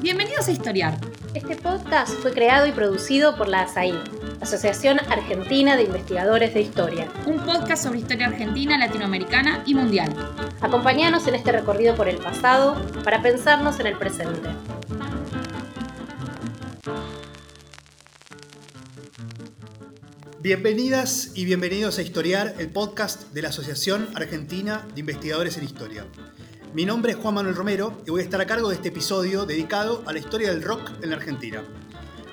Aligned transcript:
Bienvenidos 0.00 0.48
a 0.48 0.52
Historiar. 0.52 0.98
Este 1.34 1.56
podcast 1.56 2.12
fue 2.20 2.32
creado 2.32 2.66
y 2.66 2.72
producido 2.72 3.36
por 3.36 3.48
la 3.48 3.62
ASAI, 3.62 3.94
Asociación 4.40 5.00
Argentina 5.08 5.76
de 5.76 5.84
Investigadores 5.84 6.54
de 6.54 6.60
Historia. 6.60 7.10
Un 7.26 7.44
podcast 7.44 7.84
sobre 7.84 7.98
historia 7.98 8.28
argentina, 8.28 8.78
latinoamericana 8.78 9.62
y 9.66 9.74
mundial. 9.74 10.14
Acompáñanos 10.60 11.26
en 11.26 11.34
este 11.34 11.52
recorrido 11.52 11.94
por 11.96 12.08
el 12.08 12.18
pasado 12.18 12.80
para 13.02 13.22
pensarnos 13.22 13.80
en 13.80 13.86
el 13.86 13.98
presente. 13.98 14.50
Bienvenidas 20.40 21.32
y 21.34 21.44
bienvenidos 21.44 21.98
a 21.98 22.02
Historiar, 22.02 22.54
el 22.58 22.68
podcast 22.68 23.32
de 23.32 23.42
la 23.42 23.48
Asociación 23.48 24.08
Argentina 24.14 24.86
de 24.94 25.00
Investigadores 25.00 25.56
en 25.56 25.64
Historia. 25.64 26.04
Mi 26.74 26.86
nombre 26.86 27.12
es 27.12 27.18
Juan 27.18 27.34
Manuel 27.34 27.54
Romero 27.54 28.02
y 28.06 28.10
voy 28.10 28.22
a 28.22 28.24
estar 28.24 28.40
a 28.40 28.46
cargo 28.46 28.70
de 28.70 28.76
este 28.76 28.88
episodio 28.88 29.44
dedicado 29.44 30.02
a 30.06 30.12
la 30.14 30.18
historia 30.18 30.50
del 30.50 30.62
rock 30.62 30.90
en 31.02 31.10
la 31.10 31.16
Argentina. 31.16 31.62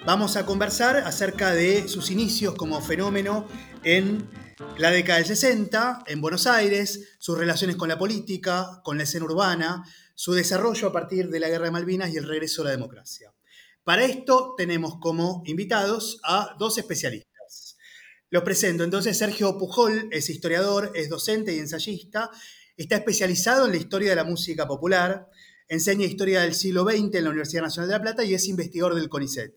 Vamos 0.06 0.38
a 0.38 0.46
conversar 0.46 0.96
acerca 0.96 1.52
de 1.52 1.90
sus 1.90 2.10
inicios 2.10 2.56
como 2.56 2.80
fenómeno 2.80 3.46
en 3.84 4.30
la 4.78 4.92
década 4.92 5.18
del 5.18 5.28
60, 5.28 6.06
en 6.08 6.22
Buenos 6.22 6.48
Aires, 6.48 7.18
sus 7.20 7.38
relaciones 7.38 7.76
con 7.76 7.90
la 7.90 8.00
política, 8.00 8.80
con 8.86 8.96
la 8.96 9.04
escena 9.04 9.26
urbana, 9.26 9.84
su 10.16 10.32
desarrollo 10.32 10.88
a 10.88 10.94
partir 10.94 11.28
de 11.28 11.42
la 11.42 11.50
Guerra 11.50 11.66
de 11.66 11.72
Malvinas 11.72 12.14
y 12.14 12.16
el 12.16 12.26
regreso 12.26 12.62
a 12.62 12.66
la 12.66 12.72
democracia. 12.72 13.34
Para 13.84 14.06
esto 14.06 14.54
tenemos 14.56 15.00
como 15.02 15.44
invitados 15.48 16.22
a 16.24 16.56
dos 16.58 16.78
especialistas. 16.78 17.76
Los 18.30 18.44
presento 18.44 18.86
entonces, 18.86 19.18
Sergio 19.18 19.58
Pujol 19.58 20.08
es 20.12 20.30
historiador, 20.30 20.94
es 20.96 21.10
docente 21.10 21.54
y 21.54 21.60
ensayista, 21.60 22.32
está 22.84 22.96
especializado 22.96 23.66
en 23.66 23.72
la 23.72 23.78
historia 23.78 24.12
de 24.12 24.16
la 24.16 24.24
música 24.24 24.68
popular, 24.68 25.30
enseña 25.68 26.06
historia 26.06 26.42
del 26.42 26.54
siglo 26.56 26.84
XX 26.84 27.16
en 27.16 27.26
la 27.26 27.30
Universidad 27.30 27.64
Nacional 27.64 27.90
de 27.90 27.96
La 27.96 28.02
Plata 28.02 28.24
y 28.24 28.34
es 28.34 28.48
investigador 28.48 28.96
del 28.96 29.10
CONICET. 29.10 29.54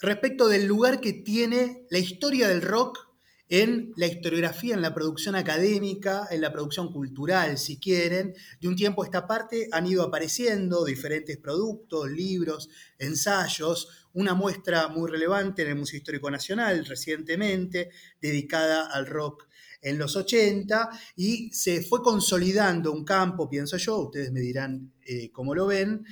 respecto 0.00 0.48
del 0.48 0.66
lugar 0.66 1.00
que 1.00 1.12
tiene 1.12 1.86
la 1.90 1.98
historia 1.98 2.48
del 2.48 2.62
rock 2.62 3.06
en 3.48 3.92
la 3.96 4.06
historiografía, 4.06 4.74
en 4.74 4.82
la 4.82 4.92
producción 4.92 5.36
académica, 5.36 6.26
en 6.30 6.40
la 6.40 6.52
producción 6.52 6.92
cultural, 6.92 7.58
si 7.58 7.78
quieren. 7.78 8.34
De 8.60 8.68
un 8.68 8.74
tiempo 8.74 9.02
a 9.02 9.06
esta 9.06 9.26
parte 9.26 9.68
han 9.70 9.86
ido 9.86 10.02
apareciendo 10.02 10.84
diferentes 10.84 11.36
productos, 11.36 12.10
libros, 12.10 12.68
ensayos, 12.98 14.08
una 14.14 14.34
muestra 14.34 14.88
muy 14.88 15.10
relevante 15.10 15.62
en 15.62 15.68
el 15.68 15.76
Museo 15.76 15.98
Histórico 15.98 16.30
Nacional 16.30 16.84
recientemente, 16.86 17.90
dedicada 18.20 18.86
al 18.86 19.06
rock 19.06 19.46
en 19.80 19.98
los 19.98 20.16
80, 20.16 20.90
y 21.14 21.50
se 21.52 21.82
fue 21.82 22.02
consolidando 22.02 22.90
un 22.90 23.04
campo, 23.04 23.48
pienso 23.48 23.76
yo, 23.76 23.98
ustedes 23.98 24.32
me 24.32 24.40
dirán 24.40 24.92
eh, 25.06 25.30
cómo 25.30 25.54
lo 25.54 25.66
ven, 25.66 26.04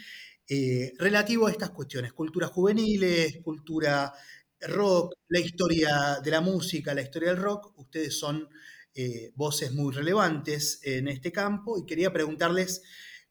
eh, 0.48 0.92
relativo 0.98 1.46
a 1.46 1.50
estas 1.50 1.70
cuestiones, 1.70 2.12
cultura 2.12 2.48
juveniles, 2.48 3.38
cultura 3.42 4.12
rock, 4.60 5.14
la 5.28 5.40
historia 5.40 6.20
de 6.22 6.30
la 6.30 6.40
música, 6.40 6.94
la 6.94 7.02
historia 7.02 7.30
del 7.30 7.42
rock, 7.42 7.72
ustedes 7.78 8.18
son 8.18 8.48
eh, 8.94 9.32
voces 9.34 9.72
muy 9.72 9.92
relevantes 9.92 10.80
en 10.82 11.08
este 11.08 11.32
campo 11.32 11.78
y 11.78 11.86
quería 11.86 12.12
preguntarles 12.12 12.82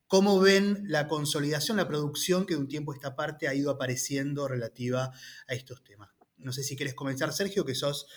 cómo 0.07 0.39
ven 0.39 0.83
la 0.87 1.07
consolidación, 1.07 1.77
la 1.77 1.87
producción 1.87 2.45
que 2.45 2.55
de 2.55 2.59
un 2.59 2.67
tiempo 2.67 2.91
a 2.91 2.95
esta 2.95 3.15
parte 3.15 3.47
ha 3.47 3.55
ido 3.55 3.71
apareciendo 3.71 4.47
relativa 4.47 5.11
a 5.47 5.53
estos 5.53 5.83
temas. 5.83 6.09
No 6.37 6.51
sé 6.51 6.63
si 6.63 6.75
quieres 6.75 6.93
comenzar, 6.93 7.31
Sergio, 7.31 7.63
que 7.63 7.75
sos 7.75 8.07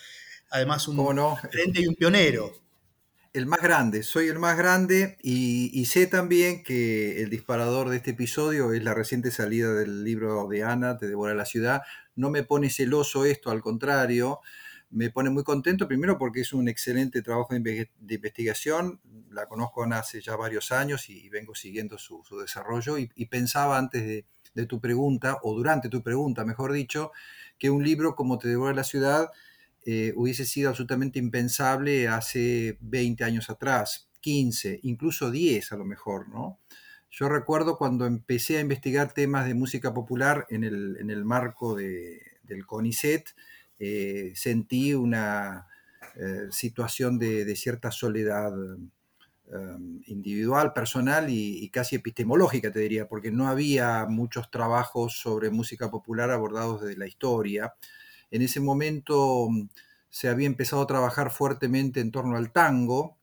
además 0.50 0.88
un 0.88 0.96
no? 0.96 1.38
y 1.74 1.86
un 1.86 1.94
pionero 1.94 2.65
el 3.36 3.44
más 3.46 3.60
grande, 3.60 4.02
soy 4.02 4.28
el 4.28 4.38
más 4.38 4.56
grande 4.56 5.18
y, 5.22 5.84
sé 5.84 6.06
también 6.06 6.62
que 6.62 7.22
el 7.22 7.28
disparador 7.28 7.90
de 7.90 7.98
este 7.98 8.12
episodio 8.12 8.72
es 8.72 8.82
la 8.82 8.94
reciente 8.94 9.30
salida 9.30 9.74
del 9.74 10.04
libro 10.04 10.48
de 10.48 10.62
Ana, 10.62 10.96
Te 10.96 11.06
devora 11.06 11.34
la 11.34 11.44
ciudad. 11.44 11.82
No 12.14 12.30
me 12.30 12.44
pone 12.44 12.70
celoso 12.70 13.26
esto, 13.26 13.50
al 13.50 13.60
contrario, 13.60 14.40
me 14.88 15.10
pone 15.10 15.28
muy 15.28 15.44
contento, 15.44 15.86
primero 15.86 16.16
porque 16.16 16.40
es 16.40 16.54
un 16.54 16.66
excelente 16.68 17.20
trabajo 17.20 17.48
de, 17.52 17.90
investigación, 18.08 19.00
la 19.30 19.46
conozco 19.46 19.84
hace 19.84 20.22
ya 20.22 20.34
varios 20.36 20.72
años 20.72 21.10
y, 21.10 21.28
vengo 21.28 21.54
siguiendo 21.54 21.98
su, 21.98 22.22
desarrollo 22.40 22.96
y, 22.96 23.26
pensaba 23.26 23.76
antes 23.76 24.02
de, 24.02 24.24
de 24.54 24.66
tu 24.66 24.80
pregunta, 24.80 25.36
o 25.42 25.54
durante 25.54 25.90
tu 25.90 26.02
pregunta, 26.02 26.46
mejor 26.46 26.72
dicho, 26.72 27.12
que 27.58 27.68
un 27.68 27.84
libro 27.84 28.14
como 28.14 28.38
Te 28.38 28.48
devora 28.48 28.72
la 28.72 28.84
ciudad 28.84 29.28
eh, 29.88 30.12
hubiese 30.16 30.44
sido 30.44 30.70
absolutamente 30.70 31.20
impensable 31.20 32.08
hace 32.08 32.76
20 32.80 33.22
años 33.22 33.48
atrás, 33.50 34.10
15, 34.20 34.80
incluso 34.82 35.30
10 35.30 35.70
a 35.70 35.76
lo 35.76 35.84
mejor, 35.84 36.28
¿no? 36.28 36.58
Yo 37.08 37.28
recuerdo 37.28 37.78
cuando 37.78 38.04
empecé 38.04 38.56
a 38.58 38.62
investigar 38.62 39.14
temas 39.14 39.46
de 39.46 39.54
música 39.54 39.94
popular 39.94 40.44
en 40.50 40.64
el, 40.64 41.24
marco 41.24 41.76
del 41.76 42.66
CONICET, 42.66 43.28
eh, 43.78 44.32
sentí 44.34 44.92
una 44.92 45.68
eh, 46.16 46.48
situación 46.50 47.16
de, 47.20 47.54
cierta 47.54 47.92
soledad 47.92 48.52
individual, 50.08 50.72
personal 50.72 51.30
y, 51.30 51.62
y, 51.62 51.68
casi 51.68 51.94
epistemológica, 51.94 52.72
te 52.72 52.80
diría, 52.80 53.06
porque 53.06 53.30
no 53.30 53.46
había 53.46 54.04
muchos 54.06 54.50
trabajos 54.50 55.20
sobre 55.20 55.50
música 55.50 55.92
popular 55.92 56.32
abordados 56.32 56.82
desde 56.82 56.98
la 56.98 57.06
historia. 57.06 57.72
En 58.30 58.42
ese 58.42 58.60
momento 58.60 59.48
mm, 59.50 59.68
se 60.08 60.28
había 60.28 60.46
empezado 60.46 60.82
a 60.82 60.86
trabajar 60.86 61.30
fuertemente 61.30 62.00
en 62.00 62.10
torno 62.10 62.36
al 62.36 62.52
tango, 62.52 63.18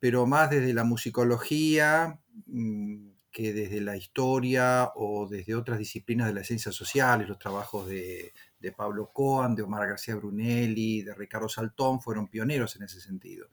pero 0.00 0.26
más 0.26 0.50
desde 0.50 0.72
la 0.72 0.84
musicología 0.84 2.20
mm, 2.46 3.08
que 3.30 3.52
desde 3.52 3.80
la 3.80 3.96
historia 3.96 4.90
o 4.94 5.28
desde 5.28 5.54
otras 5.54 5.78
disciplinas 5.78 6.26
de 6.26 6.34
las 6.34 6.46
ciencias 6.46 6.74
sociales, 6.74 7.28
los 7.28 7.38
trabajos 7.38 7.86
de, 7.86 8.32
Pablo 8.76 9.10
Coan, 9.12 9.54
de 9.54 9.62
Omar 9.62 9.88
García 9.88 10.16
Brunelli, 10.16 11.02
de 11.02 11.14
Ricardo 11.14 11.48
Saltón, 11.48 12.00
fueron 12.00 12.28
pioneros 12.28 12.74
en 12.76 12.82
ese 12.82 13.00
sentido. 13.00 13.48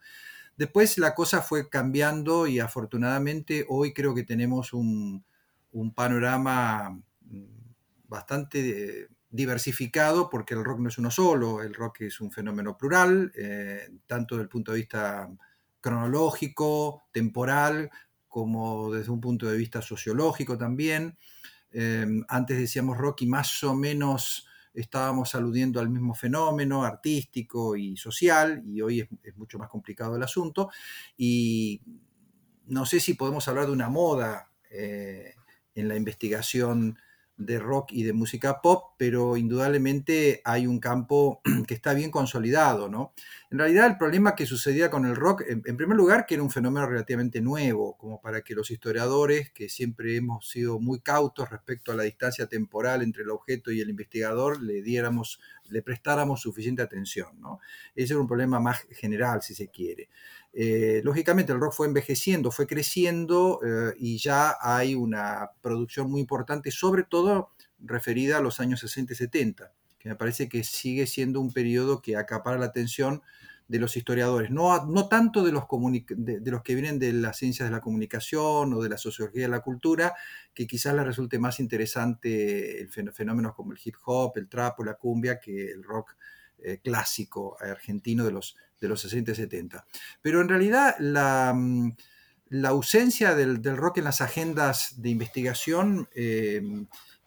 Después 0.58 0.98
la 0.98 1.14
cosa 1.14 1.42
fue 1.42 1.70
cambiando 1.70 2.48
y 2.48 2.60
afortunadamente 2.60 3.66
hoy 3.70 3.94
creo 3.94 4.16
que 4.16 4.24
tenemos 4.24 4.74
un, 4.74 5.24
panorama 5.94 7.00
mm, 7.22 7.44
bastante 8.08 9.10
diversificado 9.36 10.30
porque 10.30 10.54
el 10.54 10.64
rock 10.64 10.80
no 10.80 10.90
es 10.90 10.98
uno 10.98 11.12
solo, 11.12 11.62
el 11.62 11.74
rock 11.74 12.02
es 12.02 12.22
un 12.22 12.32
fenómeno 12.32 12.78
plural, 12.78 13.32
eh, 13.36 13.90
tanto 14.08 14.36
desde 14.36 14.44
el 14.44 14.50
punto 14.50 14.72
de 14.72 14.80
vista 14.80 15.30
cronológico, 15.82 17.04
temporal, 17.12 17.90
como 18.28 18.92
desde 18.92 19.12
un 19.12 19.22
punto 19.22 19.48
de 19.48 19.58
vista 19.58 19.82
sociológico 19.82 20.58
también. 20.58 21.18
Eh, 21.72 22.08
antes 22.28 22.58
decíamos 22.58 22.98
rock 22.98 23.24
y 23.24 23.28
más 23.28 23.64
o 23.64 23.76
menos 23.76 24.48
estábamos 24.74 25.36
aludiendo 25.36 25.80
al 25.80 25.90
mismo 25.90 26.14
fenómeno 26.14 26.84
artístico 26.84 27.76
y 27.76 27.96
social, 27.98 28.62
y 28.66 28.82
hoy 28.82 29.08
es, 29.24 29.38
mucho 29.38 29.58
más 29.58 29.70
complicado 29.70 30.16
el 30.16 30.24
asunto. 30.24 30.70
Y 31.18 31.82
no 32.68 32.86
sé 32.86 33.00
si 33.00 33.14
podemos 33.14 33.48
hablar 33.48 33.68
de 33.68 33.72
una 33.72 33.90
moda. 33.90 34.50
Eh, 34.70 35.34
en 35.76 35.90
la 35.90 35.96
investigación 35.96 36.98
de 37.38 37.60
rock 37.60 37.92
y 37.92 38.04
de 38.04 38.14
música 38.14 38.62
pop, 38.62 38.94
pero 38.98 39.38
indudablemente 39.38 40.42
hay 40.46 40.68
un 40.68 40.80
campo 40.80 41.42
que 41.68 41.74
está 41.74 41.94
bien 41.94 42.12
consolidado, 42.12 42.90
¿no? 42.90 43.14
En 43.52 43.60
realidad 43.60 43.86
el 43.86 43.98
problema 43.98 44.36
que 44.36 44.46
sucedía 44.46 44.90
con 44.90 45.06
el 45.06 45.16
rock, 45.16 45.44
en, 45.48 45.62
primer 45.62 45.96
lugar, 45.96 46.26
que 46.26 46.34
era 46.34 46.44
un 46.44 46.50
fenómeno 46.50 46.88
relativamente 46.88 47.42
nuevo, 47.42 47.96
como 47.98 48.20
para 48.20 48.42
que 48.42 48.56
los 48.56 48.72
historiadores, 48.72 49.52
que 49.52 49.70
siempre 49.70 50.16
hemos 50.16 50.50
sido 50.50 50.80
muy 50.80 51.00
cautos 51.00 51.50
respecto 51.50 51.92
a 51.92 51.96
la 51.96 52.04
distancia 52.04 52.48
temporal 52.48 53.02
entre 53.04 53.24
el 53.24 53.30
objeto 53.30 53.72
y 53.72 53.82
el 53.82 53.90
investigador, 53.90 54.62
le 54.62 54.82
diéramos, 54.82 55.40
le 55.70 55.84
prestáramos 55.84 56.42
suficiente 56.42 56.82
atención, 56.82 57.40
¿no? 57.40 57.60
Ese 57.96 58.14
era 58.14 58.22
un 58.22 58.28
problema 58.28 58.60
más 58.60 58.82
general, 58.92 59.42
si 59.42 59.54
se 59.54 59.68
quiere. 59.68 60.10
Eh, 60.52 61.02
lógicamente 61.04 61.52
el 61.52 61.60
rock 61.60 61.74
fue 61.74 61.88
envejeciendo, 61.88 62.50
fue 62.50 62.66
creciendo 62.66 63.60
eh, 63.66 63.94
y 63.98 64.18
ya 64.18 64.56
hay 64.62 64.96
una 64.96 65.52
producción 65.62 66.10
muy 66.10 66.22
importante, 66.22 66.72
sobre 66.72 67.04
todo 67.04 67.52
referida 67.80 68.38
a 68.38 68.42
los 68.42 68.60
años 68.60 68.80
60 68.80 69.14
y 69.14 69.16
70, 69.18 69.74
me 70.06 70.16
parece 70.16 70.48
que 70.48 70.64
sigue 70.64 71.08
siendo 71.08 71.42
un 71.42 71.52
periodo 71.52 72.02
que 72.02 72.16
acapara 72.16 72.60
la 72.60 72.68
atención 72.68 73.22
de 73.68 73.80
los 73.80 73.98
historiadores, 73.98 74.52
no, 74.52 74.86
no 74.86 75.08
tanto 75.08 75.44
de 75.44 75.52
los, 75.52 75.64
de, 76.10 76.52
los 76.52 76.62
que 76.62 76.76
vienen 76.76 77.00
de 77.00 77.12
las 77.14 77.38
ciencias 77.38 77.68
de 77.68 77.74
la 77.74 77.82
comunicación 77.82 78.74
o 78.74 78.82
de 78.82 78.90
la 78.90 78.98
sociología 78.98 79.44
de 79.44 79.48
la 79.50 79.62
cultura, 79.62 80.14
que 80.54 80.68
quizás 80.68 80.94
les 80.94 81.04
resulte 81.04 81.40
más 81.40 81.60
interesante 81.60 82.88
fenómenos 83.12 83.56
como 83.56 83.72
el 83.72 83.80
hip 83.84 83.96
hop, 84.06 84.34
el 84.36 84.48
trap 84.48 84.80
o 84.80 84.84
la 84.84 84.94
cumbia 84.94 85.40
que 85.40 85.72
el 85.72 85.84
rock 85.84 86.16
eh, 86.60 86.80
clásico 86.84 87.58
argentino 87.60 88.24
de 88.24 88.32
los, 88.32 88.56
de 88.80 88.88
los 88.88 89.02
60 89.02 89.32
y 89.32 89.36
70. 89.36 89.86
Pero 90.22 90.42
en 90.42 90.50
realidad 90.50 90.96
la, 91.00 91.52
mm, 91.56 91.96
ausencia 92.66 93.34
del, 93.34 93.64
rock 93.76 93.98
en 93.98 94.04
las 94.04 94.22
agendas 94.22 95.02
de 95.02 95.10
investigación 95.10 96.08
eh, 96.14 96.62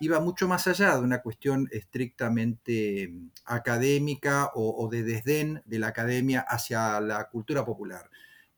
iba 0.00 0.21
mucho 0.21 0.47
más 0.49 0.67
allá 0.67 0.97
de 0.97 1.03
una 1.03 1.23
cuestión 1.23 1.69
estrictamente 1.73 3.09
mm, 3.09 3.31
académica 3.45 4.50
o, 4.55 4.89
de 4.89 5.03
desdén 5.03 5.62
de 5.67 5.79
la 5.79 5.89
academia 5.89 6.41
hacia 6.41 7.00
la 7.00 7.29
cultura 7.29 7.65
popular. 7.65 8.11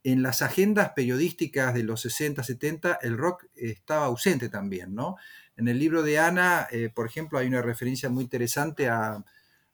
En 0.03 0.23
las 0.23 0.43
agendas 0.43 0.93
periodísticas 0.95 1.75
de 1.75 1.83
los 1.83 2.01
60, 2.03 2.43
70, 2.43 2.99
el 3.03 3.19
rock 3.19 3.47
estaba 3.55 4.07
ausente 4.07 4.49
también, 4.49 4.95
¿no? 4.95 5.17
En 5.57 5.69
el 5.69 5.79
libro 5.79 6.03
de 6.03 6.19
Ana, 6.19 6.67
eh, 6.71 6.91
por 6.95 7.07
ejemplo, 7.07 7.39
hay 7.39 7.47
una 7.47 7.61
referencia 7.61 8.09
muy 8.09 8.25
interesante 8.25 8.89
a, 8.89 9.23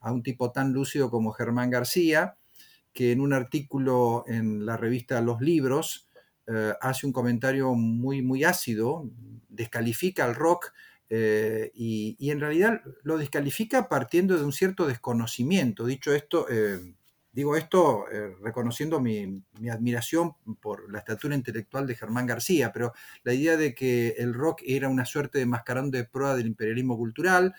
un 0.00 0.22
tipo 0.22 0.52
tan 0.52 0.72
lúcido 0.72 1.10
como 1.10 1.32
Germán 1.32 1.68
García, 1.68 2.36
que 2.92 3.10
en 3.10 3.20
un 3.20 3.32
artículo 3.32 4.24
en 4.28 4.64
la 4.64 4.76
revista 4.76 5.20
Los 5.20 5.40
Libros 5.40 6.08
eh, 6.46 6.74
hace 6.80 7.06
un 7.06 7.12
comentario 7.12 7.74
muy, 7.74 8.22
muy 8.22 8.44
ácido, 8.44 9.10
descalifica 9.48 10.24
al 10.24 10.36
rock 10.36 10.72
eh, 11.08 11.70
y, 11.74 12.30
en 12.30 12.40
realidad 12.40 12.82
lo 13.02 13.18
descalifica 13.18 13.88
partiendo 13.88 14.36
de 14.36 14.44
un 14.44 14.52
cierto 14.52 14.86
desconocimiento. 14.86 15.86
Dicho 15.86 16.14
esto, 16.14 16.46
eh, 16.50 16.94
digo 17.32 17.56
esto 17.56 18.04
reconociendo 18.42 19.00
mi, 19.00 19.42
mi, 19.60 19.68
admiración 19.68 20.34
por 20.60 20.90
la 20.90 20.98
estatura 20.98 21.34
intelectual 21.34 21.86
de 21.86 21.94
Germán 21.94 22.26
García, 22.26 22.72
pero 22.72 22.92
la 23.24 23.34
idea 23.34 23.56
de 23.56 23.74
que 23.74 24.14
el 24.18 24.34
rock 24.34 24.62
era 24.64 24.88
una 24.88 25.04
suerte 25.04 25.38
de 25.38 25.46
mascarando 25.46 25.96
de 25.96 26.04
prueba 26.04 26.34
del 26.34 26.46
imperialismo 26.46 26.96
cultural, 26.96 27.54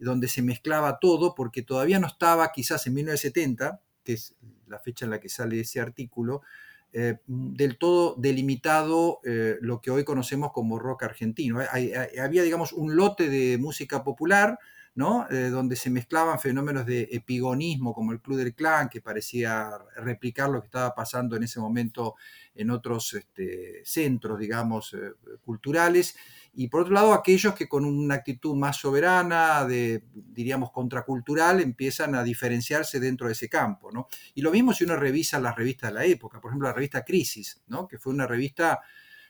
donde 0.00 0.28
se 0.28 0.42
mezclaba 0.42 0.98
todo, 0.98 1.34
porque 1.34 1.62
todavía 1.62 1.98
no 1.98 2.06
estaba 2.06 2.50
quizás 2.52 2.86
en 2.86 2.94
1970, 2.94 3.80
que 4.02 4.14
es 4.14 4.34
la 4.66 4.78
fecha 4.78 5.04
en 5.04 5.10
la 5.10 5.20
que 5.20 5.28
sale 5.28 5.60
ese 5.60 5.80
artículo, 5.80 6.42
eh, 6.92 7.18
del 7.26 7.78
todo 7.78 8.16
delimitado 8.18 9.20
eh, 9.24 9.58
lo 9.60 9.80
que 9.80 9.92
hoy 9.92 10.02
conocemos 10.02 10.50
como 10.52 10.78
rock 10.78 11.04
argentino. 11.04 11.60
había, 11.60 12.42
digamos, 12.42 12.72
un 12.72 12.96
lote 12.96 13.28
de 13.28 13.58
música 13.58 14.02
popular, 14.02 14.58
¿no? 14.96 15.26
Eh, 15.30 15.50
donde 15.50 15.76
se 15.76 15.88
mezclaban 15.88 16.40
fenómenos 16.40 16.84
de 16.86 17.08
epigonismo 17.12 17.94
como 17.94 18.10
el 18.10 18.20
Club 18.20 18.38
del 18.38 18.54
Clan, 18.54 18.88
que 18.88 19.00
parecía 19.00 19.70
replicar 19.98 20.50
lo 20.50 20.60
que 20.60 20.66
estaba 20.66 20.92
pasando 20.92 21.36
en 21.36 21.44
ese 21.44 21.60
momento 21.60 22.16
en 22.56 22.70
otros 22.70 23.14
este, 23.14 23.82
centros, 23.84 24.38
digamos, 24.40 24.96
culturales, 25.44 26.16
y 26.54 26.68
por 26.68 26.82
otro 26.82 26.94
lado 26.94 27.12
aquellos 27.12 27.54
que 27.54 27.68
con 27.68 27.84
una 27.84 28.16
actitud 28.16 28.56
más 28.56 28.76
soberana, 28.76 29.66
diríamos, 30.12 30.72
contracultural, 30.72 31.60
empiezan 31.60 32.14
a 32.14 32.24
diferenciarse 32.24 32.98
dentro 32.98 33.26
de 33.26 33.34
ese 33.34 33.48
campo. 33.48 33.90
¿no? 33.92 34.08
Y 34.34 34.42
lo 34.42 34.50
mismo 34.50 34.72
si 34.72 34.84
uno 34.84 34.96
revisa 34.96 35.38
las 35.40 35.56
revistas 35.56 35.90
de 35.90 35.94
la 35.94 36.04
época, 36.04 36.40
por 36.40 36.50
ejemplo 36.50 36.68
la 36.68 36.74
revista 36.74 37.04
Crisis, 37.04 37.62
¿no? 37.68 37.86
que 37.86 37.98
fue 37.98 38.12
una 38.12 38.26
revista 38.26 38.80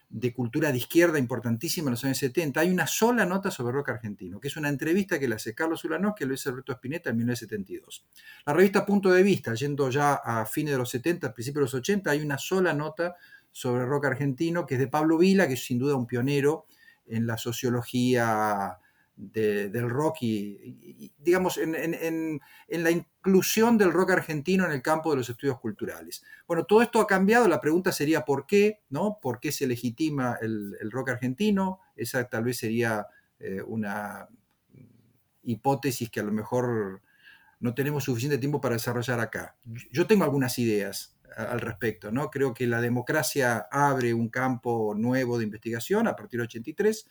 de 0.08 0.34
cultura 0.34 0.72
de 0.72 0.78
izquierda 0.78 1.20
importantísima 1.20 1.87
en 1.87 1.93
los 1.93 2.05
años 2.05 2.19
70, 2.19 2.58
hay 2.58 2.70
una 2.70 2.88
sola 2.88 3.25
nota 3.25 3.50
sobre 3.52 3.72
rock 3.72 3.90
argentino, 3.90 4.40
que 4.40 4.49
es 4.49 4.56
una 4.56 4.69
entrevista 4.69 5.20
que 5.20 5.28
le 5.28 5.37
hace 5.37 5.55
Carlos 5.55 5.84
Ulanós, 5.84 6.14
que 6.17 6.26
lo 6.26 6.34
hizo 6.34 6.50
Alberto 6.50 6.72
Spinetta 6.72 7.11
en 7.11 7.19
1972. 7.19 8.06
La 8.44 8.52
revista 8.52 8.84
Punto 8.84 9.11
de 9.11 9.22
Vista, 9.22 9.55
yendo 9.55 9.88
ya 9.88 10.14
a 10.14 10.44
fines 10.46 10.72
de 10.72 10.78
los 10.78 10.90
70, 10.90 11.32
principios 11.32 11.61
de 11.61 11.64
los 11.67 11.75
80, 11.75 12.11
hay 12.11 12.22
una 12.22 12.38
sola 12.38 12.75
nota 12.75 13.14
sobre 13.52 13.87
rock 13.87 14.06
argentino, 14.06 14.67
que 14.67 14.75
es 14.75 14.81
de 14.81 14.88
Pablo 14.88 15.17
Vila, 15.17 15.46
que 15.46 15.55
es 15.55 15.64
sin 15.64 15.78
duda 15.78 15.94
un 15.94 16.08
pionero 16.08 16.67
en 17.10 17.26
la 17.26 17.36
sociología 17.36 18.78
del 19.20 19.90
rock 19.90 20.22
y, 20.22 21.12
digamos, 21.18 21.58
en, 21.58 22.40
la 22.68 22.90
inclusión 22.90 23.76
del 23.76 23.92
rock 23.92 24.12
argentino 24.12 24.64
en 24.64 24.72
el 24.72 24.80
campo 24.80 25.10
de 25.10 25.18
los 25.18 25.28
estudios 25.28 25.60
culturales. 25.60 26.24
Bueno, 26.46 26.64
todo 26.64 26.80
esto 26.80 27.00
ha 27.00 27.06
cambiado, 27.06 27.46
la 27.46 27.60
pregunta 27.60 27.92
sería 27.92 28.24
¿por 28.24 28.46
qué? 28.46 28.80
¿no? 28.88 29.18
¿Por 29.20 29.38
qué 29.38 29.52
se 29.52 29.66
legitima 29.66 30.38
el, 30.40 30.90
rock 30.90 31.10
argentino? 31.10 31.80
Esa 31.96 32.24
tal 32.28 32.44
vez 32.44 32.58
sería 32.58 33.06
eh, 33.38 33.60
una 33.60 34.28
hipótesis 35.42 36.10
que 36.10 36.20
a 36.20 36.24
lo 36.24 36.32
mejor 36.32 37.02
no 37.58 37.74
tenemos 37.74 38.04
suficiente 38.04 38.38
tiempo 38.38 38.60
para 38.60 38.76
desarrollar 38.76 39.20
acá. 39.20 39.56
Yo 39.92 40.06
tengo 40.06 40.24
algunas 40.24 40.58
ideas, 40.58 41.14
al 41.37 41.61
respecto. 41.61 42.11
¿no? 42.11 42.31
Creo 42.31 42.55
que 42.55 42.67
la 42.67 42.81
democracia 42.81 43.67
abre 43.71 44.15
un 44.15 44.29
campo 44.29 44.94
nuevo 44.97 45.38
de 45.38 45.44
investigación 45.44 46.09
a 46.09 46.17
partir 46.17 46.38
del 46.38 46.47
83 46.47 47.09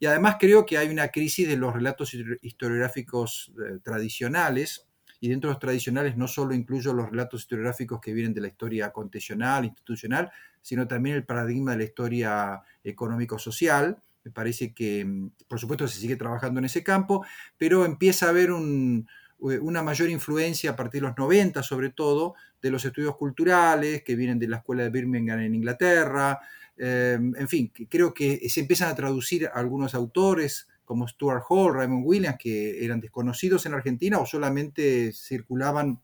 y 0.00 0.06
además 0.06 0.36
creo 0.38 0.64
que 0.64 0.78
hay 0.78 0.88
una 0.88 1.08
crisis 1.08 1.48
de 1.48 1.56
los 1.56 1.72
relatos 1.72 2.14
historiográficos 2.42 3.52
eh, 3.58 3.78
tradicionales 3.82 4.88
y 5.20 5.28
dentro 5.28 5.48
de 5.48 5.54
los 5.54 5.60
tradicionales 5.60 6.16
no 6.16 6.28
solo 6.28 6.54
incluyo 6.54 6.92
los 6.92 7.10
relatos 7.10 7.40
historiográficos 7.42 8.00
que 8.00 8.12
vienen 8.12 8.34
de 8.34 8.40
la 8.40 8.48
historia 8.48 8.86
acontecional, 8.86 9.64
institucional, 9.64 10.30
sino 10.62 10.86
también 10.86 11.16
el 11.16 11.24
paradigma 11.24 11.72
de 11.72 11.78
la 11.78 11.84
historia 11.84 12.62
económico-social. 12.84 14.00
Me 14.22 14.30
parece 14.30 14.72
que, 14.72 15.04
mm, 15.04 15.30
por 15.48 15.58
supuesto, 15.58 15.88
se 15.88 15.98
sigue 15.98 16.16
trabajando 16.16 16.60
en 16.60 16.66
ese 16.66 16.84
campo, 16.84 17.24
pero 17.56 17.84
empieza 17.84 18.26
a 18.26 18.30
haber 18.30 18.52
un, 18.52 19.08
una 19.38 19.82
mayor 19.82 20.10
influencia 20.10 20.70
a 20.70 20.76
partir 20.76 21.00
de 21.00 21.08
los 21.08 21.16
90, 21.16 21.62
sobre 21.62 21.90
todo, 21.90 22.34
de 22.60 22.70
los 22.70 22.84
estudios 22.84 23.16
culturales 23.16 24.02
que 24.02 24.16
vienen 24.16 24.38
de 24.38 24.48
la 24.48 24.58
escuela 24.58 24.82
de 24.82 24.90
Birmingham 24.90 25.40
en 25.40 25.54
Inglaterra. 25.54 26.40
Em, 26.76 27.34
en 27.36 27.48
fin, 27.48 27.72
creo 27.88 28.12
que 28.12 28.48
se 28.48 28.60
empiezan 28.60 28.90
a 28.90 28.94
traducir 28.94 29.48
algunos 29.52 29.94
autores 29.94 30.68
como 30.84 31.06
Stuart 31.06 31.44
Hall, 31.48 31.74
Raymond 31.74 32.06
Williams, 32.06 32.38
que 32.38 32.84
eran 32.84 33.00
desconocidos 33.00 33.66
en 33.66 33.74
Argentina 33.74 34.18
o 34.18 34.26
solamente 34.26 35.12
circulaban 35.12 36.00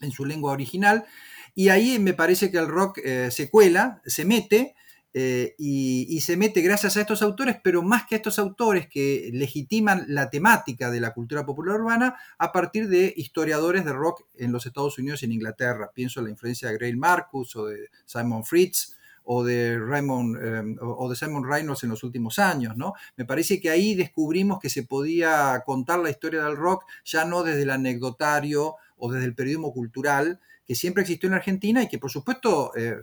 en 0.00 0.10
su 0.10 0.24
lengua 0.24 0.52
original. 0.52 1.04
Y 1.54 1.70
ahí 1.70 1.98
me 1.98 2.14
parece 2.14 2.50
que 2.50 2.58
el 2.58 2.68
rock 2.68 2.98
eh, 3.04 3.30
se 3.30 3.50
cuela, 3.50 4.02
se 4.04 4.24
mete, 4.24 4.74
eh, 5.14 5.54
y, 5.58 6.20
se 6.20 6.36
mete 6.36 6.60
gracias 6.60 6.96
a 6.96 7.00
estos 7.00 7.22
autores, 7.22 7.56
pero 7.62 7.82
más 7.82 8.06
que 8.06 8.14
a 8.14 8.18
estos 8.18 8.38
autores 8.38 8.88
que 8.88 9.30
legitiman 9.32 10.04
la 10.08 10.28
temática 10.28 10.90
de 10.90 11.00
la 11.00 11.14
cultura 11.14 11.46
popular 11.46 11.80
urbana 11.80 12.16
a 12.38 12.52
partir 12.52 12.88
de 12.88 13.14
historiadores 13.16 13.84
de 13.84 13.92
rock 13.92 14.26
en 14.36 14.52
los 14.52 14.66
Estados 14.66 14.98
Unidos 14.98 15.22
y 15.22 15.26
en 15.26 15.32
Inglaterra. 15.32 15.90
Pienso 15.94 16.20
en 16.20 16.26
la 16.26 16.30
influencia 16.32 16.68
de 16.68 16.76
Grail 16.76 16.98
Marcus 16.98 17.56
o 17.56 17.66
de 17.66 17.88
Simon 18.04 18.44
Fritz 18.44 18.96
o 19.24 19.44
de 19.44 19.78
Raymond 19.78 20.36
eh, 20.40 20.76
o 20.80 21.08
de 21.08 21.16
Simon 21.16 21.48
Reynolds 21.48 21.84
en 21.84 21.90
los 21.90 22.02
últimos 22.02 22.38
años, 22.38 22.76
¿no? 22.76 22.94
Me 23.16 23.24
parece 23.24 23.60
que 23.60 23.70
ahí 23.70 23.94
descubrimos 23.94 24.58
que 24.58 24.70
se 24.70 24.82
podía 24.82 25.62
contar 25.64 25.98
la 25.98 26.10
historia 26.10 26.44
del 26.44 26.56
rock 26.56 26.84
ya 27.04 27.24
no 27.24 27.42
desde 27.42 27.62
el 27.62 27.70
anecdotario 27.70 28.76
o 28.96 29.12
desde 29.12 29.26
el 29.26 29.34
periodismo 29.34 29.72
cultural 29.72 30.40
que 30.64 30.74
siempre 30.74 31.02
existió 31.02 31.28
en 31.28 31.34
Argentina 31.34 31.82
y 31.82 31.88
que 31.88 31.98
por 31.98 32.10
supuesto 32.10 32.72
eh, 32.76 32.96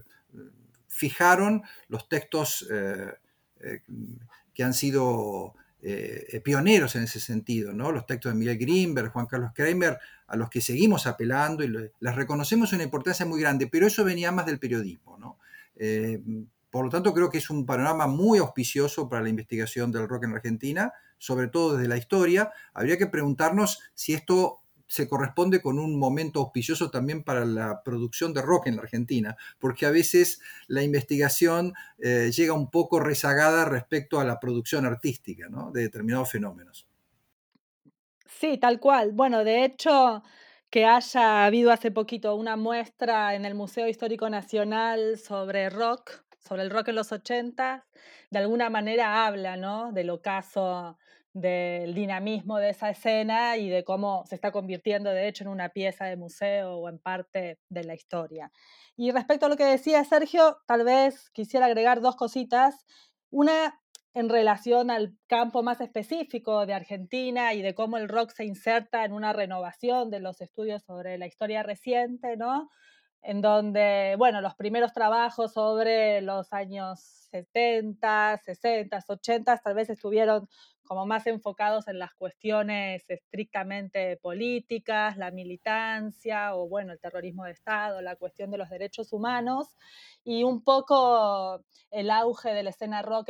fijaron 0.96 1.64
los 1.90 2.08
textos 2.08 2.66
eh, 2.72 3.14
eh, 3.60 3.82
que 4.54 4.64
han 4.64 4.74
sido 4.74 5.54
eh, 5.82 6.42
pioneros 6.44 6.96
en 6.96 7.04
ese 7.04 7.20
sentido, 7.20 7.74
¿no? 7.74 7.92
los 7.92 8.06
textos 8.06 8.32
de 8.32 8.40
Miguel 8.40 8.58
Grimberg, 8.58 9.12
Juan 9.12 9.26
Carlos 9.26 9.52
Kramer, 9.54 10.00
a 10.28 10.38
los 10.38 10.50
que 10.50 10.62
seguimos 10.62 11.06
apelando 11.06 11.64
y 11.64 11.68
les 11.68 12.16
reconocemos 12.16 12.72
una 12.72 12.84
importancia 12.84 13.26
muy 13.26 13.42
grande, 13.42 13.68
pero 13.68 13.86
eso 13.86 14.06
venía 14.06 14.32
más 14.32 14.46
del 14.46 14.58
periodismo. 14.58 15.38
por 16.72 16.86
lo 16.86 16.90
tanto, 16.90 17.14
creo 17.14 17.30
que 17.30 17.38
es 17.40 17.50
un 17.50 17.66
panorama 17.66 18.08
muy 18.08 18.40
auspicioso 18.40 19.10
para 19.10 19.22
la 19.22 19.30
investigación 19.30 19.92
del 19.92 20.08
rock 20.08 20.24
en 20.24 20.34
Argentina, 20.34 20.94
sobre 21.18 21.50
todo 21.50 21.76
desde 21.76 21.90
la 21.90 21.98
historia. 21.98 22.52
Habría 22.74 22.98
que 22.98 23.08
preguntarnos 23.08 23.80
si 23.94 24.14
esto 24.14 24.62
se 24.88 25.08
corresponde 25.08 25.62
con 25.62 25.80
un 25.80 25.98
momento 25.98 26.40
auspicioso 26.40 26.92
también 26.92 27.24
para 27.24 27.46
la 27.46 27.82
producción 27.84 28.34
de 28.34 28.42
rock 28.42 28.68
en 28.68 28.76
la 28.76 28.84
Argentina, 28.84 29.36
porque 29.60 29.86
a 29.86 29.92
veces 29.92 30.42
la 30.68 30.84
investigación 30.84 31.74
eh, 32.00 32.32
llega 32.36 32.54
un 32.54 32.70
poco 32.70 33.00
rezagada 33.00 33.66
respecto 33.66 34.20
a 34.20 34.26
la 34.26 34.40
producción 34.40 34.86
artística 34.86 35.48
de 35.74 35.82
determinados 35.82 36.32
fenómenos. 36.32 36.88
Sí, 38.28 38.58
tal 38.58 38.80
cual. 38.80 39.12
Bueno, 39.14 39.44
de 39.44 39.64
hecho, 39.64 40.22
que 40.70 40.86
haya 40.86 41.46
habido 41.46 41.72
hace 41.72 41.92
poquito 41.92 42.36
una 42.36 42.58
muestra 42.58 43.34
en 43.36 43.46
el 43.46 43.56
Museo 43.56 43.88
Histórico 43.88 44.30
Nacional 44.30 45.18
sobre 45.18 45.70
rock, 45.70 46.24
sobre 46.38 46.64
el 46.64 46.70
rock 46.70 46.90
en 46.90 46.96
los 46.96 47.12
80, 47.12 47.88
de 48.30 48.40
alguna 48.40 48.70
manera 48.70 49.26
habla, 49.26 49.56
¿no? 49.56 49.92
Del 49.94 50.10
ocaso 50.10 50.98
del 51.36 51.94
dinamismo 51.94 52.60
de 52.60 52.70
esa 52.70 52.90
escena 52.90 53.58
y 53.58 53.70
de 53.70 53.84
cómo 53.84 54.24
se 54.26 54.36
está 54.36 54.54
convirtiendo, 54.54 55.10
de 55.10 55.28
hecho, 55.28 55.44
en 55.44 55.50
una 55.50 55.68
pieza 55.68 56.06
de 56.06 56.16
museo 56.16 56.78
o 56.78 56.88
en 56.88 56.98
parte 56.98 57.60
de 57.68 57.84
la 57.84 57.94
historia. 57.94 58.54
Y 58.96 59.12
respecto 59.12 59.46
a 59.46 59.50
lo 59.50 59.58
que 59.58 59.66
decía 59.66 60.02
Sergio, 60.06 60.60
tal 60.66 60.86
vez 60.86 61.30
quisiera 61.32 61.66
agregar 61.66 62.00
dos 62.00 62.16
cositas. 62.16 62.86
Una 63.32 63.82
en 64.14 64.30
relación 64.30 64.90
al 64.90 65.14
campo 65.28 65.62
más 65.62 65.82
específico 65.82 66.66
de 66.66 66.74
Argentina 66.74 67.54
y 67.54 67.62
de 67.62 67.76
cómo 67.76 67.98
el 67.98 68.08
rock 68.08 68.32
se 68.32 68.46
inserta 68.46 69.04
en 69.04 69.12
una 69.12 69.34
renovación 69.34 70.10
de 70.10 70.22
los 70.22 70.40
estudios 70.40 70.84
sobre 70.84 71.18
la 71.18 71.28
historia 71.28 71.64
reciente, 71.64 72.38
¿no? 72.38 72.70
En 73.28 73.42
donde, 73.42 74.14
bueno, 74.20 74.40
los 74.40 74.54
primeros 74.54 74.94
trabajos 74.94 75.54
sobre 75.54 76.22
los 76.22 76.54
años 76.54 77.00
70, 77.32 78.38
60, 78.38 79.00
80 79.08 79.58
tal 79.58 79.74
vez 79.74 79.90
estuvieron 79.90 80.48
como 80.84 81.08
más 81.08 81.26
enfocados 81.26 81.88
en 81.88 81.98
las 81.98 82.14
cuestiones 82.14 83.04
estrictamente 83.10 84.18
políticas, 84.18 85.18
la 85.18 85.32
militancia 85.32 86.56
o 86.56 86.70
bueno, 86.70 86.94
el 86.94 87.00
terrorismo 87.00 87.46
de 87.46 87.52
Estado, 87.54 88.00
la 88.02 88.16
cuestión 88.16 88.52
de 88.52 88.60
los 88.60 88.70
derechos 88.70 89.12
humanos 89.12 89.76
y 90.24 90.44
un 90.44 90.64
poco 90.64 91.64
el 91.90 92.12
auge 92.12 92.54
de 92.54 92.62
la 92.62 92.70
escena 92.70 93.02
rock, 93.02 93.30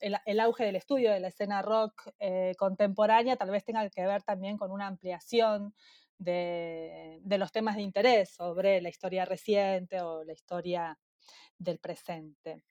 el, 0.00 0.40
auge 0.40 0.64
del 0.64 0.76
estudio 0.76 1.12
de 1.12 1.20
la 1.20 1.28
escena 1.28 1.60
rock 1.60 2.08
eh, 2.18 2.54
contemporánea 2.56 3.36
tal 3.36 3.50
vez 3.50 3.66
tenga 3.66 3.86
que 3.90 4.06
ver 4.06 4.22
también 4.22 4.56
con 4.56 4.70
una 4.72 4.86
ampliación 4.86 5.74
de, 6.18 7.20
los 7.24 7.52
temas 7.52 7.76
de 7.76 7.82
interés 7.82 8.30
sobre 8.30 8.80
la 8.80 8.88
historia 8.88 9.24
reciente 9.24 10.00
o 10.00 10.24
la 10.24 10.32
historia 10.32 10.98
del 11.58 11.78
presente. 11.78 12.64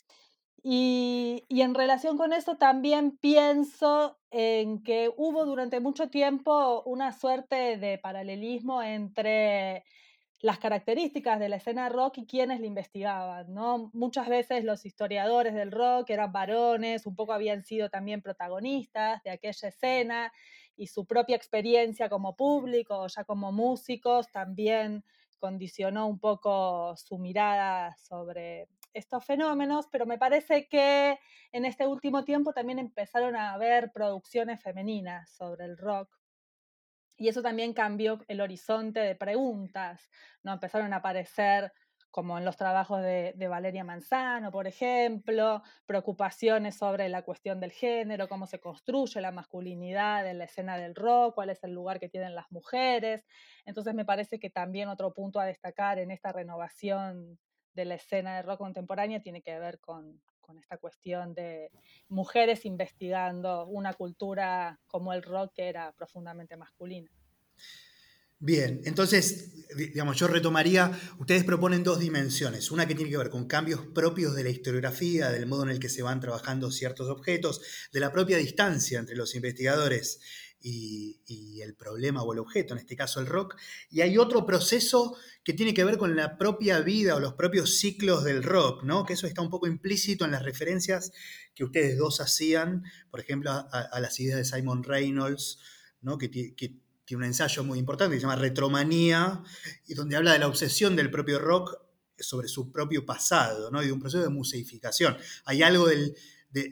Y, 0.63 1.45
en 1.49 1.75
relación 1.75 2.17
con 2.17 2.33
eso 2.33 2.57
también 2.57 3.17
pienso 3.17 4.17
en 4.31 4.83
que 4.83 5.11
hubo 5.15 5.45
durante 5.45 5.79
mucho 5.79 6.09
tiempo 6.09 6.81
una 6.85 7.13
suerte 7.13 7.77
de 7.77 7.99
paralelismo 7.99 8.81
entre 8.81 9.83
las 10.39 10.59
características 10.59 11.39
de 11.39 11.49
la 11.49 11.55
escena 11.57 11.89
rock 11.89 12.19
y 12.19 12.25
quienes 12.25 12.59
la 12.59 12.67
investigaban, 12.67 13.53
¿no? 13.53 13.89
Muchas 13.93 14.27
veces 14.27 14.63
los 14.63 14.85
historiadores 14.85 15.53
del 15.53 15.71
rock 15.71 16.09
eran 16.09 16.31
varones, 16.31 17.05
un 17.05 17.15
poco 17.15 17.33
habían 17.33 17.63
sido 17.63 17.89
también 17.89 18.21
protagonistas 18.21 19.23
de 19.23 19.31
aquella 19.31 19.69
escena 19.69 20.31
y 20.75 20.87
su 20.87 21.05
propia 21.05 21.35
experiencia 21.35 22.09
como 22.09 22.35
público 22.35 22.97
o 22.97 23.07
ya 23.07 23.23
como 23.23 23.51
músicos 23.51 24.31
también 24.31 25.03
condicionó 25.39 26.07
un 26.07 26.19
poco 26.19 26.95
su 26.97 27.17
mirada 27.17 27.95
sobre 27.97 28.67
estos 28.93 29.25
fenómenos, 29.25 29.87
pero 29.91 30.05
me 30.05 30.17
parece 30.17 30.67
que 30.67 31.19
en 31.51 31.65
este 31.65 31.85
último 31.85 32.23
tiempo 32.23 32.53
también 32.53 32.79
empezaron 32.79 33.35
a 33.35 33.53
haber 33.53 33.91
producciones 33.91 34.61
femeninas 34.61 35.29
sobre 35.31 35.65
el 35.65 35.77
rock. 35.77 36.09
Y 37.17 37.27
eso 37.29 37.41
también 37.41 37.73
cambió 37.73 38.19
el 38.27 38.41
horizonte 38.41 38.99
de 38.99 39.15
preguntas, 39.15 40.09
¿no? 40.43 40.53
Empezaron 40.53 40.93
a 40.93 40.97
aparecer 40.97 41.71
como 42.15 42.37
en 42.37 42.45
los 42.45 42.55
trabajos 42.55 43.01
de, 43.01 43.47
Valeria 43.49 43.83
Manzano, 43.83 44.49
por 44.49 44.67
ejemplo, 44.67 45.61
preocupaciones 45.85 46.77
sobre 46.77 47.09
la 47.09 47.23
cuestión 47.23 47.59
del 47.59 47.73
género, 47.73 48.29
cómo 48.29 48.47
se 48.47 48.57
construye 48.57 49.19
la 49.19 49.33
masculinidad 49.33 50.25
en 50.25 50.37
la 50.37 50.45
escena 50.45 50.77
del 50.77 50.95
rock, 50.95 51.35
cuál 51.35 51.49
es 51.49 51.61
el 51.65 51.73
lugar 51.73 51.99
que 51.99 52.07
tienen 52.07 52.33
las 52.33 52.49
mujeres. 52.53 53.25
Entonces 53.65 53.93
me 53.93 54.05
parece 54.05 54.39
que 54.39 54.49
también 54.49 54.87
otro 54.87 55.13
punto 55.13 55.41
a 55.41 55.45
destacar 55.45 55.99
en 55.99 56.09
esta 56.09 56.31
renovación 56.31 57.37
de 57.73 57.83
la 57.83 57.95
escena 57.95 58.37
de 58.37 58.43
rock 58.43 58.59
contemporánea 58.59 59.21
tiene 59.21 59.41
que 59.41 59.59
ver 59.59 59.81
con, 59.81 60.21
con 60.39 60.57
esta 60.57 60.77
cuestión 60.77 61.33
de 61.33 61.69
mujeres 62.07 62.63
investigando 62.65 63.67
una 63.67 63.93
cultura 63.93 64.79
como 64.87 65.11
el 65.11 65.21
rock 65.21 65.51
que 65.53 65.67
era 65.67 65.91
profundamente 65.91 66.55
masculina. 66.55 67.11
Bien, 68.45 68.79
entonces, 68.85 69.65
digamos, 69.75 70.17
yo 70.17 70.27
retomaría, 70.27 70.91
ustedes 71.17 71.43
proponen 71.43 71.83
dos 71.83 71.97
dimensiones, 71.99 72.69
una 72.69 72.87
que 72.87 72.93
tiene 72.93 73.09
que 73.09 73.17
ver 73.17 73.31
con 73.31 73.47
cambios 73.47 73.81
propios 73.87 74.35
de 74.35 74.43
la 74.43 74.51
historiografía, 74.51 75.31
del 75.31 75.47
modo 75.47 75.63
en 75.63 75.71
el 75.71 75.79
que 75.79 75.89
se 75.89 76.03
van 76.03 76.19
trabajando 76.19 76.69
ciertos 76.69 77.09
objetos, 77.09 77.59
de 77.91 77.99
la 77.99 78.11
propia 78.11 78.37
distancia 78.37 78.99
entre 78.99 79.15
los 79.15 79.33
investigadores 79.33 80.19
y, 80.61 81.59
el 81.59 81.73
problema 81.73 82.21
o 82.21 82.33
el 82.33 82.37
objeto, 82.37 82.75
en 82.75 82.81
este 82.81 82.95
caso 82.95 83.19
el 83.19 83.25
rock, 83.25 83.55
y 83.89 84.01
hay 84.01 84.19
otro 84.19 84.45
proceso 84.45 85.17
que 85.43 85.53
tiene 85.53 85.73
que 85.73 85.83
ver 85.83 85.97
con 85.97 86.15
la 86.15 86.37
propia 86.37 86.81
vida 86.81 87.15
o 87.15 87.19
los 87.19 87.33
propios 87.33 87.79
ciclos 87.79 88.23
del 88.23 88.43
rock, 88.43 88.83
¿no? 88.83 89.07
que 89.07 89.13
eso 89.13 89.25
está 89.25 89.41
un 89.41 89.49
poco 89.49 89.65
implícito 89.65 90.23
en 90.23 90.31
las 90.31 90.43
referencias 90.43 91.11
que 91.55 91.63
ustedes 91.63 91.97
dos 91.97 92.21
hacían, 92.21 92.83
por 93.09 93.21
ejemplo, 93.21 93.49
a, 93.49 93.99
las 93.99 94.19
ideas 94.19 94.37
de 94.37 94.45
Simon 94.45 94.83
Reynolds, 94.83 95.57
¿no? 96.01 96.19
que, 96.19 96.29
tiene 97.05 97.23
un 97.23 97.27
ensayo 97.27 97.63
muy 97.63 97.79
importante 97.79 98.15
que 98.15 98.19
se 98.19 98.23
llama 98.23 98.35
Retromanía, 98.35 99.43
y 99.87 99.93
donde 99.93 100.15
habla 100.15 100.33
de 100.33 100.39
la 100.39 100.47
obsesión 100.47 100.95
del 100.95 101.11
propio 101.11 101.39
rock 101.39 101.77
sobre 102.17 102.47
su 102.47 102.71
propio 102.71 103.05
pasado, 103.05 103.69
¿no? 103.71 103.83
y 103.83 103.87
de 103.87 103.91
un 103.91 103.99
proceso 103.99 104.23
de 104.23 104.29
museificación. 104.29 105.17
Hay 105.45 105.61
algo 105.63 105.87
de, 105.87 106.15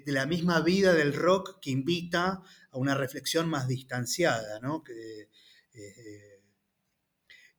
la 0.06 0.26
misma 0.26 0.62
vida 0.62 0.94
del 0.94 1.14
rock 1.14 1.60
que 1.62 1.70
invita 1.70 2.42
a 2.72 2.78
una 2.78 2.96
reflexión 2.96 3.50
más 3.50 3.68
distanciada 3.68 4.60
¿no? 4.62 4.82
que, 4.82 5.30
eh, 5.74 6.42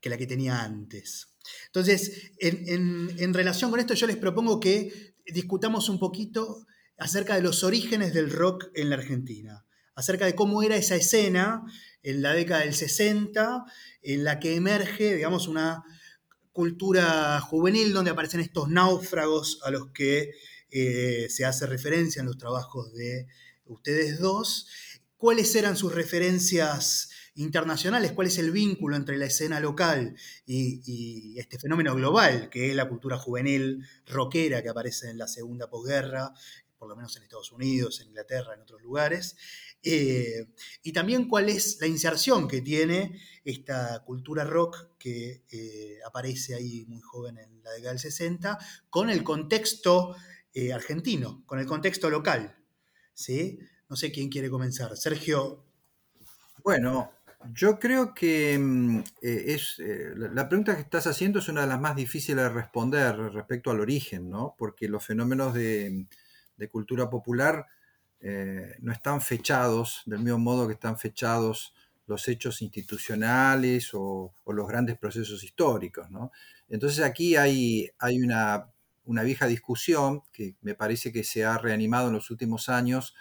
que, 0.01 0.09
la 0.09 0.17
que 0.17 0.27
tenía 0.27 0.63
antes. 0.63 1.29
Entonces, 1.67 2.33
en, 2.39 3.15
en 3.19 3.35
relación 3.35 3.71
con 3.71 3.79
esto, 3.79 3.93
yo 3.93 4.07
les 4.07 4.17
propongo 4.17 4.59
que 4.59 5.15
discutamos 5.27 5.91
un 5.91 5.99
poquito 5.99 6.67
acerca 6.97 7.35
de 7.35 7.43
los 7.43 7.63
orígenes 7.63 8.15
del 8.15 8.31
rock 8.31 8.71
en 8.75 8.89
la 8.89 8.97
Argentina, 8.97 9.67
acerca 9.95 10.25
de 10.25 10.35
cómo 10.35 10.63
era 10.63 10.77
esa 10.77 10.97
escena 10.97 11.65
en 12.05 12.23
la 12.23 12.33
década 12.35 12.61
del 12.61 12.75
60, 12.75 13.65
en 14.03 14.25
la 14.25 14.39
que 14.39 14.55
emerge, 14.55 15.17
digamos, 15.17 15.49
una 15.49 15.83
cultura 16.53 17.41
juvenil 17.41 17.93
donde 17.93 18.13
aparecen 18.13 18.41
estos 18.41 18.69
náufragos 18.69 19.59
a 19.65 19.71
los 19.71 19.89
que 19.89 20.31
eh, 20.71 21.27
se 21.31 21.45
hace 21.45 21.67
referencia 21.67 22.21
en 22.21 22.27
los 22.27 22.39
trabajos 22.39 22.93
de 22.93 23.27
ustedes 23.65 24.21
dos. 24.21 24.69
¿Cuáles 25.17 25.55
eran 25.57 25.77
sus 25.77 25.95
referencias 25.95 27.09
internacionales? 27.37 28.13
¿Cuál 28.13 28.27
es 28.27 28.39
el 28.39 28.53
vínculo 28.53 28.97
entre 28.97 29.17
la 29.17 29.25
escena 29.25 29.59
local 29.59 30.15
y, 30.45 30.83
y, 30.85 31.39
este 31.39 31.59
fenómeno 31.59 31.95
global, 31.95 32.51
que 32.51 32.69
es 32.69 32.77
la 32.77 32.89
cultura 32.89 33.19
juvenil 33.19 33.83
rockera 34.07 34.63
que 34.63 34.69
aparece 34.69 35.09
en 35.09 35.19
la 35.19 35.27
segunda 35.27 35.71
posguerra, 35.71 36.33
por 36.79 36.89
lo 36.89 36.97
menos 36.97 37.17
en 37.17 37.23
Estados 37.23 37.51
Unidos, 37.51 38.01
en 38.01 38.09
Inglaterra, 38.09 38.55
en 38.55 38.61
otros 38.61 38.83
lugares? 38.83 39.37
Eh, 39.85 40.47
y 40.83 40.93
también 40.93 41.29
cuál 41.29 41.51
es 41.51 41.79
la 41.81 41.87
inserción 41.87 42.49
que 42.49 42.63
tiene 42.63 43.21
esta 43.45 44.03
cultura 44.05 44.43
rock 44.45 44.97
que 44.99 45.45
eh, 45.51 45.99
aparece 46.07 46.55
ahí 46.55 46.87
muy 46.89 47.01
joven 47.01 47.37
en 47.39 47.63
la 47.63 47.73
década 47.73 47.91
del 47.91 47.99
60 47.99 48.59
con 48.89 49.11
el 49.11 49.23
contexto 49.23 50.17
eh, 50.55 50.73
argentino, 50.73 51.43
con 51.45 51.59
el 51.59 51.67
contexto 51.67 52.09
local. 52.09 52.57
¿sí? 53.13 53.59
No 53.91 53.97
sé 53.97 54.11
quién 54.11 54.31
quiere 54.31 54.49
comenzar. 54.49 54.97
Sergio. 54.97 55.67
Bueno, 56.63 57.13
yo 57.53 57.79
creo 57.79 58.15
que 58.15 58.59
mm, 58.59 59.03
es, 59.21 59.77
la 60.17 60.49
pregunta 60.49 60.77
que 60.77 60.81
estás 60.81 61.07
haciendo 61.07 61.41
es 61.41 61.49
una 61.49 61.61
de 61.61 61.67
las 61.67 61.81
más 61.81 61.95
difíciles 61.95 62.43
de 62.43 62.49
responder 62.49 63.17
respecto 63.17 63.71
al 63.71 63.81
origen, 63.81 64.31
¿no? 64.31 64.55
Porque 64.57 64.89
los 64.89 65.05
fenómenos 65.05 65.53
de, 65.53 66.07
de 66.57 66.69
cultura 66.71 67.11
popular 67.11 67.67
eh, 68.27 68.77
no 68.81 68.91
están 68.91 69.21
fechados 69.21 70.01
del 70.07 70.21
mismo 70.21 70.39
modo 70.39 70.67
que 70.67 70.73
están 70.73 70.97
fechados 70.97 71.75
los 72.07 72.27
hechos 72.27 72.63
institucionales 72.63 73.91
o, 73.93 74.33
los 74.47 74.67
grandes 74.67 74.97
procesos 74.97 75.45
históricos. 75.45 76.09
Entonces 76.71 77.05
aquí 77.05 77.37
hay, 77.37 77.91
hay 77.99 78.23
una, 78.23 78.71
vieja 79.05 79.47
discusión 79.47 80.23
que 80.33 80.57
me 80.63 80.75
parece 80.75 81.13
que 81.13 81.23
se 81.23 81.45
ha 81.45 81.59
reanimado 81.59 82.09
en 82.09 82.15
los 82.15 82.31
últimos 82.31 82.71
años, 82.71 83.15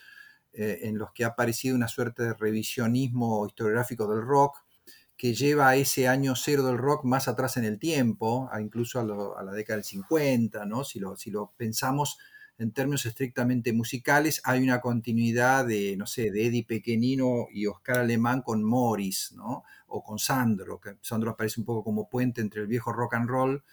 eh, 0.54 0.80
en 0.84 0.98
los 0.98 1.12
que 1.12 1.26
ha 1.26 1.30
aparecido 1.30 1.76
una 1.76 1.90
suerte 1.90 2.24
de 2.24 2.34
revisionismo 2.34 3.46
historiográfico 3.46 4.08
del 4.08 4.22
rock, 4.22 4.64
que 5.18 5.34
lleva 5.34 5.68
a 5.68 5.76
ese 5.76 6.08
año 6.08 6.34
cero 6.38 6.64
del 6.64 6.78
rock 6.78 7.04
más 7.04 7.28
atrás 7.28 7.58
en 7.58 7.66
el 7.66 7.78
tiempo, 7.78 8.50
incluso 8.58 9.02
a, 9.02 9.44
la 9.44 9.52
década 9.52 9.78
del 9.78 9.84
50, 9.84 10.66
¿no? 10.66 10.86
si, 10.86 11.02
lo, 11.02 11.18
si 11.18 11.30
lo 11.30 11.52
pensamos 11.58 12.18
en 12.64 12.72
términos 12.72 13.06
estrictamente 13.06 13.74
musicales, 13.74 14.42
hay 14.46 14.64
una 14.64 14.82
continuidad 14.82 15.66
de, 15.66 15.96
no 15.98 16.06
sé, 16.06 16.32
de 16.32 16.48
Eddie 16.48 16.66
Pequenino 16.66 17.48
y 17.52 17.68
Oscar 17.68 18.00
Alemán 18.00 18.42
con 18.42 18.64
Morris, 18.64 19.34
¿no? 19.36 19.64
o 19.88 20.04
con 20.04 20.18
Sandro, 20.18 20.80
que 20.80 20.98
Sandro 21.02 21.32
aparece 21.32 21.60
un 21.60 21.66
poco 21.66 21.84
como 21.84 22.10
puente 22.10 22.42
entre 22.42 22.62
el 22.62 22.68
viejo 22.68 22.92
rock 22.92 23.14
and 23.14 23.30
roll 23.30 23.64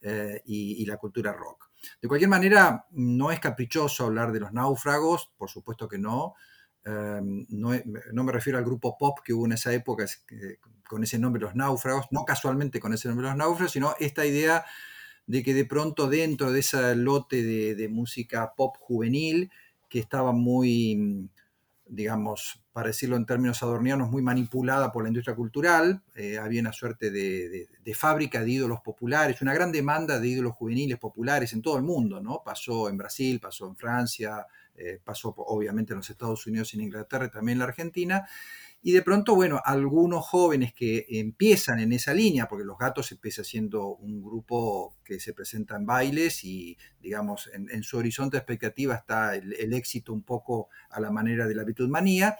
eh, 0.00 0.40
y, 0.44 0.84
la 0.86 0.98
cultura 0.98 1.32
rock. 1.32 1.70
De 2.00 2.06
cualquier 2.06 2.30
manera, 2.30 2.86
no 2.90 3.32
es 3.32 3.40
caprichoso 3.40 4.04
hablar 4.04 4.30
de 4.30 4.40
los 4.40 4.52
náufragos, 4.52 5.32
por 5.36 5.50
supuesto 5.50 5.88
que 5.88 5.98
no. 5.98 6.34
Em, 6.84 7.46
no, 7.48 8.24
me 8.24 8.32
refiero 8.32 8.58
al 8.58 8.64
grupo 8.64 8.96
pop 8.96 9.18
que 9.24 9.32
hubo 9.32 9.46
en 9.46 9.52
esa 9.52 9.72
época 9.72 10.04
con 10.86 11.02
ese 11.02 11.18
nombre, 11.18 11.42
los 11.42 11.54
náufragos, 11.54 12.06
no 12.10 12.24
casualmente 12.24 12.78
con 12.78 12.92
ese 12.92 13.08
nombre, 13.08 13.26
los 13.26 13.36
náufragos, 13.36 13.72
sino 13.72 13.94
esta 13.98 14.24
idea 14.24 14.64
de 15.26 15.42
que 15.42 15.54
de 15.54 15.64
pronto 15.64 16.08
dentro 16.08 16.52
de 16.52 16.60
ese 16.60 16.94
lote 16.96 17.42
de, 17.42 17.88
música 17.88 18.54
pop 18.56 18.76
juvenil, 18.78 19.50
que 19.88 19.98
estaba 19.98 20.32
muy, 20.32 21.28
digamos, 21.86 22.60
para 22.72 22.88
decirlo 22.88 23.16
en 23.16 23.24
términos 23.24 23.62
adornianos, 23.62 24.10
muy 24.10 24.20
manipulada 24.20 24.90
por 24.90 25.04
la 25.04 25.08
industria 25.08 25.36
cultural, 25.36 26.02
eh, 26.16 26.38
había 26.38 26.60
una 26.60 26.72
suerte 26.72 27.10
de, 27.10 27.68
fábrica 27.94 28.42
de 28.42 28.50
ídolos 28.50 28.80
populares, 28.80 29.40
una 29.40 29.54
gran 29.54 29.70
demanda 29.70 30.18
de 30.18 30.28
ídolos 30.28 30.54
juveniles 30.54 30.98
populares 30.98 31.52
en 31.52 31.62
todo 31.62 31.76
el 31.76 31.84
mundo, 31.84 32.20
¿no? 32.20 32.42
Pasó 32.44 32.88
en 32.88 32.96
Brasil, 32.96 33.38
pasó 33.40 33.68
en 33.68 33.76
Francia, 33.76 34.46
eh, 34.76 34.98
pasó 35.02 35.32
obviamente 35.36 35.92
en 35.92 35.98
los 35.98 36.10
Estados 36.10 36.46
Unidos 36.46 36.74
en 36.74 36.80
Inglaterra 36.80 37.26
y 37.26 37.30
también 37.30 37.56
en 37.56 37.60
la 37.60 37.66
Argentina, 37.66 38.26
y 38.86 38.92
de 38.92 39.00
pronto, 39.00 39.34
bueno, 39.34 39.62
algunos 39.64 40.26
jóvenes 40.26 40.74
que 40.74 41.06
empiezan 41.08 41.78
en 41.78 41.94
esa 41.94 42.12
línea, 42.12 42.46
porque 42.46 42.66
Los 42.66 42.76
Gatos 42.76 43.10
empieza 43.12 43.42
siendo 43.42 43.86
un 43.94 44.22
grupo 44.22 44.94
que 45.02 45.18
se 45.18 45.32
presenta 45.32 45.76
en 45.76 45.86
bailes 45.86 46.44
y, 46.44 46.76
digamos, 47.00 47.50
en, 47.54 47.82
su 47.82 47.96
horizonte 47.96 48.36
de 48.36 48.40
expectativa 48.40 48.94
está 48.94 49.36
el, 49.36 49.72
éxito 49.72 50.12
un 50.12 50.22
poco 50.22 50.68
a 50.90 51.00
la 51.00 51.10
manera 51.10 51.46
de 51.46 51.54
la 51.54 51.64
Manía, 51.88 52.36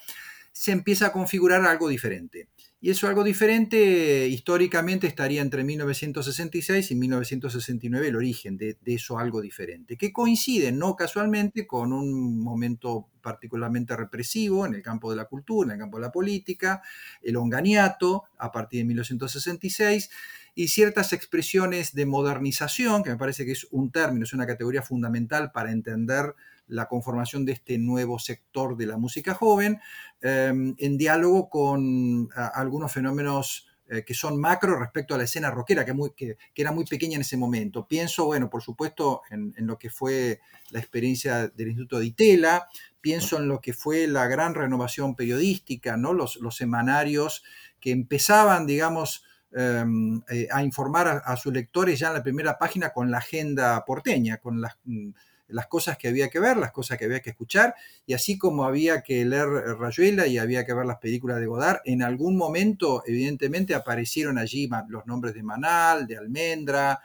se 0.53 0.73
empieza 0.73 1.07
a 1.07 1.13
configurar 1.13 1.65
algo 1.65 1.89
diferente. 1.89 2.51
Y 2.85 2.91
eso 2.91 3.09
algo 3.09 3.25
diferente 3.25 4.29
históricamente 4.29 5.07
estaría 5.07 5.41
entre 5.41 5.65
1966 5.65 6.91
y 6.91 6.95
1969 6.95 8.09
el 8.09 8.17
origen 8.17 8.59
de, 8.59 8.77
eso 8.85 9.19
algo 9.19 9.41
diferente, 9.41 9.97
que 9.97 10.13
coincide 10.13 10.71
no 10.71 10.95
casualmente 10.95 11.67
con 11.67 11.95
un 11.95 12.39
momento 12.39 13.09
particularmente 13.23 13.97
represivo 13.97 14.67
en 14.67 14.75
el 14.75 14.83
campo 14.83 15.11
de 15.11 15.17
la 15.17 15.25
cultura, 15.25 15.69
en 15.69 15.77
el 15.77 15.79
campo 15.79 15.97
de 15.97 16.03
la 16.03 16.13
política, 16.13 16.83
el 17.23 17.37
onganiato 17.37 18.25
a 18.37 18.53
partir 18.53 18.81
de 18.81 18.85
1966 18.85 20.11
y 20.55 20.69
ciertas 20.69 21.15
expresiones 21.15 21.95
de 21.95 22.05
modernización, 22.05 23.03
que 23.03 23.09
me 23.09 23.17
parece 23.17 23.47
que 23.47 23.53
es 23.53 23.67
un 23.71 23.93
término, 23.93 24.25
es 24.25 24.35
una 24.35 24.47
categoría 24.47 24.83
fundamental 24.83 25.53
para 25.53 25.73
entender 25.73 26.35
la 26.67 26.87
conformación 26.87 27.45
de 27.45 27.53
este 27.53 27.79
nuevo 27.79 28.19
sector 28.19 28.77
de 28.77 28.87
la 28.87 28.97
música 28.97 29.35
joven, 29.35 29.81
em, 30.21 30.75
en 30.79 30.99
diálogo 30.99 31.49
con 31.49 32.29
algunos 32.35 32.93
fenómenos 32.93 33.69
eh, 33.87 34.03
que 34.03 34.15
son 34.15 34.41
macro 34.41 34.79
respecto 34.79 35.15
a 35.15 35.19
la 35.19 35.25
escena 35.25 35.51
rockera, 35.51 35.85
que, 35.85 36.39
era 36.55 36.73
muy 36.73 36.87
pequeña 36.87 37.17
en 37.17 37.21
ese 37.21 37.37
momento. 37.37 37.87
Pienso, 37.87 38.25
bueno, 38.25 38.49
por 38.49 38.63
supuesto, 38.63 39.21
en, 39.31 39.53
lo 39.59 39.79
que 39.79 39.91
fue 39.91 40.41
la 40.71 40.79
experiencia 40.79 41.49
del 41.49 41.69
Instituto 41.69 41.99
de 41.99 42.07
Itela, 42.07 42.67
pienso 43.03 43.37
en 43.37 43.47
lo 43.47 43.61
que 43.61 43.75
fue 43.75 44.07
la 44.07 44.27
gran 44.27 44.55
renovación 44.55 45.15
periodística, 45.15 45.99
¿no? 45.99 46.15
los, 46.15 46.37
los 46.37 46.57
semanarios 46.57 47.45
que 47.79 47.91
empezaban, 47.91 48.67
digamos, 48.67 49.25
em, 49.53 50.23
eh, 50.31 50.49
a 50.51 50.65
informar 50.65 51.07
a, 51.07 51.19
a, 51.19 51.37
sus 51.37 51.53
lectores 51.53 51.99
ya 51.99 52.09
en 52.09 52.15
la 52.15 52.23
primera 52.23 52.59
página 52.59 52.91
con 52.91 53.11
la 53.11 53.19
agenda 53.19 53.85
porteña, 53.85 54.39
con 54.39 54.63
las 54.63 54.79
mm, 54.85 55.11
las 55.49 55.67
cosas 55.67 55.99
que 55.99 56.09
había 56.09 56.29
que 56.29 56.41
ver, 56.41 56.57
las 56.57 56.73
cosas 56.73 56.99
que 56.99 57.05
había 57.05 57.21
que 57.21 57.31
escuchar, 57.31 57.75
y 58.07 58.15
así 58.15 58.39
como 58.39 58.65
había 58.65 59.03
que 59.03 59.25
leer 59.25 59.49
Rayuela 59.79 60.27
y 60.27 60.39
había 60.39 60.65
que 60.65 60.75
ver 60.75 60.87
las 60.87 60.99
películas 60.99 61.39
de 61.41 61.47
Godard, 61.47 61.81
en 61.85 62.03
algún 62.03 62.37
momento, 62.37 63.03
evidentemente, 63.07 63.75
aparecieron 63.75 64.39
allí 64.39 64.69
los 64.89 65.07
nombres 65.07 65.35
de 65.35 65.43
Manal, 65.43 66.07
de 66.07 66.17
Almendra, 66.17 67.01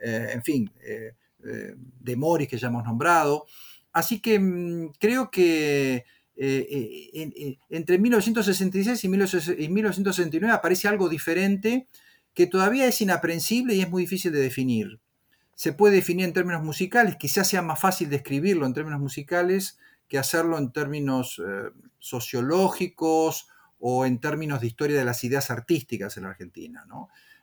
eh, 0.00 0.30
en 0.32 0.42
fin, 0.42 0.70
eh, 0.82 1.12
eh, 1.44 1.74
de 1.76 2.16
Morris, 2.16 2.48
que 2.48 2.58
ya 2.58 2.68
hemos 2.68 2.84
nombrado. 2.84 3.46
Así 3.92 4.20
que 4.20 4.38
mm, 4.38 4.92
creo 4.98 5.30
que 5.30 6.04
entre 7.68 7.98
1966 7.98 9.04
y 9.04 9.08
1969 9.68 10.54
aparece 10.54 10.88
algo 10.88 11.10
diferente 11.10 11.86
que 12.32 12.46
todavía 12.46 12.86
es 12.86 12.98
inaprensible 13.02 13.74
y 13.74 13.82
es 13.82 13.90
muy 13.90 14.04
difícil 14.04 14.32
de 14.32 14.40
definir 14.40 15.00
se 15.60 15.74
puede 15.74 15.96
definir 15.96 16.24
en 16.24 16.32
términos 16.32 16.62
musicales, 16.62 17.16
quizás 17.16 17.46
sea 17.46 17.60
más 17.60 17.78
fácil 17.78 18.08
describirlo 18.08 18.64
en 18.64 18.72
términos 18.72 18.98
musicales 18.98 19.78
que 20.08 20.16
hacerlo 20.16 20.56
en 20.56 20.72
términos 20.72 21.38
eh, 21.38 21.68
sociológicos 21.98 23.46
o 23.78 24.06
en 24.06 24.20
términos 24.20 24.62
de 24.62 24.68
historia 24.68 24.96
de 24.96 25.04
las 25.04 25.22
ideas 25.22 25.50
artísticas 25.50 26.16
en 26.16 26.22
la 26.22 26.30
Argentina. 26.30 26.86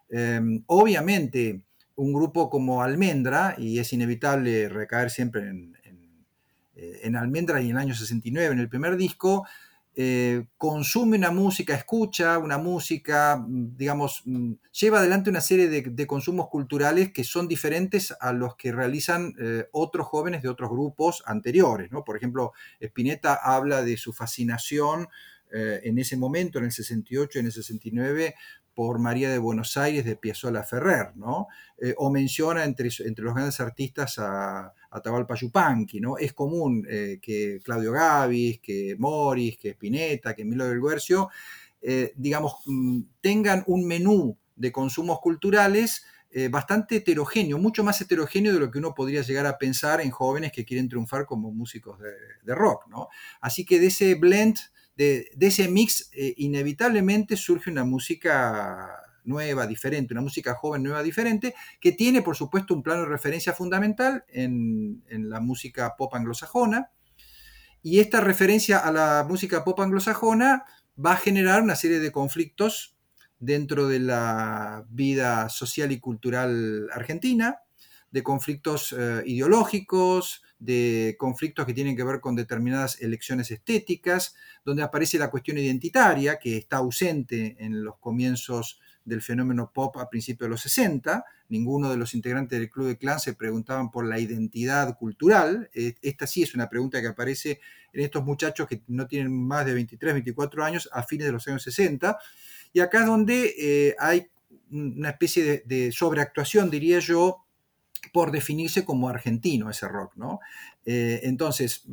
Em, 0.10 0.64
obviamente, 0.66 1.62
un 1.94 2.12
grupo 2.12 2.50
como 2.50 2.82
Almendra, 2.82 3.54
y 3.56 3.78
es 3.78 3.94
inevitable 3.94 4.68
recaer 4.68 5.12
siempre 5.12 5.50
en, 5.50 5.78
eh, 6.76 7.02
en 7.04 7.16
Almendra 7.18 7.62
y 7.62 7.66
en 7.66 7.76
el 7.76 7.84
año 7.84 7.94
69, 7.94 8.52
en 8.52 8.60
el 8.60 8.68
primer 8.68 8.98
disco, 8.98 9.46
eh, 10.00 10.46
consume 10.60 11.18
una 11.18 11.32
música, 11.32 11.74
escucha 11.74 12.38
una 12.38 12.60
música, 12.60 13.36
mm, 13.36 13.76
digamos, 13.76 14.22
mm, 14.26 14.54
lleva 14.80 15.00
adelante 15.00 15.32
una 15.32 15.42
serie 15.42 15.70
de, 15.70 16.06
consumos 16.06 16.50
culturales 16.50 17.12
que 17.12 17.24
son 17.24 17.48
diferentes 17.48 18.14
a 18.20 18.32
los 18.32 18.56
que 18.58 18.72
realizan 18.72 19.34
eh, 19.40 19.66
otros 19.72 20.06
jóvenes 20.06 20.44
de 20.44 20.50
otros 20.50 20.70
grupos 20.70 21.24
anteriores. 21.26 21.92
¿no? 21.92 22.04
Por 22.04 22.16
ejemplo, 22.16 22.54
Spinetta 22.80 23.34
habla 23.34 23.82
de 23.82 23.98
su 23.98 24.14
fascinación 24.14 25.08
eh, 25.52 25.82
en 25.84 25.98
ese 25.98 26.16
momento, 26.16 26.60
en 26.60 26.66
el 26.66 26.72
68 26.72 27.32
y 27.34 27.42
en 27.42 27.46
el 27.48 27.52
69, 27.52 28.36
por 28.76 29.00
María 29.00 29.32
de 29.32 29.40
Buenos 29.40 29.78
Aires 29.78 30.06
de 30.06 30.16
Piazzolla 30.16 30.62
Ferrer, 30.62 31.16
¿no? 31.16 31.48
o 31.98 32.12
menciona 32.12 32.66
entre, 32.66 32.90
entre 33.00 33.26
los 33.26 33.34
grandes 33.34 33.60
artistas 33.60 34.20
a, 34.20 34.76
Atahualpa 34.91 35.36
Yupanqui, 35.36 36.00
¿no? 36.00 36.17
Es 36.17 36.34
común 36.34 36.86
eh, 36.89 37.19
que 37.21 37.60
Claudio 37.63 37.91
Gavis, 37.91 38.60
que 38.60 38.95
Morris, 38.97 39.58
que 39.58 39.69
Spinetta, 39.71 40.36
que 40.36 40.45
Milo 40.45 40.67
del 40.67 40.82
Guercio, 40.82 41.30
eh, 41.82 42.13
digamos, 42.15 42.56
mm, 42.65 43.02
tengan 43.21 43.63
un 43.67 43.86
menú 43.86 44.38
de 44.56 44.71
consumos 44.71 45.19
culturales 45.19 46.04
eh, 46.30 46.50
bastante 46.50 46.97
heterogéneo, 46.97 47.58
mucho 47.58 47.84
más 47.84 48.02
heterogéneo 48.02 48.54
de 48.54 48.60
lo 48.60 48.69
que 48.69 48.80
uno 48.80 48.93
podría 48.93 49.21
llegar 49.21 49.45
a 49.45 49.58
pensar 49.58 50.02
en 50.02 50.12
jóvenes 50.12 50.52
que 50.52 50.65
quieren 50.65 50.89
triunfar 50.89 51.26
como 51.26 51.52
músicos 51.52 52.00
de, 52.00 52.56
rock, 52.56 52.88
¿no? 52.88 53.08
Así 53.39 53.65
que 53.65 53.80
de 53.80 53.88
ese 53.88 54.15
blend, 54.15 54.58
de, 54.97 55.32
de 55.36 55.47
ese 55.47 55.69
mix, 55.69 56.12
inevitablemente 56.36 57.38
surge 57.38 57.71
una 57.71 57.86
música 57.86 59.07
nueva, 59.28 59.68
diferente, 59.68 60.13
una 60.13 60.22
música 60.22 60.56
joven, 60.56 60.84
nueva, 60.84 61.04
diferente, 61.04 61.54
que 61.80 61.92
tiene, 61.92 62.22
por 62.22 62.36
supuesto, 62.36 62.74
un 62.74 62.82
plano 62.82 63.02
de 63.02 63.10
referencia 63.10 63.54
fundamental 63.54 64.26
en, 64.30 65.04
la 65.10 65.40
música 65.40 65.96
pop 65.98 66.16
anglosajona. 66.16 66.92
Y 67.84 68.00
esta 68.00 68.22
referencia 68.22 68.80
a 68.80 68.92
la 68.92 69.26
música 69.28 69.63
pop 69.63 69.80
anglosajona 69.80 70.66
va 71.04 71.13
a 71.13 71.18
generar 71.18 71.62
una 71.62 71.76
serie 71.76 72.00
de 72.00 72.12
conflictos 72.12 72.96
dentro 73.40 73.88
de 73.88 74.00
la 74.00 74.86
vida 74.90 75.50
social 75.50 75.92
y 75.92 76.00
cultural 76.00 76.90
argentina, 76.92 77.60
de 78.10 78.24
conflictos 78.24 78.96
eh, 78.98 79.22
ideológicos, 79.26 80.42
de 80.60 81.16
conflictos 81.20 81.66
que 81.66 81.74
tienen 81.74 81.96
que 81.96 82.04
ver 82.04 82.20
con 82.20 82.36
determinadas 82.36 83.00
elecciones 83.02 83.52
estéticas, 83.52 84.34
donde 84.66 84.82
aparece 84.82 85.20
la 85.20 85.30
cuestión 85.30 85.58
identitaria, 85.58 86.40
que 86.40 86.58
está 86.58 86.78
ausente 86.78 87.58
en 87.60 87.84
los 87.84 87.98
comienzos 88.00 88.80
del 89.08 89.22
fenómeno 89.22 89.72
pop 89.74 89.98
a 89.98 90.10
principios 90.10 90.48
de 90.48 90.50
los 90.50 90.62
60. 90.62 91.24
Ninguno 91.50 91.89
de 91.89 91.96
los 91.96 92.13
integrantes 92.13 92.60
del 92.60 92.70
Club 92.70 92.88
de 92.88 92.98
Clan 92.98 93.20
se 93.20 93.34
preguntaban 93.34 93.89
por 93.89 94.06
la 94.06 94.20
identidad 94.20 94.98
cultural. 94.98 95.70
Eh, 95.74 95.96
esta 96.02 96.28
sí 96.28 96.43
es 96.43 96.54
una 96.54 96.70
pregunta 96.70 97.00
que 97.00 97.08
aparece 97.08 97.62
en 97.93 98.02
estos 98.02 98.24
muchachos 98.26 98.67
que 98.67 98.84
no 98.88 99.08
tienen 99.08 99.32
más 99.34 99.65
de 99.65 99.74
23, 99.74 100.13
24 100.13 100.63
años 100.63 100.89
a 100.91 101.04
fines 101.04 101.26
de 101.26 101.32
los 101.32 101.48
años 101.48 101.63
60. 101.63 102.17
Y 102.74 102.82
acá 102.82 103.00
es 103.00 103.06
donde 103.06 103.56
eh, 103.58 103.96
hay 103.98 104.28
una 104.72 105.12
especie 105.12 105.63
de, 105.65 105.91
sobreactuación, 105.93 106.70
diría 106.70 107.00
yo, 107.00 107.46
por 108.12 108.32
definirse 108.32 108.84
como 108.84 109.08
argentino 109.08 109.70
ese 109.70 109.88
rock, 109.88 110.17
¿no? 110.17 110.41
Eh, 110.86 111.22
entonces, 111.24 111.86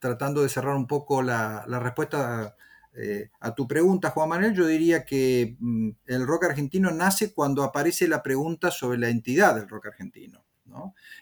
tratando 0.00 0.42
de 0.42 0.48
cerrar 0.48 0.74
un 0.74 0.88
poco 0.88 1.22
la 1.22 1.64
respuesta 1.80 2.56
eh, 2.96 3.30
a 3.40 3.54
tu 3.54 3.68
pregunta, 3.68 4.10
Juan 4.10 4.28
Manuel, 4.28 4.54
yo 4.54 4.66
diría 4.66 5.04
que 5.04 5.56
mm, 5.58 5.90
el 6.06 6.26
rock 6.26 6.44
argentino 6.44 6.90
nace 6.90 7.32
cuando 7.32 7.62
aparece 7.62 8.08
la 8.08 8.22
pregunta 8.22 8.70
sobre 8.70 8.98
la 8.98 9.08
entidad 9.08 9.54
del 9.54 9.68
rock 9.68 9.86
argentino. 9.86 10.44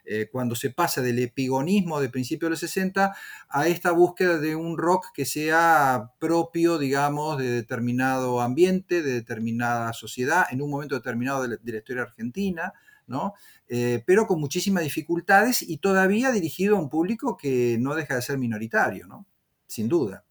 Eh, 0.04 0.28
cuando 0.30 0.54
se 0.54 0.70
pasa 0.70 1.02
del 1.02 1.18
epigonismo 1.18 2.00
de 2.00 2.08
principios 2.08 2.48
de 2.48 2.50
los 2.50 2.60
60 2.60 3.16
a 3.48 3.66
esta 3.66 3.92
búsqueda 3.92 4.38
de 4.38 4.56
un 4.56 4.76
rock 4.78 5.06
que 5.14 5.24
sea 5.24 6.12
propio, 6.18 6.78
digamos, 6.78 7.38
de 7.38 7.50
determinado 7.50 8.40
ambiente, 8.40 9.02
de 9.02 9.12
determinada 9.12 9.92
sociedad, 9.92 10.44
en 10.50 10.62
un 10.62 10.70
momento 10.70 10.94
determinado 10.94 11.42
de 11.42 11.58
la, 11.62 11.78
historia 11.78 12.02
argentina, 12.02 12.72
¿no? 13.06 13.34
Eh, 13.68 14.02
pero 14.06 14.26
con 14.26 14.40
muchísimas 14.40 14.84
dificultades 14.84 15.62
y 15.62 15.78
todavía 15.78 16.30
dirigido 16.30 16.76
a 16.76 16.80
un 16.80 16.90
público 16.90 17.36
que 17.36 17.76
no 17.80 17.94
deja 17.94 18.16
de 18.16 18.22
ser 18.22 18.38
minoritario, 18.38 19.06
¿no? 19.06 19.26
sin 19.66 19.88
duda. 19.88 20.24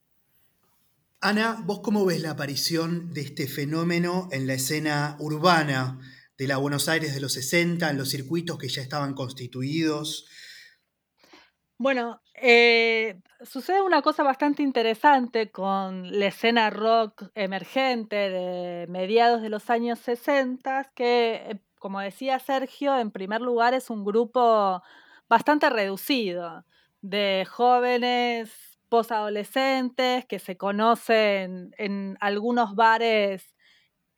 Ana, 1.19 1.57
¿vos 1.65 1.79
cómo 1.79 2.05
ves 2.05 2.21
la 2.21 2.31
aparición 2.31 3.11
de 3.11 3.21
este 3.21 3.47
fenómeno 3.47 4.29
en 4.31 4.45
la 4.45 4.53
escena 4.53 5.17
urbana 5.19 5.99
de 6.37 6.47
la 6.47 6.57
Buenos 6.57 6.87
Aires 6.89 7.15
de 7.15 7.21
los 7.21 7.33
60, 7.33 7.89
en 7.89 7.97
los 7.97 8.09
circuitos 8.09 8.59
que 8.59 8.69
ya 8.69 8.83
estaban 8.83 9.15
constituidos? 9.15 10.29
Bueno, 11.79 12.21
eh, 12.35 13.19
sucede 13.41 13.81
una 13.81 14.03
cosa 14.03 14.21
bastante 14.21 14.61
interesante 14.61 15.49
con 15.49 16.19
la 16.19 16.27
escena 16.27 16.69
rock 16.69 17.31
emergente 17.33 18.15
de 18.15 18.85
mediados 18.87 19.41
de 19.41 19.49
los 19.49 19.71
años 19.71 19.97
60, 19.97 20.91
que, 20.93 21.35
eh, 21.35 21.59
como 21.79 21.99
decía 21.99 22.37
Sergio, 22.37 22.95
en 22.95 23.09
primer 23.09 23.41
lugar 23.41 23.73
es 23.73 23.89
un 23.89 24.05
grupo 24.05 24.83
bastante 25.27 25.67
reducido 25.71 26.63
de 27.01 27.47
jóvenes 27.49 28.66
posadolescentes 28.89 30.25
que 30.25 30.39
se 30.39 30.57
conocen 30.57 31.71
en 31.77 32.17
algunos 32.19 32.75
bares 32.75 33.55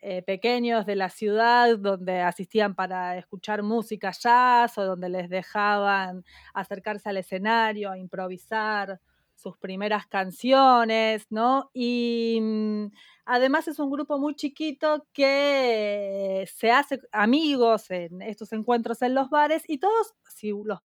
eh, 0.01 0.21
pequeños 0.23 0.85
de 0.85 0.95
la 0.95 1.09
ciudad 1.09 1.77
donde 1.77 2.21
asistían 2.21 2.73
para 2.75 3.17
escuchar 3.17 3.63
música 3.63 4.11
jazz 4.11 4.77
o 4.77 4.85
donde 4.85 5.09
les 5.09 5.29
dejaban 5.29 6.23
acercarse 6.53 7.09
al 7.09 7.17
escenario, 7.17 7.91
a 7.91 7.97
improvisar 7.97 9.01
sus 9.35 9.57
primeras 9.57 10.07
canciones, 10.07 11.25
¿no? 11.29 11.69
Y 11.73 12.39
mm, 12.41 12.85
además 13.25 13.67
es 13.67 13.79
un 13.79 13.89
grupo 13.91 14.19
muy 14.19 14.35
chiquito 14.35 15.05
que 15.13 16.47
se 16.53 16.71
hace 16.71 16.99
amigos 17.11 17.89
en 17.91 18.21
estos 18.21 18.53
encuentros 18.53 19.01
en 19.01 19.15
los 19.15 19.29
bares 19.29 19.63
y 19.67 19.79
todos, 19.79 20.13
si 20.29 20.51
los 20.63 20.79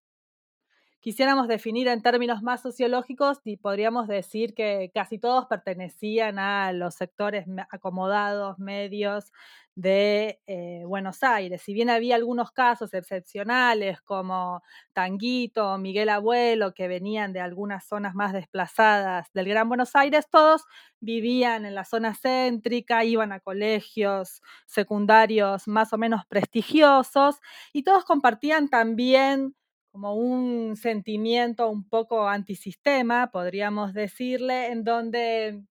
quisiéramos 1.04 1.48
definir 1.48 1.86
en 1.88 2.00
términos 2.00 2.42
más 2.42 2.62
sociológicos, 2.62 3.42
podríamos 3.60 4.08
decir 4.08 4.54
que 4.54 4.90
casi 4.94 5.18
todos 5.18 5.44
pertenecían 5.44 6.38
a 6.38 6.72
los 6.72 6.94
sectores 6.94 7.44
acomodados, 7.70 8.58
medios 8.58 9.30
de 9.74 10.40
eh, 10.46 10.82
Buenos 10.86 11.22
Aires. 11.22 11.60
Si 11.60 11.74
bien 11.74 11.90
había 11.90 12.14
algunos 12.14 12.52
casos 12.52 12.94
excepcionales 12.94 14.00
como 14.00 14.62
Tanguito, 14.94 15.76
Miguel 15.76 16.08
Abuelo, 16.08 16.72
que 16.72 16.88
venían 16.88 17.34
de 17.34 17.40
algunas 17.40 17.86
zonas 17.86 18.14
más 18.14 18.32
desplazadas 18.32 19.26
del 19.34 19.46
Gran 19.46 19.68
Buenos 19.68 19.94
Aires, 19.94 20.26
todos 20.30 20.62
vivían 21.00 21.66
en 21.66 21.74
la 21.74 21.84
zona 21.84 22.14
céntrica, 22.14 23.04
iban 23.04 23.30
a 23.30 23.40
colegios 23.40 24.40
secundarios 24.64 25.68
más 25.68 25.92
o 25.92 25.98
menos 25.98 26.24
prestigiosos 26.24 27.36
y 27.74 27.82
todos 27.82 28.06
compartían 28.06 28.70
también 28.70 29.54
como 29.94 30.14
un 30.16 30.76
sentimiento 30.76 31.68
un 31.70 31.88
poco 31.88 32.26
antisistema, 32.28 33.30
podríamos 33.30 33.94
decirle, 33.94 34.72
en 34.72 34.82
donde 34.82 35.62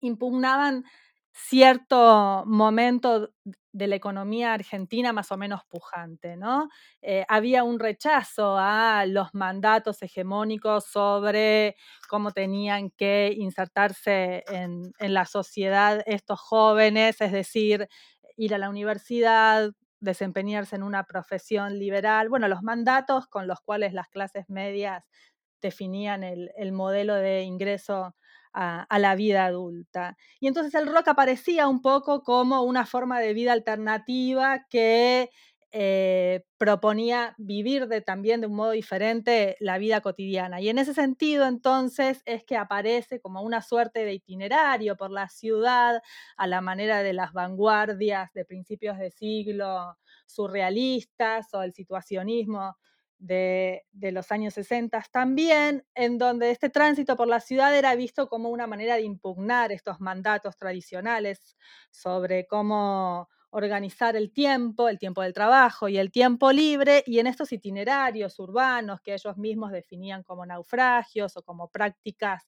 impugnaban 0.00 0.84
cierto 1.32 2.44
momento 2.46 3.30
de 3.72 3.86
la 3.86 3.96
economía 3.96 4.54
argentina 4.54 5.12
más 5.12 5.30
o 5.30 5.36
menos 5.36 5.62
pujante, 5.68 6.36
¿no? 6.36 6.68
Eh, 7.02 7.24
había 7.28 7.62
un 7.64 7.78
rechazo 7.78 8.56
a 8.58 9.06
los 9.06 9.34
mandatos 9.34 10.02
hegemónicos 10.02 10.86
sobre 10.86 11.76
cómo 12.08 12.32
tenían 12.32 12.90
que 12.90 13.32
insertarse 13.36 14.44
en, 14.48 14.92
en 14.98 15.14
la 15.14 15.26
sociedad 15.26 16.02
estos 16.06 16.40
jóvenes, 16.40 17.20
es 17.20 17.32
decir, 17.32 17.88
ir 18.36 18.54
a 18.54 18.58
la 18.58 18.70
universidad, 18.70 19.70
desempeñarse 20.00 20.76
en 20.76 20.82
una 20.82 21.04
profesión 21.04 21.78
liberal, 21.78 22.28
bueno, 22.28 22.48
los 22.48 22.62
mandatos 22.62 23.26
con 23.26 23.46
los 23.46 23.60
cuales 23.60 23.92
las 23.92 24.08
clases 24.08 24.48
medias 24.48 25.04
definían 25.60 26.22
el, 26.24 26.72
modelo 26.72 27.14
de 27.14 27.42
ingreso 27.42 28.14
a, 28.52 28.98
la 28.98 29.14
vida 29.14 29.46
adulta. 29.46 30.16
Y 30.40 30.48
entonces 30.48 30.74
el 30.74 30.86
rock 30.92 31.08
aparecía 31.08 31.68
un 31.68 31.82
poco 31.82 32.22
como 32.22 32.62
una 32.62 32.86
forma 32.86 33.20
de 33.20 33.34
vida 33.34 33.52
alternativa 33.52 34.66
que 34.70 35.30
eh, 35.70 36.44
proponía 36.56 37.34
vivir 37.38 37.88
de, 37.88 38.00
también 38.00 38.40
de 38.40 38.46
un 38.46 38.54
modo 38.54 38.70
diferente 38.70 39.56
la 39.60 39.78
vida 39.78 40.00
cotidiana. 40.00 40.60
Y 40.60 40.68
en 40.70 40.78
ese 40.78 40.94
sentido, 40.94 41.46
entonces, 41.46 42.22
es 42.24 42.44
que 42.44 42.56
aparece 42.56 43.20
como 43.20 43.42
una 43.42 43.62
suerte 43.62 44.04
de 44.04 44.14
itinerario 44.14 44.96
por 44.96 45.10
la 45.10 45.28
ciudad, 45.28 46.02
a 46.36 46.46
la 46.46 46.60
manera 46.60 47.02
de 47.02 47.12
las 47.12 47.32
vanguardias 47.32 48.32
de 48.32 48.44
principios 48.44 48.98
de 48.98 49.10
siglo 49.10 49.96
surrealistas 50.26 51.52
o 51.54 51.62
el 51.62 51.72
situacionismo 51.72 52.76
de, 53.18 53.84
los 53.92 54.30
años 54.30 54.54
60 54.54 55.04
también, 55.10 55.84
en 55.94 56.18
donde 56.18 56.50
este 56.50 56.70
tránsito 56.70 57.16
por 57.16 57.28
la 57.28 57.40
ciudad 57.40 57.76
era 57.76 57.94
visto 57.94 58.28
como 58.28 58.50
una 58.50 58.66
manera 58.66 58.94
de 58.94 59.02
impugnar 59.02 59.72
estos 59.72 60.00
mandatos 60.00 60.56
tradicionales 60.56 61.56
sobre 61.90 62.46
cómo 62.46 63.28
organizar 63.50 64.16
el 64.16 64.32
tiempo, 64.32 64.88
el 64.88 64.98
tiempo 64.98 65.22
del 65.22 65.32
trabajo 65.34 65.88
y 65.88 65.98
el 65.98 66.10
tiempo 66.12 66.52
libre, 66.52 67.02
y 67.06 67.18
en 67.18 67.26
estos 67.26 67.52
itinerarios 67.52 68.38
urbanos 68.38 69.00
que 69.00 69.14
ellos 69.14 69.36
mismos 69.38 69.72
definían 69.72 70.22
como 70.22 70.44
naufragios 70.46 71.36
o 71.36 71.42
como 71.42 71.68
prácticas 71.70 72.44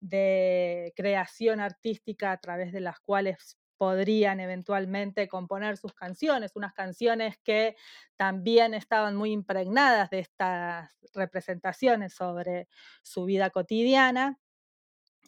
de 0.00 0.92
creación 0.96 1.60
artística 1.60 2.32
a 2.32 2.38
través 2.38 2.72
de 2.72 2.80
las 2.80 3.00
cuales 3.00 3.58
podrían 3.76 4.38
eventualmente 4.40 5.28
componer 5.28 5.76
sus 5.76 5.94
canciones, 5.94 6.52
unas 6.54 6.72
canciones 6.74 7.36
que 7.42 7.76
también 8.16 8.72
estaban 8.74 9.16
muy 9.16 9.32
impregnadas 9.32 10.10
de 10.10 10.20
estas 10.20 10.90
representaciones 11.14 12.14
sobre 12.14 12.68
su 13.02 13.24
vida 13.24 13.50
cotidiana. 13.50 14.38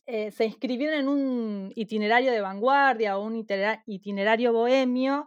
Eh, 0.09 0.31
se 0.31 0.45
inscribieron 0.45 0.95
en 1.01 1.09
un 1.09 1.73
itinerario 1.75 2.31
de 2.31 2.41
vanguardia 2.41 3.19
o 3.19 3.25
un 3.25 3.35
itinerario 3.87 4.53
bohemio, 4.53 5.27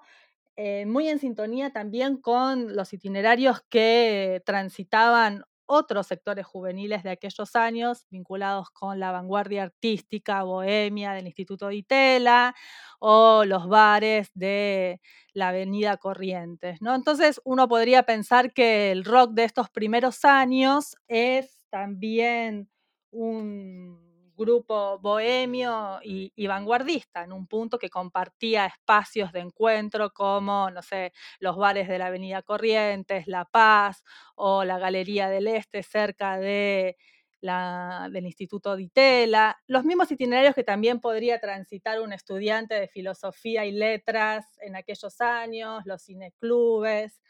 eh, 0.58 0.86
muy 0.86 1.10
en 1.10 1.20
sintonía 1.20 1.72
también 1.72 2.18
con 2.18 2.76
los 2.76 2.94
itinerarios 2.94 3.62
que 3.70 4.42
transitaban 4.46 5.44
otros 5.68 6.08
sectores 6.08 6.46
juveniles 6.46 7.04
de 7.04 7.12
aquellos 7.12 7.56
años 7.56 8.08
vinculados 8.10 8.70
con 8.72 9.00
la 9.00 9.12
vanguardia 9.12 9.63
artística 9.63 10.44
bohemia 10.44 11.13
del 11.13 11.28
Instituto 11.28 11.68
de 11.70 11.76
Itela 11.78 12.56
o 13.00 13.46
los 13.46 13.68
bares 13.70 14.32
de 14.34 15.02
la 15.34 15.50
Avenida 15.50 15.98
Corrientes. 15.98 16.82
¿no? 16.82 16.96
Entonces 16.96 17.42
uno 17.46 17.68
podría 17.70 18.04
pensar 18.04 18.54
que 18.54 18.92
el 18.92 19.06
rock 19.06 19.32
de 19.34 19.46
estos 19.46 19.70
primeros 19.70 20.26
años 20.26 20.98
es 21.08 21.65
también 21.70 22.70
un 23.12 24.09
grupo 24.39 24.97
bohemio 24.99 25.99
y, 26.02 26.47
vanguardista, 26.47 27.23
en 27.23 27.34
un 27.34 27.45
punto 27.45 27.78
que 27.78 27.89
compartía 27.89 28.65
espacios 28.65 29.32
de 29.34 29.41
encuentro 29.41 30.12
como, 30.12 30.71
no 30.71 30.82
sé, 30.82 31.12
los 31.39 31.58
bares 31.58 31.88
de 31.89 31.99
la 31.99 32.08
Avenida 32.08 32.41
Corrientes, 32.41 33.28
La 33.28 33.45
Paz 33.45 34.04
o 34.36 34.63
la 34.63 34.80
Galería 34.80 35.30
del 35.30 35.47
Este 35.47 35.84
cerca 35.84 36.38
de 36.39 36.95
la, 37.41 38.10
del 38.12 38.25
Instituto 38.25 38.75
de 38.75 38.84
Itela, 38.84 39.58
los 39.67 39.86
mismos 39.86 40.12
itinerarios 40.12 40.56
que 40.56 40.63
también 40.63 40.99
podría 40.99 41.39
transitar 41.39 42.02
un 42.02 42.13
estudiante 42.13 42.75
de 42.75 42.88
filosofía 42.88 43.65
y 43.65 43.71
letras 43.71 44.45
en 44.62 44.75
aquellos 44.75 45.19
años, 45.21 45.86
los 45.86 46.04
cineclubes, 46.04 47.21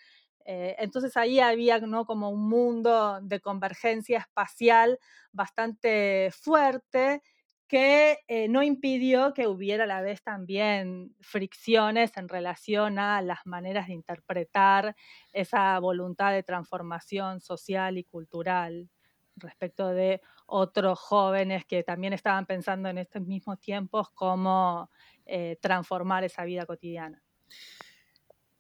eh, 0.51 0.75
entonces 0.79 1.15
ahí 1.15 1.39
había 1.39 1.77
¿no? 1.77 2.05
como 2.05 2.31
un 2.31 2.49
mundo 2.49 3.19
de 3.21 3.39
convergencia 3.39 4.17
espacial 4.17 4.97
bastante 5.31 6.31
fuerte 6.31 7.21
que 7.67 8.17
eh, 8.27 8.47
no 8.47 8.63
impidió 8.63 9.35
que 9.35 9.45
hubiera 9.47 9.83
a 9.83 9.87
la 9.87 10.01
vez 10.01 10.23
también 10.23 11.15
fricciones 11.21 12.17
en 12.17 12.27
relación 12.27 12.97
a 12.97 13.21
las 13.21 13.45
maneras 13.45 13.89
de 13.89 13.93
interpretar 13.93 14.95
esa 15.33 15.77
voluntad 15.77 16.31
de 16.31 16.41
transformación 16.41 17.41
social 17.41 17.99
y 17.99 18.03
cultural 18.05 18.89
respecto 19.35 19.89
de 19.89 20.19
otros 20.47 20.97
jóvenes 20.97 21.63
que 21.65 21.83
también 21.83 22.13
estaban 22.13 22.47
pensando 22.47 22.89
en 22.89 22.97
estos 22.97 23.21
mismos 23.21 23.59
tiempos 23.59 24.09
cómo 24.15 24.89
eh, 25.27 25.59
transformar 25.61 26.23
esa 26.23 26.43
vida 26.43 26.65
cotidiana. 26.65 27.21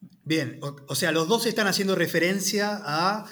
Bien, 0.01 0.59
o, 0.61 0.95
sea, 0.95 1.11
los 1.11 1.27
dos 1.27 1.45
están 1.45 1.67
haciendo 1.67 1.95
referencia 1.95 2.79
a 2.83 3.25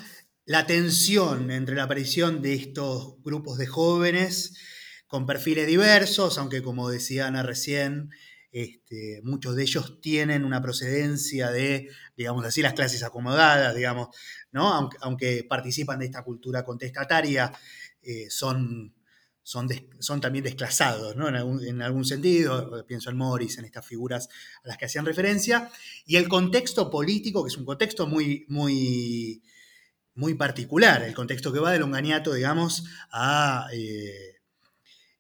la 0.46 0.66
tensión 0.66 1.52
entre 1.52 1.76
la 1.76 1.84
aparición 1.84 2.42
de 2.42 2.56
estos 2.56 3.22
grupos 3.24 3.58
de 3.58 3.68
jóvenes 3.68 4.58
con 5.08 5.26
perfiles 5.26 5.68
diversos, 5.68 6.38
aunque 6.38 6.62
como 6.62 6.90
decía 6.90 7.28
Ana 7.28 7.44
recién, 7.44 8.10
este, 8.52 9.22
muchos 9.24 9.56
de 9.56 9.64
ellos 9.64 10.02
tienen 10.02 10.44
una 10.44 10.62
procedencia 10.62 11.52
de, 11.52 11.90
digamos 12.16 12.44
así, 12.46 12.62
las 12.62 12.74
clases 12.74 13.04
acomodadas, 13.04 13.76
digamos, 13.76 14.08
¿no? 14.52 14.90
Aunque, 15.02 15.46
participan 15.48 16.00
de 16.00 16.06
esta 16.06 16.24
cultura 16.24 16.64
contestataria, 16.66 17.52
eh, 18.02 18.26
son 18.30 18.97
son, 19.48 20.20
también 20.20 20.44
desclasados, 20.44 21.16
¿no? 21.16 21.30
En 21.30 21.82
algún, 21.82 22.04
sentido, 22.04 22.86
pienso 22.86 23.10
en 23.10 23.16
Morris, 23.16 23.58
en 23.58 23.64
estas 23.64 23.86
figuras 23.86 24.28
a 24.62 24.68
las 24.68 24.78
que 24.78 24.84
hacían 24.84 25.06
referencia, 25.06 25.72
y 26.06 26.18
el 26.18 26.28
contexto 26.28 26.92
político, 26.92 27.46
que 27.46 27.48
es 27.48 27.56
un 27.56 27.64
contexto 27.64 28.08
muy, 28.08 28.46
muy, 28.50 29.42
muy 30.16 30.34
particular, 30.34 31.02
el 31.02 31.14
contexto 31.14 31.54
que 31.54 31.62
va 31.62 31.72
del 31.72 31.80
Longaniato, 31.80 32.34
digamos, 32.34 32.84
a, 33.10 33.70
eh, 33.72 34.42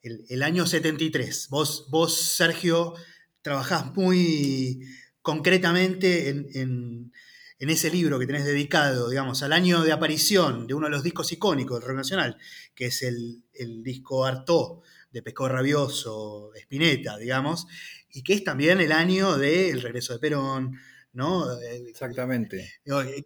el, 0.01 0.43
año 0.43 0.67
73. 0.67 1.47
Vos, 1.49 1.87
vos, 1.89 2.19
Sergio, 2.19 2.95
trabajás 3.41 3.95
muy 3.95 4.81
concretamente 5.21 6.27
en, 6.29 7.13
ese 7.59 7.89
libro 7.89 8.19
que 8.19 8.27
tenés 8.27 8.45
dedicado, 8.45 9.09
digamos, 9.09 9.41
al 9.41 9.53
año 9.53 9.81
de 9.81 9.91
aparición 9.91 10.67
de 10.67 10.75
uno 10.75 10.87
de 10.87 10.91
los 10.91 11.03
discos 11.03 11.31
icónicos 11.31 11.79
del 11.79 11.87
rock 11.87 11.97
nacional, 11.97 12.37
que 12.75 12.85
es 12.85 13.01
el, 13.01 13.43
disco 13.83 14.25
Artó 14.25 14.83
de 15.11 15.23
Pescado 15.23 15.49
Rabioso, 15.49 16.51
de 16.53 16.59
Spinetta, 16.59 17.17
digamos, 17.17 17.65
y 18.11 18.21
que 18.21 18.33
es 18.33 18.43
también 18.43 18.79
el 18.79 18.91
año 18.91 19.37
del 19.37 19.81
regreso 19.81 20.13
de 20.13 20.19
Perón, 20.19 20.77
¿no? 21.13 21.51
Exactamente. 21.59 22.73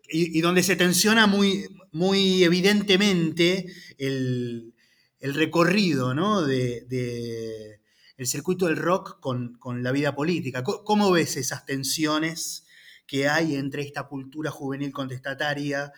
Y, 0.08 0.40
donde 0.40 0.64
se 0.64 0.78
tensiona 0.78 1.28
muy, 1.28 1.68
muy 1.92 2.46
evidentemente 2.46 3.66
el, 3.98 4.74
recorrido, 5.20 6.14
¿no? 6.14 6.42
De, 6.42 7.80
el 8.16 8.28
circuito 8.28 8.68
del 8.68 8.78
rock 8.78 9.20
con, 9.20 9.84
la 9.84 9.92
vida 9.92 10.16
política. 10.16 10.64
¿Cómo, 10.64 11.12
ves 11.12 11.36
esas 11.36 11.66
tensiones 11.66 12.66
que 13.12 13.28
hay 13.28 13.58
entre 13.58 13.82
esta 13.82 14.04
cultura 14.04 14.52
juvenil 14.52 14.94
contestataria 14.94 15.92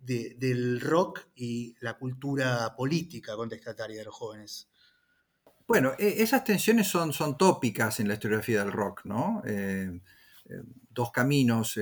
del 0.00 0.80
rock 0.80 1.26
y 1.34 1.76
la 1.80 1.98
cultura 1.98 2.74
política 2.74 3.36
contestataria 3.36 3.98
de 3.98 4.04
los 4.06 4.14
jóvenes? 4.14 4.66
Bueno, 5.68 5.92
e, 5.98 6.22
esas 6.22 6.44
tensiones 6.44 6.86
son, 6.86 7.12
son 7.12 7.36
tópicas 7.36 8.00
en 8.00 8.08
la 8.08 8.14
historiografía 8.14 8.60
del 8.60 8.72
rock, 8.72 9.02
¿no? 9.04 9.42
Eh, 9.44 10.00
eh, 10.48 10.62
dos 10.88 11.10
caminos, 11.10 11.78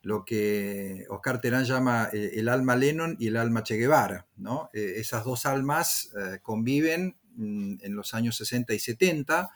lo 0.00 0.24
que 0.24 1.04
Oscar 1.10 1.42
Terán 1.42 1.66
llama 1.66 2.08
eh, 2.14 2.30
el 2.36 2.48
alma 2.48 2.76
Lennon 2.76 3.16
y 3.18 3.26
el 3.26 3.36
alma 3.36 3.62
Che 3.62 3.76
Guevara. 3.76 4.26
¿no? 4.36 4.70
Esas 4.72 5.22
dos 5.24 5.44
almas 5.44 6.10
conviven 6.40 7.18
mm, 7.34 7.74
en 7.82 7.94
los 7.94 8.14
años 8.14 8.38
60 8.38 8.72
y 8.72 8.78
70, 8.78 9.50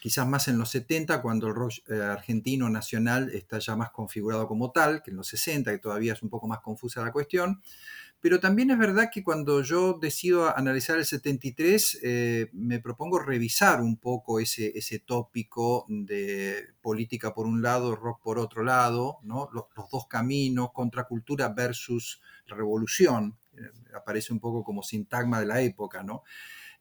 quizás 0.00 0.26
más 0.26 0.48
en 0.48 0.58
los 0.58 0.70
70, 0.70 1.20
cuando 1.22 1.48
el 1.48 1.54
rock 1.54 1.72
argentino 1.90 2.68
nacional 2.68 3.30
está 3.32 3.58
ya 3.58 3.76
más 3.76 3.90
configurado 3.90 4.46
como 4.46 4.70
tal, 4.70 5.02
que 5.02 5.10
en 5.10 5.16
los 5.16 5.28
60, 5.28 5.70
que 5.72 5.78
todavía 5.78 6.12
es 6.12 6.22
un 6.22 6.30
poco 6.30 6.46
más 6.46 6.60
confusa 6.60 7.04
la 7.04 7.12
cuestión. 7.12 7.60
Pero 8.20 8.40
también 8.40 8.70
es 8.70 8.78
verdad 8.78 9.10
que 9.12 9.22
cuando 9.22 9.62
yo 9.62 9.92
decido 10.00 10.56
analizar 10.56 10.98
el 10.98 11.04
73, 11.04 12.00
eh, 12.02 12.50
me 12.52 12.80
propongo 12.80 13.20
revisar 13.20 13.80
un 13.80 13.96
poco 13.96 14.40
ese, 14.40 14.76
ese 14.76 14.98
tópico 14.98 15.86
de 15.88 16.66
política 16.80 17.32
por 17.32 17.46
un 17.46 17.62
lado, 17.62 17.94
rock 17.94 18.20
por 18.20 18.40
otro 18.40 18.64
lado, 18.64 19.18
¿no? 19.22 19.48
los, 19.52 19.66
dos 19.92 20.08
caminos, 20.08 20.72
contracultura 20.72 21.48
versus 21.50 22.20
revolución. 22.48 23.38
Eh, 23.56 23.70
aparece 23.94 24.32
un 24.32 24.40
poco 24.40 24.64
como 24.64 24.82
sintagma 24.82 25.38
de 25.38 25.46
la 25.46 25.60
época, 25.60 26.02
¿no? 26.02 26.24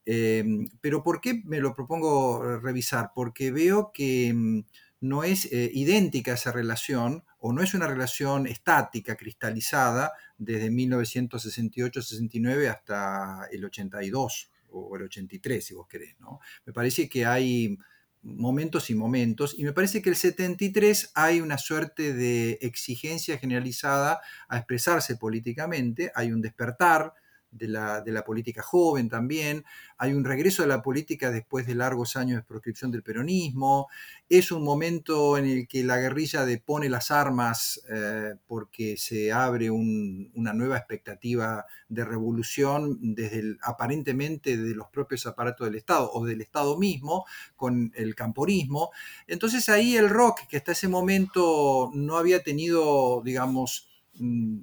Em, 0.10 0.70
pero 0.80 1.04
¿por 1.04 1.20
qué 1.20 1.42
me 1.44 1.60
lo 1.60 1.74
propongo 1.74 2.60
revisar? 2.60 3.12
Porque 3.14 3.52
veo 3.52 3.92
que 3.94 4.32
mm, 4.34 4.62
no 5.02 5.26
es 5.26 5.52
eh, 5.52 5.70
idéntica 5.74 6.32
esa 6.34 6.54
relación 6.54 7.26
o 7.40 7.52
no 7.52 7.62
es 7.62 7.74
una 7.74 7.88
relación 7.88 8.48
estática, 8.48 9.18
cristalizada, 9.18 10.14
desde 10.38 10.72
1968-69 10.72 12.70
hasta 12.70 13.50
el 13.52 13.66
82 13.66 14.50
o 14.70 14.96
el 14.96 15.04
83, 15.04 15.66
si 15.66 15.74
vos 15.74 15.88
querés. 15.90 16.16
¿no? 16.22 16.40
Me 16.66 16.72
parece 16.72 17.10
que 17.10 17.26
hay 17.26 17.78
momentos 18.24 18.90
y 18.90 18.96
momentos, 18.96 19.56
y 19.58 19.66
me 19.66 19.74
parece 19.74 20.02
que 20.02 20.10
el 20.10 20.16
73 20.16 21.12
hay 21.16 21.42
una 21.42 21.58
suerte 21.58 22.14
de 22.14 22.60
exigencia 22.62 23.38
generalizada 23.38 24.22
a 24.48 24.58
expresarse 24.58 25.18
políticamente, 25.18 26.14
hay 26.16 26.32
un 26.32 26.42
despertar, 26.42 27.14
de 27.52 27.68
la, 27.68 28.24
política 28.26 28.62
joven 28.62 29.10
también, 29.10 29.64
hay 29.98 30.14
un 30.14 30.26
regreso 30.26 30.62
de 30.62 30.68
la 30.68 30.82
política 30.82 31.32
después 31.32 31.66
de 31.66 31.76
largos 31.76 32.16
años 32.16 32.38
de 32.38 32.44
proscripción 32.44 32.92
del 32.92 33.04
peronismo, 33.04 33.88
es 34.30 34.52
un 34.52 34.64
momento 34.64 35.38
en 35.38 35.46
el 35.46 35.68
que 35.68 35.84
la 35.84 35.98
guerrilla 35.98 36.46
depone 36.46 36.90
las 36.90 37.12
armas 37.12 37.82
eh, 37.90 38.36
porque 38.46 38.98
se 38.98 39.32
abre 39.32 39.72
una 39.72 40.54
nueva 40.54 40.78
expectativa 40.78 41.66
de 41.88 42.06
revolución 42.06 42.98
desde 43.16 43.58
aparentemente 43.62 44.58
de 44.58 44.76
los 44.76 44.88
propios 44.88 45.26
aparatos 45.26 45.68
del 45.68 45.76
Estado 45.76 46.12
o 46.12 46.26
del 46.26 46.42
Estado 46.42 46.78
mismo 46.78 47.26
con 47.56 47.92
el 47.96 48.16
camporismo. 48.16 48.92
Entonces 49.28 49.70
ahí 49.70 49.96
el 49.96 50.10
rock, 50.10 50.48
que 50.50 50.58
hasta 50.58 50.74
ese 50.74 50.88
momento 50.88 51.92
no 51.94 52.18
había 52.18 52.44
tenido, 52.44 53.22
digamos, 53.24 53.88
mm, 54.16 54.62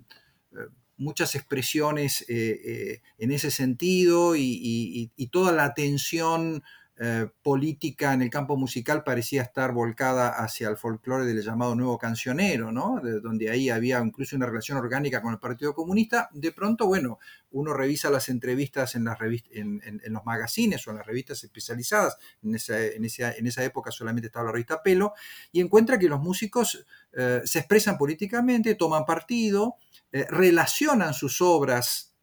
muchas 0.97 1.35
expresiones 1.35 2.23
eh, 2.23 2.61
eh, 2.65 3.03
en 3.19 3.33
ese 3.33 3.51
sentido 3.51 4.37
y, 4.37 5.11
toda 5.33 5.53
la 5.53 5.65
atención 5.65 6.63
eh, 7.01 7.29
política 7.43 8.13
en 8.13 8.23
el 8.23 8.31
campo 8.31 8.57
musical 8.57 9.03
parecía 9.03 9.43
estar 9.43 9.73
volcada 9.73 10.29
hacia 10.29 10.69
el 10.69 10.77
folclore 10.77 11.25
del 11.25 11.43
llamado 11.43 11.75
nuevo 11.75 11.99
cancionero, 11.99 12.71
¿no? 12.71 13.01
De, 13.03 13.21
donde 13.21 13.51
ahí 13.51 13.69
había 13.69 13.99
incluso 14.01 14.37
una 14.37 14.47
relación 14.47 14.79
orgánica 14.79 15.21
con 15.21 15.33
el 15.33 15.41
Partido 15.41 15.75
Comunista. 15.75 16.29
De 16.33 16.53
pronto, 16.53 16.87
bueno, 16.87 17.19
uno 17.51 17.73
revisa 17.73 18.11
las 18.11 18.29
entrevistas 18.29 18.95
en, 18.95 19.05
los 19.05 20.25
magazines 20.25 20.87
o 20.87 20.91
en 20.91 20.99
las 20.99 21.07
revistas 21.07 21.43
especializadas, 21.43 22.17
en 22.43 22.55
esa, 22.55 23.65
época 23.65 23.91
solamente 23.91 24.27
estaba 24.29 24.47
la 24.47 24.53
revista 24.53 24.83
Pelo, 24.83 25.15
y 25.53 25.61
encuentra 25.61 25.99
que 25.99 26.09
los 26.09 26.21
músicos 26.21 26.85
se 27.13 27.59
expresan 27.59 27.97
políticamente, 27.97 28.75
toman 28.75 29.05
partido, 29.05 29.77
eh, 30.15 30.29
relacionan 30.31 31.13
sus 31.13 31.41
obras 31.41 32.15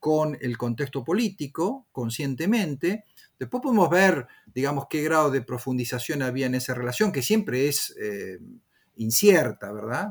con 0.00 0.38
el 0.40 0.56
contexto 0.56 1.04
político 1.04 1.86
conscientemente. 1.92 3.04
Después 3.38 3.62
podemos 3.62 3.90
ver, 3.90 4.26
digamos, 4.54 4.86
qué 4.88 5.02
grado 5.02 5.30
de 5.30 5.42
profundización 5.42 6.22
había 6.22 6.46
en 6.46 6.54
esa 6.54 6.74
relación, 6.74 7.12
que 7.12 7.22
siempre 7.22 7.68
es 7.68 7.94
eh, 8.00 8.38
incierta, 8.96 9.72
¿verdad? 9.72 10.10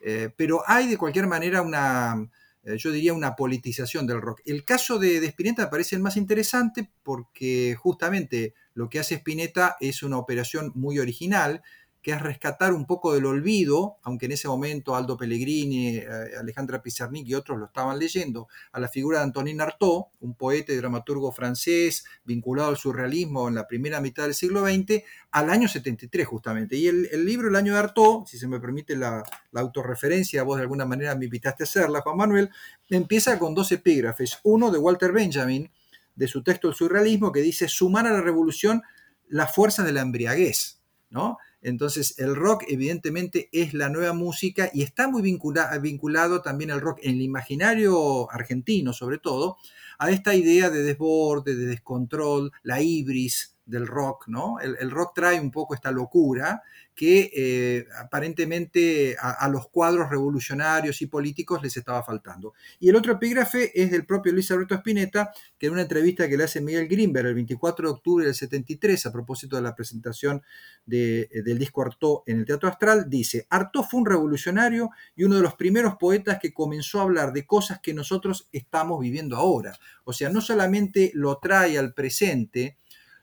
Eh, 0.00 0.30
pero 0.36 0.62
hay 0.66 0.88
de 0.88 0.96
cualquier 0.96 1.26
manera 1.26 1.62
una, 1.62 2.28
yo 2.76 2.90
diría, 2.90 3.14
una 3.14 3.34
politización 3.34 4.06
del 4.06 4.20
rock. 4.20 4.40
El 4.44 4.64
caso 4.64 4.98
de, 4.98 5.20
de 5.20 5.28
Spinetta 5.28 5.62
me 5.62 5.70
parece 5.70 5.96
el 5.96 6.02
más 6.02 6.16
interesante 6.16 6.90
porque 7.02 7.76
justamente 7.78 8.54
lo 8.74 8.88
que 8.88 8.98
hace 8.98 9.16
Spinetta 9.16 9.76
es 9.80 10.02
una 10.02 10.18
operación 10.18 10.72
muy 10.74 10.98
original 10.98 11.62
que 12.02 12.12
es 12.12 12.22
rescatar 12.22 12.72
un 12.72 12.86
poco 12.86 13.12
del 13.12 13.26
olvido, 13.26 13.98
aunque 14.02 14.26
en 14.26 14.32
ese 14.32 14.48
momento 14.48 14.96
Aldo 14.96 15.18
Pellegrini, 15.18 15.98
eh, 15.98 16.06
Alejandra 16.38 16.82
Pizarnik 16.82 17.26
y 17.26 17.34
otros 17.34 17.58
lo 17.58 17.66
estaban 17.66 17.98
leyendo, 17.98 18.48
a 18.72 18.80
la 18.80 18.88
figura 18.88 19.18
de 19.18 19.24
Antonin 19.24 19.60
Artaud, 19.60 20.04
un 20.20 20.34
poeta 20.34 20.72
y 20.72 20.76
dramaturgo 20.76 21.30
francés 21.30 22.04
vinculado 22.24 22.70
al 22.70 22.78
surrealismo 22.78 23.48
en 23.48 23.54
la 23.54 23.66
primera 23.66 24.00
mitad 24.00 24.22
del 24.24 24.34
siglo 24.34 24.64
XX, 24.64 25.02
al 25.30 25.50
año 25.50 25.68
73 25.68 26.26
justamente. 26.26 26.76
Y 26.76 26.88
el, 26.88 27.24
libro 27.24 27.48
El 27.48 27.56
año 27.56 27.74
de 27.74 27.80
Artaud, 27.80 28.26
si 28.26 28.38
se 28.38 28.48
me 28.48 28.60
permite 28.60 28.96
la, 28.96 29.22
autorreferencia, 29.52 30.42
vos 30.42 30.56
de 30.56 30.62
alguna 30.62 30.86
manera 30.86 31.14
me 31.14 31.26
invitaste 31.26 31.64
a 31.64 31.66
hacerla, 31.66 32.00
Juan 32.00 32.16
Manuel, 32.16 32.50
empieza 32.88 33.38
con 33.38 33.54
dos 33.54 33.72
epígrafes. 33.72 34.38
Uno 34.42 34.70
de 34.70 34.78
Walter 34.78 35.12
Benjamin, 35.12 35.70
de 36.14 36.28
su 36.28 36.42
texto 36.42 36.68
El 36.68 36.74
surrealismo, 36.74 37.30
que 37.30 37.40
dice, 37.40 37.68
sumar 37.68 38.06
a 38.06 38.12
la 38.12 38.22
revolución 38.22 38.82
las 39.28 39.54
fuerzas 39.54 39.84
de 39.84 39.92
la 39.92 40.00
embriaguez. 40.00 40.80
¿no? 41.10 41.38
Entonces 41.62 42.18
el 42.18 42.34
rock 42.34 42.64
evidentemente 42.68 43.48
es 43.52 43.74
la 43.74 43.88
nueva 43.88 44.12
música 44.12 44.70
y 44.72 44.82
está 44.82 45.08
muy 45.08 45.22
vinculado 45.22 46.40
también 46.42 46.70
el 46.70 46.80
rock 46.80 47.00
en 47.02 47.16
el 47.16 47.22
imaginario 47.22 48.30
argentino 48.30 48.92
sobre 48.92 49.18
todo 49.18 49.58
a 49.98 50.10
esta 50.10 50.34
idea 50.34 50.70
de 50.70 50.82
desborde, 50.82 51.54
de 51.54 51.66
descontrol, 51.66 52.50
la 52.62 52.80
ibris 52.80 53.54
del 53.70 53.86
rock, 53.86 54.28
¿no? 54.28 54.58
El, 54.60 54.90
rock 54.90 55.14
trae 55.14 55.40
un 55.40 55.50
poco 55.50 55.74
esta 55.74 55.90
locura 55.90 56.62
que 56.94 57.30
eh, 57.34 57.86
aparentemente 57.98 59.16
a, 59.18 59.48
los 59.48 59.68
cuadros 59.68 60.10
revolucionarios 60.10 61.00
y 61.00 61.06
políticos 61.06 61.62
les 61.62 61.76
estaba 61.76 62.02
faltando. 62.02 62.52
Y 62.78 62.90
el 62.90 62.96
otro 62.96 63.14
epígrafe 63.14 63.80
es 63.80 63.90
del 63.90 64.04
propio 64.04 64.32
Luis 64.32 64.50
Alberto 64.50 64.74
Spinetta, 64.74 65.30
que 65.56 65.68
en 65.68 65.72
una 65.72 65.82
entrevista 65.82 66.28
que 66.28 66.36
le 66.36 66.44
hace 66.44 66.60
Miguel 66.60 66.88
Grimberg 66.88 67.28
el 67.28 67.34
24 67.34 67.88
de 67.88 67.94
octubre 67.94 68.24
del 68.26 68.34
73, 68.34 69.06
a 69.06 69.12
propósito 69.12 69.56
de 69.56 69.62
la 69.62 69.74
presentación 69.74 70.42
eh, 70.90 71.28
del 71.42 71.58
disco 71.58 71.80
Artaud 71.80 72.22
en 72.26 72.40
el 72.40 72.44
Teatro 72.44 72.68
Astral, 72.68 73.08
dice, 73.08 73.46
Artaud 73.48 73.84
fue 73.84 74.00
un 74.00 74.06
revolucionario 74.06 74.90
y 75.16 75.24
uno 75.24 75.36
de 75.36 75.42
los 75.42 75.54
primeros 75.54 75.94
poetas 75.96 76.38
que 76.38 76.52
comenzó 76.52 76.98
a 76.98 77.04
hablar 77.04 77.32
de 77.32 77.46
cosas 77.46 77.80
que 77.80 77.94
nosotros 77.94 78.48
estamos 78.52 79.00
viviendo 79.00 79.36
ahora. 79.36 79.78
O 80.04 80.12
sea, 80.12 80.28
no 80.28 80.42
solamente 80.42 81.12
lo 81.14 81.38
trae 81.38 81.78
al 81.78 81.94
presente, 81.94 82.76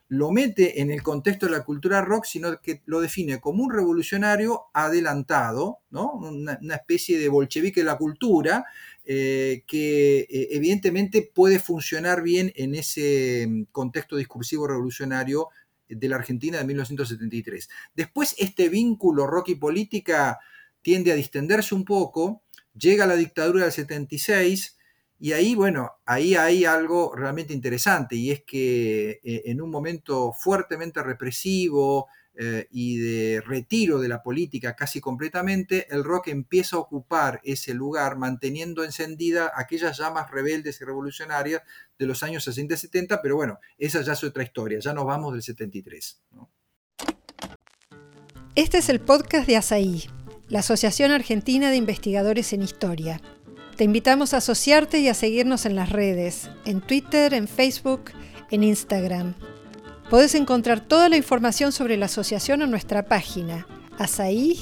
lo 0.10 0.32
mete 0.32 0.82
en 0.82 0.90
el 0.90 1.04
contexto 1.04 1.48
de 1.48 1.52
la 1.52 1.66
cultura 1.66 2.02
rock, 2.02 2.26
sino 2.26 2.62
que 2.62 2.82
lo 2.86 3.02
define 3.02 3.42
como 3.42 3.64
un 3.64 3.74
revolucionario 3.74 4.66
adelantado, 4.74 5.80
¿no? 5.90 6.14
una, 6.14 6.60
especie 6.76 7.20
de 7.20 7.28
bolchevique 7.28 7.82
de 7.82 7.86
la 7.86 7.98
cultura, 7.98 8.66
eh, 9.04 9.64
que 9.68 10.20
eh, 10.20 10.48
evidentemente 10.52 11.30
puede 11.34 11.60
funcionar 11.60 12.22
bien 12.22 12.54
en 12.56 12.76
ese 12.76 13.48
mm, 13.48 13.64
contexto 13.72 14.16
discursivo 14.16 14.68
revolucionario 14.68 15.50
de 15.90 16.10
la 16.10 16.18
Argentina 16.18 16.58
de 16.58 16.66
1973. 16.66 17.70
Después 17.94 18.36
este 18.38 18.70
vínculo 18.70 19.28
rock 19.28 19.50
y 19.50 19.56
política 19.56 20.40
tiende 20.82 21.12
a 21.12 21.16
distenderse 21.16 21.76
un 21.76 21.86
poco, 21.86 22.44
llega 22.74 23.08
la 23.08 23.16
dictadura 23.16 23.64
del 23.64 23.74
76, 23.74 24.77
Y 25.20 25.34
ahí, 25.34 25.56
bueno, 25.56 25.94
ahí 26.06 26.36
hay 26.36 26.66
algo 26.66 27.16
realmente 27.16 27.54
interesante 27.54 28.16
y 28.16 28.32
es 28.32 28.44
que 28.44 29.20
eh, 29.24 29.44
en 29.46 29.62
un 29.62 29.72
momento 29.72 30.32
fuertemente 30.32 31.02
represivo 31.02 32.08
eh, 32.36 32.68
y 32.70 32.98
de 32.98 33.42
retiro 33.42 33.98
de 33.98 34.10
la 34.10 34.22
política 34.22 34.76
casi 34.76 35.02
completamente, 35.02 35.88
el 35.90 36.04
rock 36.04 36.28
empieza 36.28 36.76
a 36.76 36.80
ocupar 36.80 37.42
ese 37.44 37.74
lugar 37.74 38.16
manteniendo 38.16 38.84
encendida 38.84 39.52
aquellas 39.56 39.98
llamas 39.98 40.30
rebeldes 40.30 40.80
y 40.80 40.86
revolucionarias 40.86 41.64
de 41.98 42.06
los 42.06 42.22
años 42.22 42.44
60 42.44 42.76
y 42.76 42.78
70, 42.78 43.22
pero 43.24 43.38
bueno, 43.38 43.58
esa 43.80 44.02
ya 44.02 44.14
es 44.14 44.24
otra 44.24 44.44
historia, 44.44 44.78
ya 44.78 44.94
nos 44.94 45.06
vamos 45.06 45.34
del 45.34 45.42
73. 45.42 46.22
Este 48.54 48.78
es 48.78 48.90
el 48.90 49.00
podcast 49.00 49.48
de 49.48 49.58
ASAI, 49.58 50.08
la 50.48 50.60
Asociación 50.60 51.10
Argentina 51.10 51.72
de 51.72 51.78
Investigadores 51.78 52.54
en 52.54 52.62
Historia. 52.62 53.20
Te 53.78 53.84
invitamos 53.84 54.34
a 54.34 54.38
asociarte 54.38 55.00
y 55.00 55.08
a 55.08 55.14
seguirnos 55.14 55.68
en 55.68 55.76
las 55.76 55.92
redes, 55.92 56.50
en 56.66 56.82
Twitter, 56.82 57.36
en 57.36 57.48
Facebook, 57.48 58.06
en 58.50 58.64
Instagram. 58.64 59.36
Podés 60.10 60.34
encontrar 60.34 60.80
toda 60.80 61.10
la 61.10 61.18
información 61.18 61.72
sobre 61.72 61.96
la 61.96 62.08
asociación 62.08 62.64
en 62.64 62.72
nuestra 62.72 63.04
página 63.04 63.68
asai.org.ar. 64.00 64.62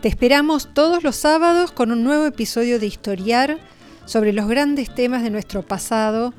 Te 0.00 0.08
esperamos 0.08 0.72
todos 0.72 1.02
los 1.02 1.16
sábados 1.16 1.72
con 1.72 1.92
un 1.92 2.02
nuevo 2.02 2.24
episodio 2.24 2.78
de 2.78 2.86
Historiar 2.86 3.58
sobre 4.06 4.32
los 4.32 4.48
grandes 4.48 4.94
temas 4.94 5.22
de 5.22 5.28
nuestro 5.28 5.60
pasado, 5.60 6.32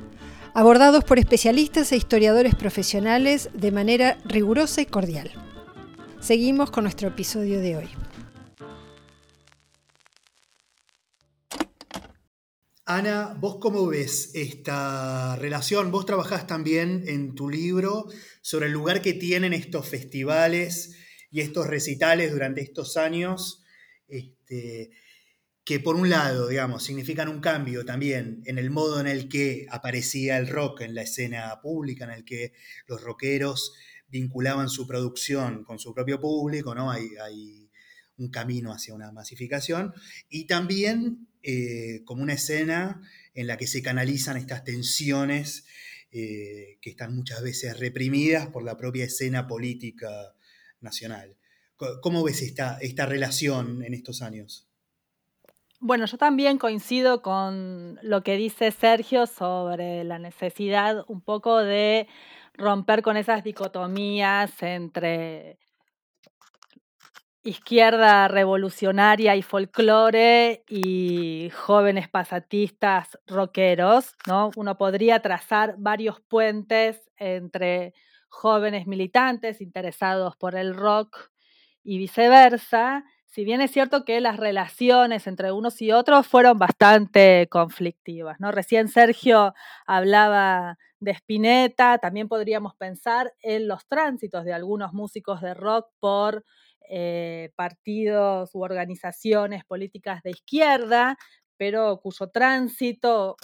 abordados 0.52 1.04
por 1.04 1.20
especialistas 1.20 1.92
e 1.92 1.96
historiadores 1.96 2.56
profesionales 2.56 3.50
de 3.54 3.70
manera 3.70 4.18
rigurosa 4.24 4.80
y 4.80 4.86
cordial. 4.86 5.30
Seguimos 6.18 6.72
con 6.72 6.82
nuestro 6.82 7.06
episodio 7.06 7.60
de 7.60 7.76
hoy. 7.76 7.88
Ana, 12.96 13.34
¿vos 13.40 13.56
cómo 13.58 13.86
ves 13.86 14.32
esta 14.34 15.34
relación? 15.36 15.90
Vos 15.90 16.04
trabajás 16.04 16.46
también 16.46 17.04
en 17.06 17.34
tu 17.34 17.48
libro 17.48 18.06
sobre 18.42 18.66
el 18.66 18.72
lugar 18.72 19.00
que 19.00 19.14
tienen 19.14 19.54
estos 19.54 19.88
festivales 19.88 20.94
y 21.30 21.40
estos 21.40 21.68
recitales 21.68 22.32
durante 22.32 22.60
estos 22.60 22.98
años, 22.98 23.64
este, 24.08 24.90
que 25.64 25.80
por 25.80 25.96
un 25.96 26.10
lado, 26.10 26.48
digamos, 26.48 26.84
significan 26.84 27.28
un 27.28 27.40
cambio 27.40 27.86
también 27.86 28.42
en 28.44 28.58
el 28.58 28.68
modo 28.68 29.00
en 29.00 29.06
el 29.06 29.26
que 29.26 29.66
aparecía 29.70 30.36
el 30.36 30.48
rock 30.48 30.82
en 30.82 30.94
la 30.94 31.00
escena 31.00 31.60
pública, 31.62 32.04
en 32.04 32.10
el 32.10 32.24
que 32.26 32.52
los 32.86 33.00
rockeros 33.00 33.72
vinculaban 34.08 34.68
su 34.68 34.86
producción 34.86 35.64
con 35.64 35.78
su 35.78 35.94
propio 35.94 36.20
público, 36.20 36.74
¿no? 36.74 36.90
Hay, 36.90 37.08
hay 37.24 37.70
un 38.18 38.30
camino 38.30 38.70
hacia 38.70 38.92
una 38.92 39.12
masificación. 39.12 39.94
Y 40.28 40.46
también 40.46 41.31
eh, 41.42 42.02
como 42.04 42.22
una 42.22 42.34
escena 42.34 43.00
en 43.34 43.46
la 43.46 43.56
que 43.56 43.66
se 43.66 43.82
canalizan 43.82 44.36
estas 44.36 44.64
tensiones 44.64 45.66
eh, 46.10 46.78
que 46.80 46.90
están 46.90 47.14
muchas 47.14 47.42
veces 47.42 47.78
reprimidas 47.78 48.48
por 48.48 48.64
la 48.64 48.76
propia 48.76 49.04
escena 49.04 49.46
política 49.46 50.34
nacional. 50.80 51.36
¿Cómo 52.00 52.22
ves 52.22 52.42
esta, 52.42 52.78
esta 52.80 53.06
relación 53.06 53.82
en 53.82 53.94
estos 53.94 54.22
años? 54.22 54.68
Bueno, 55.80 56.06
yo 56.06 56.16
también 56.16 56.58
coincido 56.58 57.22
con 57.22 57.98
lo 58.02 58.22
que 58.22 58.36
dice 58.36 58.70
Sergio 58.70 59.26
sobre 59.26 60.04
la 60.04 60.20
necesidad 60.20 61.04
un 61.08 61.20
poco 61.20 61.58
de 61.58 62.06
romper 62.54 63.02
con 63.02 63.16
esas 63.16 63.42
dicotomías 63.42 64.62
entre 64.62 65.58
izquierda 67.42 68.28
revolucionaria 68.28 69.34
y 69.36 69.42
folclore 69.42 70.64
y 70.68 71.50
jóvenes 71.54 72.08
pasatistas 72.08 73.18
rockeros, 73.26 74.14
¿no? 74.26 74.50
Uno 74.56 74.78
podría 74.78 75.20
trazar 75.20 75.74
varios 75.78 76.20
puentes 76.20 77.10
entre 77.16 77.94
jóvenes 78.28 78.86
militantes 78.86 79.60
interesados 79.60 80.36
por 80.36 80.54
el 80.54 80.74
rock 80.74 81.30
y 81.82 81.98
viceversa, 81.98 83.04
si 83.26 83.44
bien 83.44 83.60
es 83.60 83.70
cierto 83.70 84.04
que 84.04 84.20
las 84.20 84.36
relaciones 84.36 85.26
entre 85.26 85.52
unos 85.52 85.80
y 85.82 85.90
otros 85.90 86.26
fueron 86.26 86.58
bastante 86.58 87.48
conflictivas, 87.50 88.38
¿no? 88.40 88.52
Recién 88.52 88.88
Sergio 88.88 89.54
hablaba 89.86 90.76
de 91.00 91.12
Spinetta, 91.12 91.98
también 91.98 92.28
podríamos 92.28 92.76
pensar 92.76 93.32
en 93.40 93.68
los 93.68 93.86
tránsitos 93.88 94.44
de 94.44 94.52
algunos 94.52 94.92
músicos 94.92 95.40
de 95.40 95.54
rock 95.54 95.86
por 95.98 96.44
eh, 96.94 97.50
partidos 97.56 98.50
u 98.54 98.60
organizaciones 98.60 99.64
políticas 99.64 100.22
de 100.22 100.32
izquierda, 100.32 101.16
pero 101.56 101.98
cuyo 102.02 102.28
tránsito, 102.28 103.34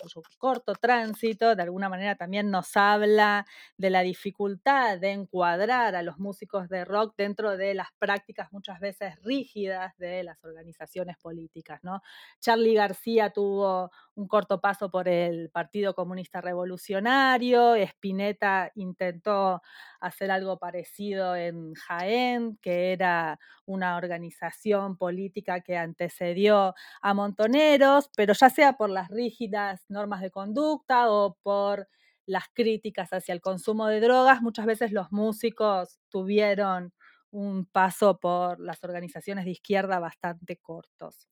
cuyo 0.00 0.22
corto 0.38 0.74
tránsito, 0.74 1.54
de 1.54 1.62
alguna 1.62 1.88
manera 1.88 2.16
también 2.16 2.50
nos 2.50 2.76
habla 2.76 3.46
de 3.76 3.90
la 3.90 4.02
dificultad 4.02 4.98
de 4.98 5.10
encuadrar 5.10 5.94
a 5.94 6.02
los 6.02 6.18
músicos 6.18 6.68
de 6.68 6.84
rock 6.84 7.14
dentro 7.16 7.56
de 7.56 7.74
las 7.74 7.88
prácticas 7.98 8.52
muchas 8.52 8.80
veces 8.80 9.14
rígidas 9.22 9.96
de 9.98 10.22
las 10.22 10.42
organizaciones 10.44 11.16
políticas. 11.18 11.80
¿no? 11.82 12.02
Charlie 12.40 12.74
García 12.74 13.30
tuvo 13.30 13.90
un 14.14 14.28
corto 14.28 14.60
paso 14.60 14.90
por 14.90 15.08
el 15.08 15.50
Partido 15.50 15.94
Comunista 15.94 16.40
Revolucionario, 16.40 17.74
Spinetta 17.76 18.70
intentó 18.74 19.62
hacer 20.00 20.30
algo 20.30 20.58
parecido 20.58 21.36
en 21.36 21.74
Jaén, 21.74 22.58
que 22.60 22.92
era 22.92 23.38
una 23.64 23.96
organización 23.96 24.96
política 24.96 25.60
que 25.60 25.76
antecedió 25.76 26.74
a 27.00 27.14
Montoneros, 27.14 28.10
pero 28.16 28.34
ya 28.34 28.50
sea 28.50 28.74
por 28.74 28.90
las 28.90 29.08
rígidas 29.08 29.81
normas 29.88 30.20
de 30.20 30.30
conducta 30.30 31.10
o 31.10 31.36
por 31.42 31.88
las 32.26 32.44
críticas 32.54 33.12
hacia 33.12 33.32
el 33.34 33.40
consumo 33.40 33.86
de 33.88 34.00
drogas, 34.00 34.42
muchas 34.42 34.66
veces 34.66 34.92
los 34.92 35.10
músicos 35.12 35.98
tuvieron 36.08 36.92
un 37.30 37.66
paso 37.66 38.18
por 38.20 38.60
las 38.60 38.82
organizaciones 38.84 39.44
de 39.44 39.52
izquierda 39.52 39.98
bastante 39.98 40.56
cortos. 40.58 41.28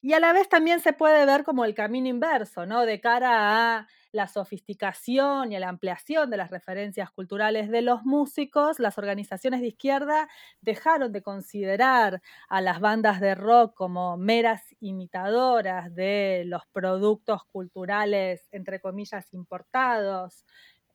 Y 0.00 0.14
a 0.14 0.20
la 0.20 0.32
vez 0.32 0.48
también 0.48 0.80
se 0.80 0.92
puede 0.92 1.24
ver 1.26 1.44
como 1.44 1.64
el 1.64 1.74
camino 1.74 2.08
inverso, 2.08 2.66
¿no? 2.66 2.84
De 2.86 3.00
cara 3.00 3.78
a 3.78 3.88
la 4.12 4.28
sofisticación 4.28 5.52
y 5.52 5.58
la 5.58 5.68
ampliación 5.68 6.30
de 6.30 6.36
las 6.36 6.50
referencias 6.50 7.10
culturales 7.10 7.70
de 7.70 7.82
los 7.82 8.04
músicos, 8.04 8.78
las 8.78 8.98
organizaciones 8.98 9.60
de 9.60 9.68
izquierda 9.68 10.28
dejaron 10.60 11.12
de 11.12 11.22
considerar 11.22 12.22
a 12.48 12.60
las 12.60 12.80
bandas 12.80 13.20
de 13.20 13.34
rock 13.34 13.74
como 13.74 14.16
meras 14.18 14.62
imitadoras 14.80 15.94
de 15.94 16.44
los 16.46 16.62
productos 16.72 17.44
culturales, 17.46 18.46
entre 18.52 18.80
comillas, 18.80 19.32
importados 19.32 20.44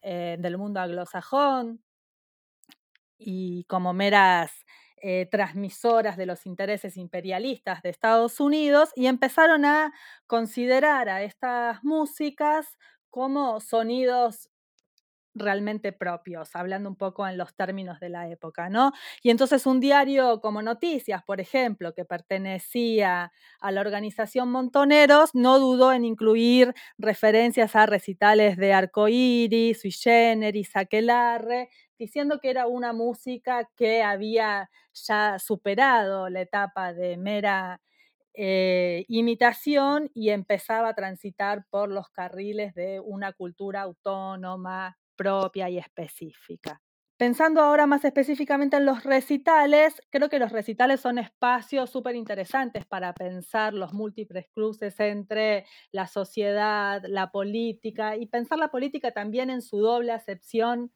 eh, 0.02 0.38
del 0.40 0.58
mundo 0.58 0.80
anglosajón 0.80 1.82
y 3.18 3.64
como 3.66 3.94
meras 3.94 4.52
eh, 5.00 5.28
transmisoras 5.30 6.18
de 6.18 6.26
los 6.26 6.48
intereses 6.48 6.98
imperialistas 6.98 7.84
de 7.84 7.90
Estados 7.90 8.40
Unidos 8.40 8.90
y 8.96 9.06
empezaron 9.06 9.64
a 9.64 9.94
considerar 10.26 11.08
a 11.08 11.22
estas 11.22 11.84
músicas 11.84 12.78
como 13.18 13.60
sonidos 13.62 14.48
realmente 15.34 15.92
propios, 15.92 16.56
hablando 16.56 16.88
un 16.88 16.96
poco 16.96 17.28
en 17.28 17.36
los 17.36 17.56
términos 17.56 18.00
de 18.00 18.10
la 18.10 18.30
época, 18.30 18.70
¿no? 18.70 18.92
Y 19.24 19.32
entonces 19.32 19.66
un 19.66 19.80
diario 19.80 20.40
como 20.40 20.62
Noticias, 20.62 21.24
por 21.24 21.42
ejemplo, 21.42 21.96
que 21.96 22.06
pertenecía 22.06 23.32
a 23.60 23.72
la 23.72 23.82
organización 23.82 24.52
Montoneros, 24.52 25.32
no 25.34 25.58
dudó 25.58 25.94
en 25.94 26.06
incluir 26.06 26.76
referencias 27.00 27.76
a 27.76 27.88
recitales 27.88 28.56
de 28.56 28.74
Arcoíris, 28.74 29.82
Sui 29.82 29.92
Generis, 29.92 30.76
Aquelarre, 30.76 31.70
diciendo 31.98 32.38
que 32.40 32.52
era 32.52 32.68
una 32.68 32.94
música 32.94 33.68
que 33.76 34.04
había 34.04 34.70
ya 34.94 35.40
superado 35.40 36.30
la 36.30 36.42
etapa 36.42 36.94
de 36.94 37.18
mera 37.18 37.82
eh, 38.40 39.04
imitación 39.08 40.12
y 40.14 40.30
empezaba 40.30 40.90
a 40.90 40.94
transitar 40.94 41.66
por 41.72 41.90
los 41.90 42.10
carriles 42.10 42.76
de 42.76 43.00
una 43.00 43.34
cultura 43.34 43.82
autónoma, 43.82 44.96
propia 45.16 45.72
y 45.72 45.80
específica. 45.80 46.80
Pensando 47.18 47.62
ahora 47.62 47.88
más 47.88 48.06
específicamente 48.06 48.78
en 48.78 48.86
los 48.86 49.04
recitales, 49.04 50.00
creo 50.12 50.30
que 50.30 50.38
los 50.38 50.52
recitales 50.52 51.00
son 51.00 51.18
espacios 51.18 51.90
súper 51.90 52.16
interesantes 52.16 52.86
para 52.86 53.16
pensar 53.16 53.74
los 53.74 53.92
múltiples 53.92 54.46
cruces 54.52 55.00
entre 55.00 55.66
la 55.92 56.06
sociedad, 56.06 57.02
la 57.08 57.32
política 57.32 58.16
y 58.18 58.28
pensar 58.28 58.60
la 58.60 58.70
política 58.70 59.14
también 59.14 59.50
en 59.50 59.64
su 59.64 59.80
doble 59.80 60.12
acepción 60.12 60.92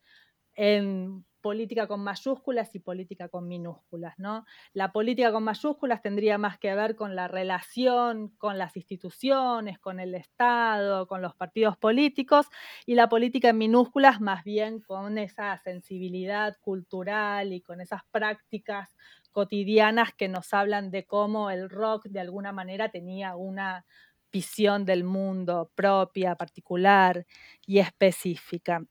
en 0.54 1.26
política 1.42 1.88
con 1.88 2.02
mayúsculas 2.04 2.74
y 2.76 2.80
política 2.80 3.28
con 3.30 3.48
minúsculas. 3.48 4.18
¿no? 4.18 4.46
La 4.74 4.92
política 4.92 5.32
con 5.32 5.44
mayúsculas 5.44 6.02
tendría 6.02 6.38
más 6.38 6.58
que 6.60 6.74
ver 6.76 6.96
con 6.96 7.16
la 7.16 7.28
relación 7.28 8.30
con 8.38 8.58
las 8.58 8.78
instituciones, 8.78 9.80
con 9.80 10.00
el 10.00 10.16
Estado, 10.16 11.08
con 11.08 11.22
los 11.22 11.36
partidos 11.36 11.78
políticos, 11.78 12.48
y 12.86 12.96
la 12.96 13.10
política 13.10 13.50
en 13.50 13.58
minúsculas 13.58 14.22
más 14.22 14.44
bien 14.44 14.80
con 14.82 15.18
esa 15.18 15.58
sensibilidad 15.58 16.56
cultural 16.62 17.54
y 17.54 17.62
con 17.62 17.82
esas 17.82 18.02
prácticas 18.12 18.96
cotidianas 19.32 20.14
que 20.14 20.28
nos 20.28 20.54
hablan 20.54 20.92
de 20.92 21.06
cómo 21.06 21.50
el 21.50 21.70
rock 21.70 22.06
de 22.08 22.20
alguna 22.20 22.52
manera 22.52 22.90
tenía 22.90 23.36
una 23.36 23.86
visión 24.32 24.86
del 24.86 25.04
mundo 25.04 25.72
propia, 25.76 26.36
particular 26.36 27.26
y 27.66 27.80
específica. 27.80 28.82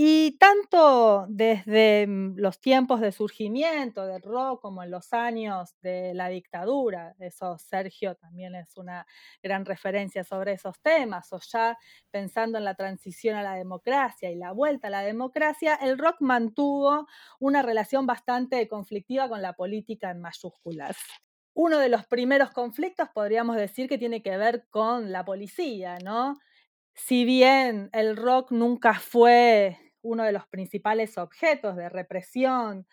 Y 0.00 0.38
tanto 0.38 1.26
desde 1.28 2.06
mm, 2.06 2.36
los 2.36 2.60
tiempos 2.60 3.00
de 3.00 3.10
surgimiento 3.10 4.06
del 4.06 4.22
rock 4.22 4.62
como 4.62 4.84
en 4.84 4.92
los 4.92 5.12
años 5.12 5.74
de 5.80 6.14
la 6.14 6.28
dictadura, 6.28 7.16
eso 7.18 7.58
Sergio 7.58 8.14
también 8.14 8.54
es 8.54 8.76
una 8.76 9.08
gran 9.42 9.64
referencia 9.64 10.22
sobre 10.22 10.52
esos 10.52 10.80
temas, 10.82 11.32
o 11.32 11.40
ya 11.40 11.76
pensando 12.12 12.58
en 12.58 12.64
la 12.64 12.76
transición 12.76 13.34
a 13.34 13.42
la 13.42 13.54
democracia 13.54 14.30
y 14.30 14.36
la 14.36 14.52
vuelta 14.52 14.86
a 14.86 14.90
la 14.92 15.02
democracia, 15.02 15.74
el 15.74 15.98
rock 15.98 16.18
mantuvo 16.20 17.08
una 17.40 17.62
relación 17.62 18.06
bastante 18.06 18.68
conflictiva 18.68 19.28
con 19.28 19.42
la 19.42 19.54
política 19.54 20.12
en 20.12 20.20
mayúsculas. 20.20 20.96
Uno 21.54 21.78
de 21.78 21.88
los 21.88 22.06
primeros 22.06 22.52
conflictos 22.52 23.08
podríamos 23.12 23.56
decir 23.56 23.88
que 23.88 23.98
tiene 23.98 24.22
que 24.22 24.36
ver 24.36 24.68
con 24.70 25.10
la 25.10 25.24
policía, 25.24 25.98
¿no? 26.04 26.38
Si 26.94 27.24
bien 27.24 27.90
el 27.92 28.16
rock 28.16 28.52
nunca 28.52 28.94
fue 28.94 29.87
uno 30.02 30.24
de 30.24 30.32
los 30.32 30.46
principales 30.48 31.18
objetos 31.18 31.76
de 31.76 31.88
represión 31.88 32.86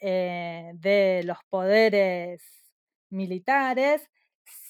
eh, 0.00 0.72
de 0.74 1.22
los 1.24 1.38
poderes 1.48 2.42
militares, 3.10 4.10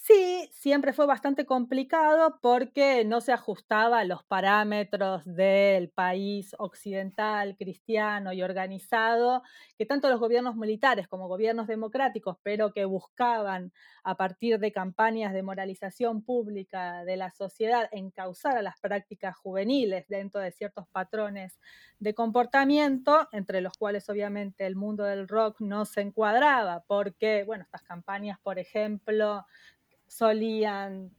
Sí, 0.05 0.49
siempre 0.51 0.91
fue 0.91 1.05
bastante 1.05 1.45
complicado 1.45 2.37
porque 2.41 3.05
no 3.05 3.21
se 3.21 3.31
ajustaba 3.31 3.99
a 3.99 4.03
los 4.03 4.21
parámetros 4.25 5.23
del 5.23 5.91
país 5.91 6.53
occidental, 6.59 7.55
cristiano 7.55 8.33
y 8.33 8.41
organizado, 8.43 9.43
que 9.77 9.85
tanto 9.85 10.09
los 10.09 10.19
gobiernos 10.19 10.57
militares 10.57 11.07
como 11.07 11.29
gobiernos 11.29 11.67
democráticos, 11.67 12.35
pero 12.43 12.73
que 12.73 12.83
buscaban 12.83 13.71
a 14.03 14.17
partir 14.17 14.59
de 14.59 14.73
campañas 14.73 15.31
de 15.33 15.41
moralización 15.41 16.21
pública 16.25 17.05
de 17.05 17.15
la 17.15 17.31
sociedad 17.31 17.87
encauzar 17.93 18.57
a 18.57 18.61
las 18.61 18.77
prácticas 18.81 19.37
juveniles 19.37 20.05
dentro 20.09 20.41
de 20.41 20.51
ciertos 20.51 20.85
patrones 20.89 21.57
de 21.99 22.13
comportamiento, 22.13 23.29
entre 23.31 23.61
los 23.61 23.71
cuales 23.77 24.09
obviamente 24.09 24.65
el 24.65 24.75
mundo 24.75 25.05
del 25.05 25.29
rock 25.29 25.61
no 25.61 25.85
se 25.85 26.01
encuadraba, 26.01 26.83
porque, 26.87 27.45
bueno, 27.45 27.63
estas 27.63 27.83
campañas, 27.83 28.37
por 28.43 28.59
ejemplo, 28.59 29.45
solían 30.17 31.11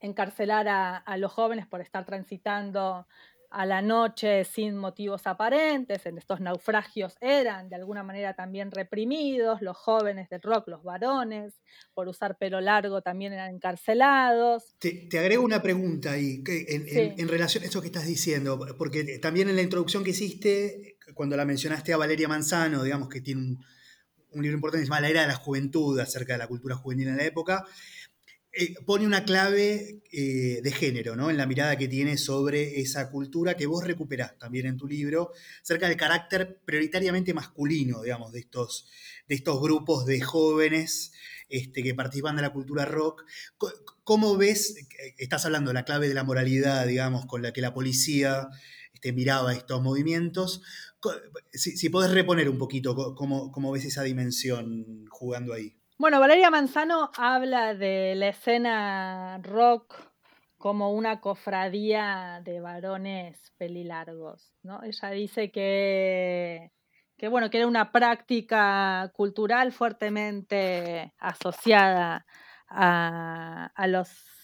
encarcelar 0.00 0.68
a, 0.68 1.16
los 1.16 1.32
jóvenes 1.32 1.66
por 1.66 1.80
estar 1.80 2.04
transitando 2.04 3.06
a 3.50 3.64
la 3.64 3.80
noche 3.80 4.44
sin 4.44 4.76
motivos 4.76 5.26
aparentes, 5.26 6.04
en 6.04 6.18
estos 6.18 6.40
naufragios 6.40 7.16
eran 7.20 7.68
de 7.68 7.76
alguna 7.76 8.02
manera 8.02 8.34
también 8.34 8.70
reprimidos, 8.70 9.62
los 9.62 9.76
jóvenes 9.76 10.28
del 10.28 10.42
rock, 10.42 10.68
los 10.68 10.82
varones, 10.82 11.54
por 11.94 12.08
usar 12.08 12.36
pelo 12.36 12.60
largo 12.60 13.02
también 13.02 13.32
eran 13.32 13.54
encarcelados. 13.54 14.74
Te, 14.78 15.08
agrego 15.18 15.44
una 15.44 15.62
pregunta 15.62 16.12
ahí, 16.12 16.42
en, 16.46 17.28
relación 17.28 17.64
a 17.64 17.66
eso 17.66 17.80
que 17.80 17.86
estás 17.86 18.06
diciendo, 18.06 18.58
porque 18.76 19.18
también 19.18 19.48
en 19.48 19.56
la 19.56 19.62
introducción 19.62 20.04
que 20.04 20.10
hiciste, 20.10 20.98
cuando 21.14 21.36
la 21.36 21.44
mencionaste 21.44 21.92
a 21.92 21.96
Valeria 21.96 22.28
Manzano, 22.28 22.82
digamos 22.82 23.08
que 23.08 23.20
tiene 23.20 23.42
un, 23.42 23.64
un 24.36 24.42
libro 24.42 24.56
importante, 24.56 24.84
se 24.84 24.88
llama 24.88 25.00
La 25.00 25.08
Era 25.08 25.22
de 25.22 25.28
la 25.28 25.36
Juventud, 25.36 25.98
acerca 25.98 26.34
de 26.34 26.38
la 26.38 26.46
cultura 26.46 26.76
juvenil 26.76 27.08
en 27.08 27.16
la 27.16 27.24
época, 27.24 27.64
eh, 28.58 28.74
pone 28.86 29.04
una 29.04 29.24
clave 29.24 30.00
eh, 30.10 30.60
de 30.62 30.72
género, 30.72 31.14
¿no? 31.14 31.28
En 31.28 31.36
la 31.36 31.44
mirada 31.44 31.76
que 31.76 31.88
tiene 31.88 32.16
sobre 32.16 32.80
esa 32.80 33.10
cultura 33.10 33.54
que 33.54 33.66
vos 33.66 33.84
recuperás 33.84 34.38
también 34.38 34.64
en 34.64 34.78
tu 34.78 34.88
libro, 34.88 35.32
cerca 35.62 35.88
del 35.88 35.98
carácter 35.98 36.62
prioritariamente 36.64 37.34
masculino, 37.34 38.00
digamos, 38.00 38.32
de 38.32 38.38
estos, 38.38 38.88
de 39.28 39.34
estos 39.34 39.60
grupos 39.60 40.06
de 40.06 40.22
jóvenes 40.22 41.12
este, 41.50 41.82
que 41.82 41.94
participan 41.94 42.36
de 42.36 42.42
la 42.42 42.52
cultura 42.54 42.86
rock. 42.86 43.26
¿Cómo 44.04 44.38
ves, 44.38 44.74
estás 45.18 45.44
hablando 45.44 45.68
de 45.68 45.74
la 45.74 45.84
clave 45.84 46.08
de 46.08 46.14
la 46.14 46.24
moralidad, 46.24 46.86
digamos, 46.86 47.26
con 47.26 47.42
la 47.42 47.52
que 47.52 47.60
la 47.60 47.74
policía 47.74 48.48
este, 48.94 49.12
miraba 49.12 49.52
estos 49.52 49.82
movimientos? 49.82 50.62
Si, 51.52 51.76
si 51.76 51.88
podés 51.88 52.12
reponer 52.12 52.48
un 52.48 52.58
poquito 52.58 52.94
cómo, 53.14 53.50
cómo 53.52 53.72
ves 53.72 53.84
esa 53.84 54.02
dimensión 54.02 55.06
jugando 55.08 55.52
ahí. 55.54 55.76
Bueno, 55.98 56.20
Valeria 56.20 56.50
Manzano 56.50 57.10
habla 57.16 57.74
de 57.74 58.14
la 58.16 58.28
escena 58.28 59.38
rock 59.42 59.94
como 60.58 60.92
una 60.92 61.20
cofradía 61.20 62.42
de 62.44 62.60
varones 62.60 63.52
pelilargos, 63.56 64.52
¿no? 64.62 64.82
Ella 64.82 65.10
dice 65.10 65.50
que, 65.50 66.72
que, 67.16 67.28
bueno, 67.28 67.50
que 67.50 67.58
era 67.58 67.66
una 67.66 67.92
práctica 67.92 69.10
cultural 69.14 69.72
fuertemente 69.72 71.14
asociada 71.18 72.26
a, 72.68 73.70
a 73.74 73.86
los 73.86 74.35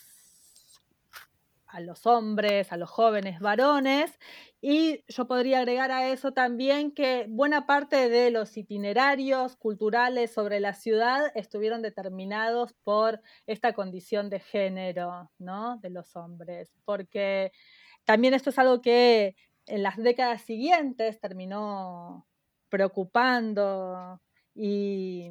a 1.72 1.80
los 1.80 2.06
hombres, 2.06 2.70
a 2.70 2.76
los 2.76 2.90
jóvenes 2.90 3.40
varones, 3.40 4.18
y 4.60 5.02
yo 5.08 5.26
podría 5.26 5.58
agregar 5.60 5.90
a 5.90 6.08
eso 6.08 6.32
también 6.32 6.92
que 6.92 7.26
buena 7.28 7.66
parte 7.66 8.08
de 8.08 8.30
los 8.30 8.56
itinerarios 8.56 9.56
culturales 9.56 10.32
sobre 10.32 10.60
la 10.60 10.74
ciudad 10.74 11.32
estuvieron 11.34 11.82
determinados 11.82 12.74
por 12.84 13.20
esta 13.46 13.72
condición 13.72 14.30
de 14.30 14.40
género, 14.40 15.32
¿no? 15.38 15.78
De 15.78 15.90
los 15.90 16.14
hombres, 16.14 16.72
porque 16.84 17.50
también 18.04 18.34
esto 18.34 18.50
es 18.50 18.58
algo 18.58 18.80
que 18.82 19.34
en 19.66 19.82
las 19.82 19.96
décadas 19.96 20.42
siguientes 20.42 21.20
terminó 21.20 22.26
preocupando 22.68 24.20
y 24.54 25.30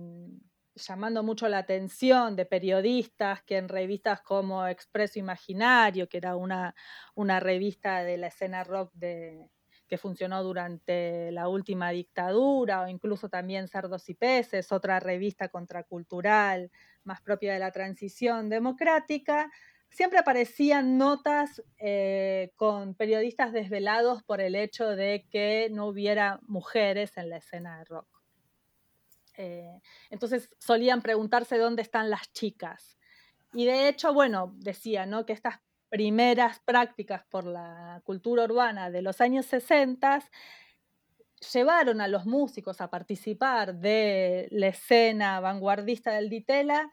llamando 0.75 1.23
mucho 1.23 1.47
la 1.49 1.59
atención 1.59 2.35
de 2.35 2.45
periodistas 2.45 3.43
que 3.43 3.57
en 3.57 3.69
revistas 3.69 4.21
como 4.21 4.67
Expreso 4.67 5.19
Imaginario, 5.19 6.07
que 6.09 6.17
era 6.17 6.35
una, 6.35 6.75
una 7.15 7.39
revista 7.39 8.03
de 8.03 8.17
la 8.17 8.27
escena 8.27 8.63
rock 8.63 8.91
de, 8.93 9.49
que 9.87 9.97
funcionó 9.97 10.41
durante 10.43 11.31
la 11.33 11.49
última 11.49 11.89
dictadura, 11.91 12.83
o 12.83 12.87
incluso 12.87 13.27
también 13.27 13.67
Cerdos 13.67 14.07
y 14.09 14.13
Peces, 14.13 14.71
otra 14.71 15.01
revista 15.01 15.49
contracultural 15.49 16.71
más 17.03 17.21
propia 17.21 17.51
de 17.53 17.59
la 17.59 17.71
transición 17.71 18.47
democrática, 18.47 19.51
siempre 19.89 20.19
aparecían 20.19 20.97
notas 20.97 21.61
eh, 21.77 22.53
con 22.55 22.95
periodistas 22.95 23.51
desvelados 23.51 24.23
por 24.23 24.39
el 24.39 24.55
hecho 24.55 24.87
de 24.95 25.27
que 25.29 25.67
no 25.71 25.87
hubiera 25.87 26.39
mujeres 26.47 27.17
en 27.17 27.29
la 27.29 27.37
escena 27.37 27.79
de 27.79 27.83
rock. 27.83 28.20
Eh, 29.41 29.81
entonces 30.11 30.49
solían 30.59 31.01
preguntarse 31.01 31.57
dónde 31.57 31.81
están 31.81 32.11
las 32.11 32.31
chicas. 32.31 32.97
Y 33.53 33.65
de 33.65 33.89
hecho, 33.89 34.13
bueno, 34.13 34.53
decía, 34.57 35.07
¿no? 35.07 35.25
Que 35.25 35.33
estas 35.33 35.59
primeras 35.89 36.59
prácticas 36.59 37.23
por 37.25 37.45
la 37.45 38.01
cultura 38.05 38.43
urbana 38.43 38.91
de 38.91 39.01
los 39.01 39.19
años 39.19 39.45
60 39.47 40.23
llevaron 41.51 42.01
a 42.01 42.07
los 42.07 42.25
músicos 42.25 42.81
a 42.81 42.89
participar 42.89 43.75
de 43.75 44.47
la 44.51 44.67
escena 44.67 45.39
vanguardista 45.39 46.11
del 46.11 46.29
Ditela 46.29 46.91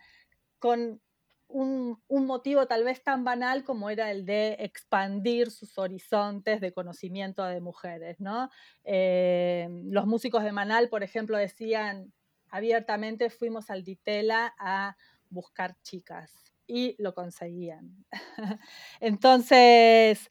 con 0.59 1.01
un, 1.49 1.99
motivo 2.09 2.67
tal 2.67 2.85
vez 2.85 3.03
tan 3.03 3.25
banal 3.25 3.65
como 3.65 3.91
era 3.91 4.11
el 4.11 4.27
de 4.27 4.57
expandir 4.61 5.51
sus 5.51 5.79
horizontes 5.79 6.61
de 6.61 6.73
conocimiento 6.73 7.45
de 7.45 7.61
mujeres. 7.61 8.21
¿no? 8.21 8.51
Eh, 8.85 9.69
los 9.85 10.07
músicos 10.07 10.45
de 10.45 10.53
Manal, 10.53 10.89
por 10.89 11.03
ejemplo, 11.03 11.39
decían, 11.39 12.13
abiertamente 12.51 13.31
fuimos 13.31 13.71
al 13.71 13.85
Ditela 13.85 14.55
a 14.59 14.97
buscar 15.31 15.77
chicas 15.83 16.33
y 16.67 16.95
lo 16.99 17.15
conseguían. 17.15 18.05
Entonces, 19.01 20.31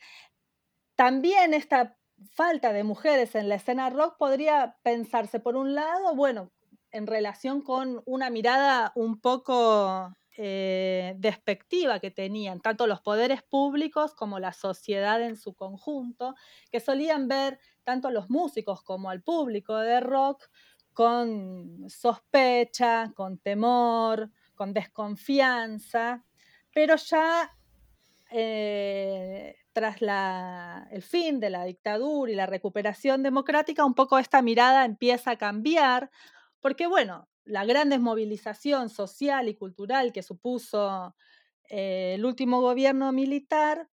también 0.95 1.53
esta 1.53 1.97
falta 2.31 2.73
de 2.73 2.83
mujeres 2.83 3.35
en 3.35 3.49
la 3.49 3.55
escena 3.55 3.89
rock 3.89 4.17
podría 4.17 4.77
pensarse, 4.83 5.39
por 5.39 5.55
un 5.55 5.75
lado, 5.75 6.15
bueno, 6.15 6.51
en 6.91 7.07
relación 7.07 7.61
con 7.61 8.01
una 8.05 8.29
mirada 8.29 8.91
un 8.95 9.19
poco 9.19 10.15
eh, 10.37 11.15
despectiva 11.17 11.99
que 11.99 12.11
tenían 12.11 12.61
tanto 12.61 12.87
los 12.87 13.01
poderes 13.01 13.41
públicos 13.43 14.13
como 14.13 14.39
la 14.39 14.53
sociedad 14.53 15.21
en 15.21 15.35
su 15.35 15.53
conjunto, 15.53 16.35
que 16.71 16.79
solían 16.79 17.27
ver 17.27 17.59
tanto 17.83 18.07
a 18.07 18.11
los 18.11 18.29
músicos 18.29 18.83
como 18.83 19.09
al 19.09 19.23
público 19.23 19.75
de 19.77 19.99
rock 19.99 20.43
con 20.97 21.87
sospecha, 21.91 23.13
con 23.13 23.37
temor, 23.37 24.31
con 24.55 24.73
desconfianza, 24.73 26.25
pero 26.73 26.95
ya 26.95 27.55
eh, 28.31 29.57
tras 29.73 29.97
el 30.89 31.03
fin 31.03 31.39
de 31.39 31.51
la 31.51 31.65
dictadura 31.65 32.31
y 32.31 32.35
la 32.35 32.47
recuperación 32.47 33.21
democrática, 33.21 33.85
un 33.85 33.93
poco 33.93 34.17
esta 34.17 34.41
mirada 34.41 34.85
empieza 34.85 35.29
a 35.29 35.37
cambiar, 35.37 36.09
porque 36.61 36.87
bueno, 36.87 37.29
la 37.45 37.63
gran 37.63 37.89
desmovilización 37.89 38.89
social 38.89 39.49
y 39.49 39.53
cultural 39.53 40.11
que 40.11 40.23
supuso 40.23 41.15
eh, 41.69 42.13
el 42.15 42.25
último 42.25 42.59
gobierno 42.59 43.11
militar 43.11 43.87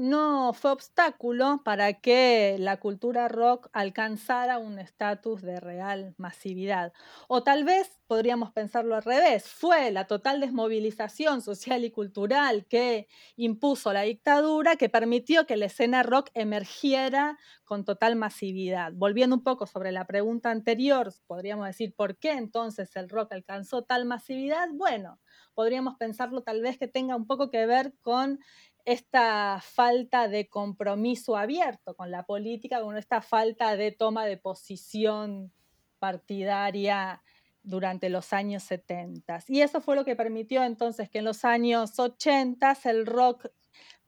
no 0.00 0.52
fue 0.54 0.70
obstáculo 0.72 1.62
para 1.64 1.94
que 2.00 2.56
la 2.58 2.78
cultura 2.80 3.28
rock 3.28 3.68
alcanzara 3.72 4.58
un 4.58 4.78
estatus 4.78 5.42
de 5.42 5.60
real 5.60 6.14
masividad. 6.16 6.92
O 7.28 7.42
tal 7.42 7.64
vez 7.64 8.00
podríamos 8.06 8.50
pensarlo 8.52 8.96
al 8.96 9.02
revés, 9.04 9.48
fue 9.48 9.90
la 9.90 10.06
total 10.06 10.40
desmovilización 10.40 11.42
social 11.42 11.84
y 11.84 11.90
cultural 11.90 12.66
que 12.66 13.08
impuso 13.36 13.92
la 13.92 14.02
dictadura 14.02 14.76
que 14.76 14.88
permitió 14.88 15.46
que 15.46 15.56
la 15.56 15.66
escena 15.66 16.02
rock 16.02 16.30
emergiera 16.34 17.38
con 17.64 17.84
total 17.84 18.16
masividad. 18.16 18.92
Volviendo 18.94 19.36
un 19.36 19.44
poco 19.44 19.66
sobre 19.66 19.92
la 19.92 20.06
pregunta 20.06 20.50
anterior, 20.50 21.12
podríamos 21.26 21.66
decir, 21.66 21.94
¿por 21.94 22.16
qué 22.18 22.32
entonces 22.32 22.96
el 22.96 23.08
rock 23.08 23.32
alcanzó 23.32 23.82
tal 23.84 24.06
masividad? 24.06 24.68
Bueno, 24.72 25.20
podríamos 25.54 25.96
pensarlo 25.96 26.42
tal 26.42 26.62
vez 26.62 26.78
que 26.78 26.88
tenga 26.88 27.14
un 27.16 27.26
poco 27.26 27.50
que 27.50 27.66
ver 27.66 27.94
con 28.00 28.40
esta 28.84 29.60
falta 29.62 30.28
de 30.28 30.48
compromiso 30.48 31.36
abierto 31.36 31.94
con 31.94 32.10
la 32.10 32.24
política, 32.24 32.80
con 32.82 32.96
esta 32.96 33.22
falta 33.22 33.76
de 33.76 33.92
toma 33.92 34.26
de 34.26 34.36
posición 34.36 35.52
partidaria 35.98 37.22
durante 37.62 38.08
los 38.08 38.32
años 38.32 38.62
70. 38.64 39.40
Y 39.48 39.60
eso 39.60 39.80
fue 39.80 39.96
lo 39.96 40.04
que 40.04 40.16
permitió 40.16 40.64
entonces 40.64 41.08
que 41.08 41.18
en 41.18 41.24
los 41.24 41.44
años 41.44 41.98
80 41.98 42.76
el 42.84 43.06
rock 43.06 43.46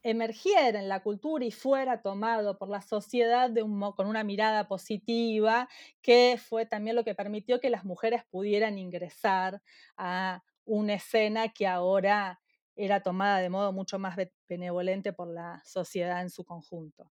emergiera 0.03 0.81
en 0.81 0.89
la 0.89 1.01
cultura 1.01 1.45
y 1.45 1.53
fuera 1.53 2.03
tomado 2.03 2.59
por 2.59 2.69
la 2.69 2.83
sociedad 2.83 3.51
con 3.95 4.07
una 4.07 4.25
mirada 4.25 4.67
positiva, 4.67 5.69
que 6.01 6.41
fue 6.43 6.67
también 6.67 6.97
lo 6.97 7.05
que 7.05 7.15
permitió 7.15 7.61
que 7.61 7.71
las 7.71 7.85
mujeres 7.85 8.25
pudieran 8.25 8.79
ingresar 8.79 9.63
a 9.97 10.43
una 10.65 10.95
escena 10.95 11.49
que 11.49 11.67
ahora 11.67 12.42
era 12.77 13.03
tomada 13.03 13.39
de 13.39 13.51
modo 13.51 13.73
mucho 13.73 13.99
más 13.99 14.17
benevolente 14.49 15.13
por 15.13 15.29
la 15.29 15.63
sociedad 15.65 16.23
en 16.23 16.31
su 16.31 16.45
conjunto. 16.45 17.11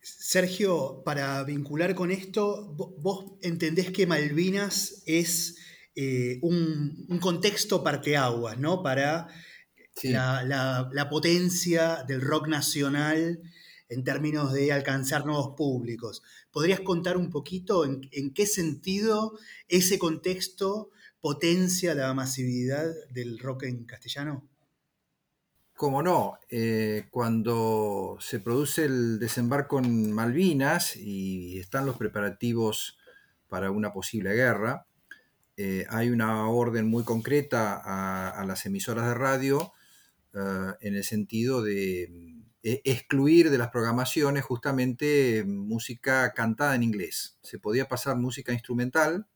Sergio, 0.00 1.02
para 1.04 1.44
vincular 1.44 1.94
con 1.94 2.10
esto, 2.10 2.74
vos 2.74 3.38
entendés 3.40 3.92
que 3.92 4.06
Malvinas 4.06 5.04
es 5.06 5.56
eh, 5.94 6.38
un, 6.42 7.06
contexto 7.20 7.84
parteaguas, 7.84 8.58
¿no? 8.58 8.82
Para 8.82 9.28
la, 10.02 11.06
potencia 11.08 12.02
del 12.08 12.20
rock 12.20 12.48
nacional 12.48 13.40
en 13.88 14.04
términos 14.04 14.52
de 14.52 14.72
alcanzar 14.72 15.24
nuevos 15.24 15.54
públicos. 15.56 16.22
¿Podrías 16.50 16.80
contar 16.80 17.16
un 17.16 17.30
poquito 17.30 17.84
en, 17.84 18.08
en 18.10 18.32
qué 18.32 18.46
sentido 18.46 19.38
ese 19.68 19.98
contexto 19.98 20.90
potencia 21.20 21.94
la 21.94 22.12
masividad 22.14 22.86
del 23.10 23.38
rock 23.38 23.64
en 23.64 23.84
castellano? 23.84 24.51
Como 25.74 26.02
no, 26.02 26.38
eh, 26.48 27.06
cuando 27.10 28.16
se 28.20 28.40
produce 28.40 28.84
el 28.84 29.18
desembarco 29.18 29.78
en 29.78 30.12
Malvinas 30.12 30.96
y 30.96 31.58
están 31.58 31.86
los 31.86 31.96
preparativos 31.96 32.98
para 33.48 33.70
una 33.70 33.92
posible 33.92 34.32
guerra, 34.34 34.86
eh, 35.56 35.86
hay 35.90 36.10
una 36.10 36.48
orden 36.48 36.88
muy 36.88 37.04
concreta 37.04 37.80
a, 37.84 38.44
las 38.44 38.64
emisoras 38.64 39.06
de 39.06 39.14
radio 39.14 39.72
eh, 40.34 40.72
en 40.80 40.94
el 40.94 41.04
sentido 41.04 41.62
de 41.62 42.38
excluir 42.62 43.50
de 43.50 43.58
las 43.58 43.70
programaciones 43.70 44.44
justamente 44.44 45.42
música 45.44 46.32
cantada 46.32 46.76
en 46.76 46.84
inglés. 46.84 47.38
Se 47.42 47.58
podía 47.58 47.88
pasar 47.88 48.16
música 48.16 48.52
instrumental, 48.52 49.26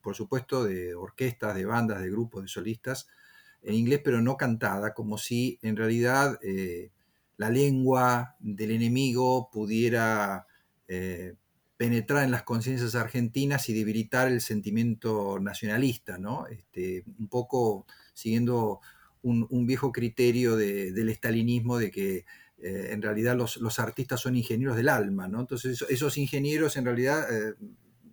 por 0.00 0.14
supuesto, 0.14 0.64
de 0.64 0.94
orquestas, 0.94 1.56
de 1.56 1.64
bandas, 1.64 2.00
de 2.00 2.10
grupos, 2.10 2.42
de 2.42 2.48
solistas, 2.48 3.08
en 3.62 3.74
inglés, 3.74 4.00
pero 4.02 4.20
no 4.20 4.36
cantada, 4.36 4.94
como 4.94 5.18
si 5.18 5.58
en 5.62 5.76
realidad 5.76 6.38
eh, 6.42 6.90
la 7.36 7.50
lengua 7.50 8.36
del 8.38 8.70
enemigo 8.72 9.50
pudiera 9.50 10.46
eh, 10.86 11.34
penetrar 11.76 12.24
en 12.24 12.30
las 12.30 12.42
conciencias 12.42 12.94
argentinas 12.94 13.68
y 13.68 13.74
debilitar 13.74 14.28
el 14.28 14.40
sentimiento 14.40 15.38
nacionalista, 15.40 16.18
¿no? 16.18 16.46
Este, 16.46 17.04
un 17.18 17.28
poco 17.28 17.86
siguiendo 18.14 18.80
un, 19.22 19.66
viejo 19.66 19.92
criterio 19.92 20.56
del 20.56 21.08
estalinismo 21.08 21.76
de 21.78 21.90
que 21.90 22.24
eh, 22.58 22.88
en 22.90 23.02
realidad 23.02 23.36
los, 23.36 23.78
artistas 23.78 24.20
son 24.20 24.36
ingenieros 24.36 24.76
del 24.76 24.88
alma, 24.88 25.28
¿no? 25.28 25.40
Entonces 25.40 25.84
esos 25.88 26.16
ingenieros 26.18 26.76
en 26.76 26.84
realidad, 26.84 27.26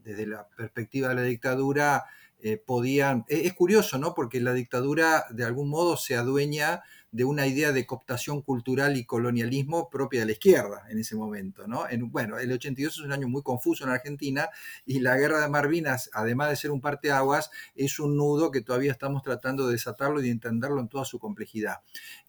desde 0.03 0.27
la 0.27 0.47
perspectiva 0.49 1.09
de 1.09 1.15
la 1.15 1.23
dictadura, 1.23 2.05
eh, 2.45 2.57
podían... 2.63 3.25
E, 3.27 3.47
es, 3.47 3.53
curioso, 3.53 3.97
¿no? 3.97 4.13
Porque 4.13 4.39
la 4.39 4.53
dictadura 4.53 5.25
de 5.31 5.43
algún 5.43 5.67
modo 5.67 5.97
se 5.97 6.15
adueña 6.15 6.83
de 7.09 7.25
una 7.25 7.47
idea 7.47 7.71
de 7.71 7.87
cooptación 7.87 8.43
cultural 8.43 8.97
y 8.97 9.05
colonialismo 9.05 9.89
propia 9.89 10.19
de 10.19 10.27
la 10.27 10.33
izquierda 10.33 10.83
en 10.89 10.99
ese 10.99 11.15
momento, 11.15 11.67
¿no? 11.67 11.89
En, 11.89 12.11
bueno, 12.11 12.37
el 12.37 12.51
82 12.51 12.93
es 12.93 12.99
un 12.99 13.11
año 13.11 13.27
muy 13.27 13.41
confuso 13.41 13.83
en 13.83 13.89
Argentina 13.89 14.49
y 14.85 14.99
la 14.99 15.17
guerra 15.17 15.41
de 15.41 15.49
Malvinas, 15.49 16.11
además 16.13 16.49
de 16.51 16.55
ser 16.57 16.69
un 16.69 16.81
parteaguas, 16.81 17.49
es 17.73 17.99
un 17.99 18.15
nudo 18.15 18.51
que 18.51 18.61
todavía 18.61 18.91
estamos 18.91 19.23
tratando 19.23 19.65
de 19.65 19.73
desatarlo 19.73 20.19
y 20.19 20.25
de 20.25 20.31
entenderlo 20.31 20.79
en 20.79 20.87
toda 20.87 21.05
su 21.05 21.17
complejidad. 21.17 21.77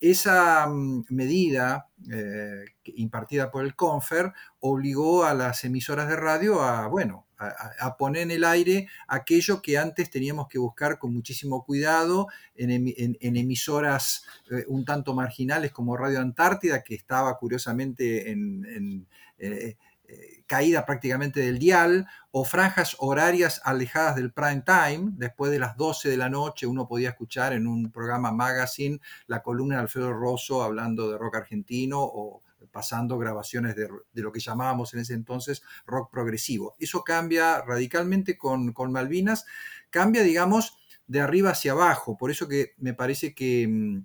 Esa 0.00 0.66
mm, 0.66 1.04
medida 1.10 1.88
eh, 2.10 2.64
impartida 2.84 3.50
por 3.50 3.66
el 3.66 3.76
CONFER 3.76 4.32
obligó 4.60 5.24
a 5.24 5.34
las 5.34 5.62
emisoras 5.64 6.08
de 6.08 6.16
radio 6.16 6.62
a, 6.62 6.86
bueno, 6.86 7.25
a, 7.38 7.96
poner 7.96 8.22
en 8.22 8.30
el 8.30 8.44
aire 8.44 8.88
aquello 9.08 9.60
que 9.60 9.78
antes 9.78 10.10
teníamos 10.10 10.48
que 10.48 10.58
buscar 10.58 10.98
con 10.98 11.12
muchísimo 11.12 11.64
cuidado 11.64 12.28
en, 12.54 13.16
emisoras 13.20 14.24
eh, 14.50 14.64
un 14.68 14.84
tanto 14.84 15.14
marginales 15.14 15.72
como 15.72 15.96
Radio 15.96 16.20
Antártida, 16.20 16.82
que 16.82 16.94
estaba 16.94 17.36
curiosamente 17.38 18.30
en, 18.30 19.06
eh, 19.38 19.76
eh, 20.08 20.44
caída 20.46 20.86
prácticamente 20.86 21.40
del 21.40 21.58
dial, 21.58 22.06
o 22.30 22.44
franjas 22.44 22.96
horarias 23.00 23.60
alejadas 23.64 24.16
del 24.16 24.32
prime 24.32 24.62
time. 24.64 25.12
Después 25.16 25.50
de 25.50 25.58
las 25.58 25.76
12 25.76 26.08
de 26.08 26.16
la 26.16 26.30
noche 26.30 26.66
uno 26.66 26.86
podía 26.86 27.10
escuchar 27.10 27.52
en 27.52 27.66
un 27.66 27.90
programa 27.90 28.30
magazine 28.30 29.00
la 29.26 29.42
columna 29.42 29.76
de 29.76 29.82
Alfredo 29.82 30.12
Rosso 30.12 30.62
hablando 30.62 31.10
de 31.10 31.18
rock 31.18 31.36
argentino 31.36 31.98
o 32.00 32.42
pasando 32.76 33.16
grabaciones 33.16 33.74
de, 33.74 33.88
lo 34.12 34.32
que 34.32 34.38
llamábamos 34.38 34.92
en 34.92 35.00
ese 35.00 35.14
entonces 35.14 35.62
rock 35.86 36.10
progresivo. 36.10 36.76
Eso 36.78 37.02
cambia 37.04 37.62
radicalmente 37.62 38.36
con, 38.36 38.74
Malvinas, 38.90 39.46
cambia, 39.88 40.22
digamos, 40.22 40.76
de 41.06 41.22
arriba 41.22 41.52
hacia 41.52 41.72
abajo. 41.72 42.18
Por 42.18 42.30
eso 42.30 42.48
que 42.48 42.74
me 42.76 42.92
parece 42.92 43.34
que 43.34 43.66
mm, 43.66 44.04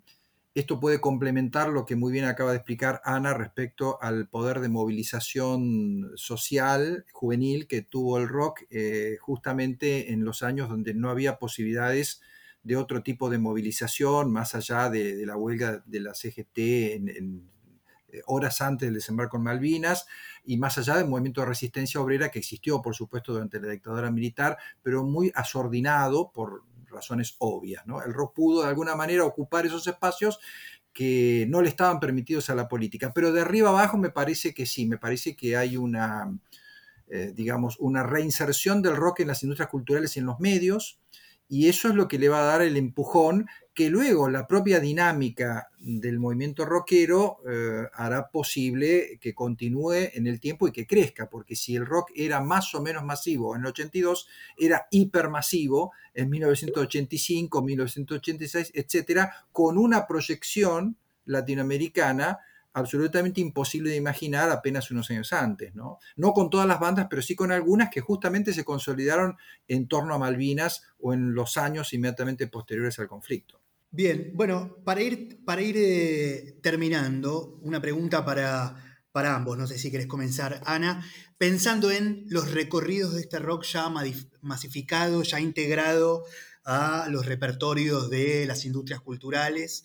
esto 0.55 0.79
puede 0.79 1.01
complementar 1.01 1.67
lo 1.67 1.85
que 1.85 1.97
muy 1.97 2.13
bien 2.13 2.23
acaba 2.23 2.51
de 2.51 2.59
explicar 2.59 3.01
Ana 3.03 3.33
respecto 3.33 4.01
al 4.01 4.29
poder 4.29 4.61
de 4.61 4.69
movilización 4.69 6.13
social 6.15 7.05
juvenil 7.11 7.67
que 7.67 7.81
tuvo 7.81 8.19
el 8.19 8.29
rock 8.29 8.61
eh, 8.69 9.17
justamente 9.19 10.13
en 10.13 10.23
los 10.23 10.43
años 10.43 10.69
donde 10.69 10.93
no 10.93 11.09
había 11.09 11.39
posibilidades 11.39 12.21
de 12.63 12.77
otro 12.77 13.03
tipo 13.03 13.29
de 13.29 13.37
movilización, 13.37 14.31
más 14.31 14.55
allá 14.55 14.89
de, 14.89 15.25
la 15.25 15.35
huelga 15.35 15.83
de 15.85 15.99
la 15.99 16.13
CGT 16.13 16.57
en 16.95 17.51
horas 18.25 18.61
antes 18.61 18.87
del 18.87 18.95
desembarco 18.95 19.37
en 19.37 19.43
Malvinas 19.43 20.07
y 20.43 20.57
más 20.57 20.77
allá 20.77 20.97
del 20.97 21.07
movimiento 21.07 21.41
de 21.41 21.47
resistencia 21.47 22.01
obrera 22.01 22.29
que 22.29 22.39
existió, 22.39 22.81
por 22.81 22.95
supuesto, 22.95 23.33
durante 23.33 23.59
la 23.59 23.69
dictadura 23.69 24.11
militar, 24.11 24.57
pero 24.81 25.03
muy 25.03 25.31
asordinado 25.35 26.31
por 26.31 26.63
razones 26.89 27.35
obvias. 27.39 27.83
El 28.05 28.13
rock 28.13 28.35
pudo 28.35 28.63
de 28.63 28.69
alguna 28.69 28.95
manera 28.95 29.23
ocupar 29.23 29.65
esos 29.65 29.87
espacios 29.87 30.39
que 30.93 31.45
no 31.49 31.61
le 31.61 31.69
estaban 31.69 31.99
permitidos 31.99 32.49
a 32.49 32.55
la 32.55 32.67
política. 32.67 33.11
Pero 33.13 33.31
de 33.31 33.41
arriba 33.41 33.69
abajo 33.69 33.97
me 33.97 34.09
parece 34.09 34.53
que 34.53 34.65
sí, 34.65 34.85
me 34.85 34.97
parece 34.97 35.35
que 35.35 35.55
hay 35.55 35.77
una, 35.77 36.37
eh, 37.07 37.31
digamos, 37.33 37.77
una 37.79 38.03
reinserción 38.03 38.81
del 38.81 38.97
rock 38.97 39.21
en 39.21 39.27
las 39.27 39.43
industrias 39.43 39.69
culturales 39.69 40.15
y 40.15 40.19
en 40.19 40.25
los 40.25 40.39
medios, 40.39 40.99
y 41.47 41.67
eso 41.67 41.89
es 41.89 41.95
lo 41.95 42.07
que 42.07 42.19
le 42.19 42.29
va 42.29 42.41
a 42.41 42.45
dar 42.45 42.61
el 42.61 42.77
empujón 42.77 43.47
que 43.73 43.89
luego 43.89 44.29
la 44.29 44.47
propia 44.47 44.79
dinámica 44.79 45.69
del 45.79 46.19
movimiento 46.19 46.65
rockero 46.65 47.37
eh, 47.49 47.87
hará 47.93 48.29
posible 48.29 49.17
que 49.21 49.33
continúe 49.33 50.09
en 50.13 50.27
el 50.27 50.41
tiempo 50.41 50.67
y 50.67 50.71
que 50.71 50.85
crezca, 50.85 51.29
porque 51.29 51.55
si 51.55 51.75
el 51.75 51.85
rock 51.85 52.11
era 52.15 52.41
más 52.41 52.75
o 52.75 52.81
menos 52.81 53.03
masivo 53.03 53.55
en 53.55 53.61
el 53.61 53.67
82, 53.67 54.27
era 54.57 54.87
hipermasivo 54.91 55.93
en 56.13 56.29
1985, 56.29 57.61
1986, 57.61 58.71
etcétera, 58.75 59.33
con 59.53 59.77
una 59.77 60.05
proyección 60.05 60.97
latinoamericana 61.25 62.39
absolutamente 62.73 63.41
imposible 63.41 63.89
de 63.89 63.97
imaginar 63.97 64.49
apenas 64.49 64.91
unos 64.91 65.09
años 65.09 65.33
antes, 65.33 65.75
¿no? 65.75 65.99
No 66.15 66.33
con 66.33 66.49
todas 66.49 66.67
las 66.67 66.79
bandas, 66.79 67.07
pero 67.09 67.21
sí 67.21 67.35
con 67.35 67.51
algunas 67.51 67.89
que 67.89 68.01
justamente 68.01 68.53
se 68.53 68.63
consolidaron 68.63 69.37
en 69.67 69.87
torno 69.87 70.13
a 70.13 70.19
Malvinas 70.19 70.83
o 70.99 71.13
en 71.13 71.33
los 71.33 71.57
años 71.57 71.93
inmediatamente 71.93 72.47
posteriores 72.47 72.97
al 72.99 73.07
conflicto. 73.07 73.60
Bien, 73.93 74.31
bueno, 74.35 74.77
para 74.85 75.01
ir, 75.01 75.43
para 75.43 75.61
ir 75.61 75.75
eh, 75.77 76.57
terminando, 76.63 77.59
una 77.61 77.81
pregunta 77.81 78.23
para, 78.23 79.01
para 79.11 79.35
ambos. 79.35 79.57
No 79.57 79.67
sé 79.67 79.77
si 79.77 79.91
querés 79.91 80.07
comenzar, 80.07 80.61
Ana. 80.65 81.05
Pensando 81.37 81.91
en 81.91 82.23
los 82.29 82.51
recorridos 82.51 83.13
de 83.13 83.21
este 83.21 83.39
rock 83.39 83.65
ya 83.65 83.89
masificado, 84.41 85.23
ya 85.23 85.41
integrado 85.41 86.23
a 86.63 87.07
los 87.09 87.25
repertorios 87.25 88.09
de 88.09 88.45
las 88.45 88.63
industrias 88.63 89.01
culturales, 89.01 89.83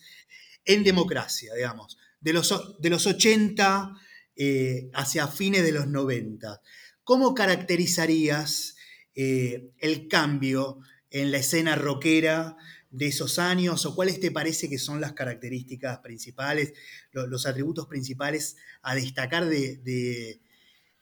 en 0.63 0.85
democracia, 0.85 1.53
digamos. 1.53 1.97
de 2.21 2.31
los, 2.31 2.79
de 2.79 2.89
los 2.89 3.07
80 3.07 3.93
eh, 4.37 4.89
hacia 4.93 5.27
fines 5.27 5.63
de 5.63 5.73
los 5.73 5.87
90. 5.87 6.61
¿Cómo 7.03 7.33
caracterizarías 7.33 8.75
eh, 9.15 9.71
el 9.79 10.07
cambio 10.07 10.79
en 11.09 11.31
la 11.31 11.39
escena 11.39 11.75
rockera 11.75 12.55
de 12.97 13.07
esos 13.07 13.37
años 13.37 13.85
o 13.85 13.95
cuáles 13.95 14.19
te 14.19 14.31
parece 14.31 14.67
que 14.67 14.79
son 14.79 14.99
las 14.99 15.13
características 15.13 15.99
principales, 15.99 16.73
los, 17.11 17.45
atributos 17.45 17.85
principales 17.85 18.57
a 18.81 18.95
destacar 18.95 19.45
de, 19.45 20.39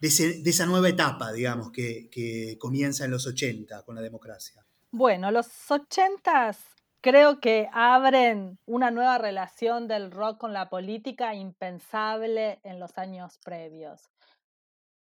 esa 0.01 0.65
nueva 0.65 0.89
etapa, 0.89 1.31
digamos, 1.31 1.71
que, 1.71 2.09
que, 2.11 2.57
comienza 2.59 3.05
en 3.05 3.11
los 3.11 3.25
80 3.25 3.83
con 3.83 3.95
la 3.95 4.01
democracia? 4.01 4.65
Bueno, 4.91 5.31
los 5.31 5.47
80 5.71 6.57
creo 6.99 7.39
que 7.39 7.69
abren 7.71 8.59
una 8.65 8.91
nueva 8.91 9.17
relación 9.17 9.87
del 9.87 10.11
rock 10.11 10.37
con 10.37 10.51
la 10.51 10.69
política 10.69 11.33
impensable 11.33 12.59
en 12.63 12.81
los 12.81 12.97
años 12.97 13.39
previos. 13.43 14.11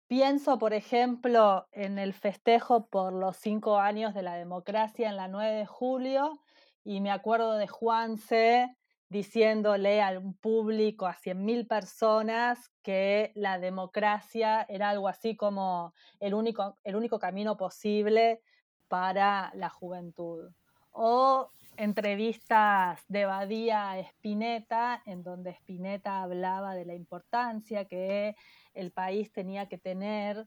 Pienso, 0.07 0.57
por 0.57 0.73
ejemplo, 0.73 1.67
en 1.73 1.99
el 1.99 2.13
festejo 2.13 2.87
por 2.87 3.11
los 3.11 3.35
cinco 3.35 3.79
años 3.79 4.13
de 4.13 4.21
la 4.21 4.35
democracia 4.35 5.09
en 5.09 5.17
la 5.17 5.27
9 5.27 5.57
de 5.57 5.65
julio 5.65 6.39
y 6.83 7.01
me 7.01 7.11
acuerdo 7.11 7.53
de 7.53 7.67
Juanse 7.67 8.75
diciéndole 9.09 10.01
a 10.01 10.17
un 10.19 10.35
público, 10.35 11.07
a 11.07 11.15
100.000 11.15 11.67
personas, 11.67 12.71
que 12.83 13.31
la 13.35 13.57
democracia 13.57 14.65
era 14.69 14.89
algo 14.89 15.07
así 15.07 15.35
como 15.35 15.93
el 16.19 16.35
único, 16.35 16.77
el 16.83 16.95
único 16.95 17.17
camino 17.17 17.57
posible 17.57 18.41
para 18.87 19.51
la 19.55 19.69
juventud. 19.69 20.51
O 20.91 21.51
entrevistas 21.77 23.03
de 23.07 23.25
Badía 23.25 23.91
a 23.91 23.99
Spinetta, 23.99 25.01
en 25.05 25.23
donde 25.23 25.51
Spinetta 25.51 26.21
hablaba 26.21 26.75
de 26.75 26.85
la 26.85 26.93
importancia 26.93 27.85
que 27.85 28.35
el 28.73 28.91
país 28.91 29.31
tenía 29.31 29.67
que 29.67 29.77
tener, 29.77 30.45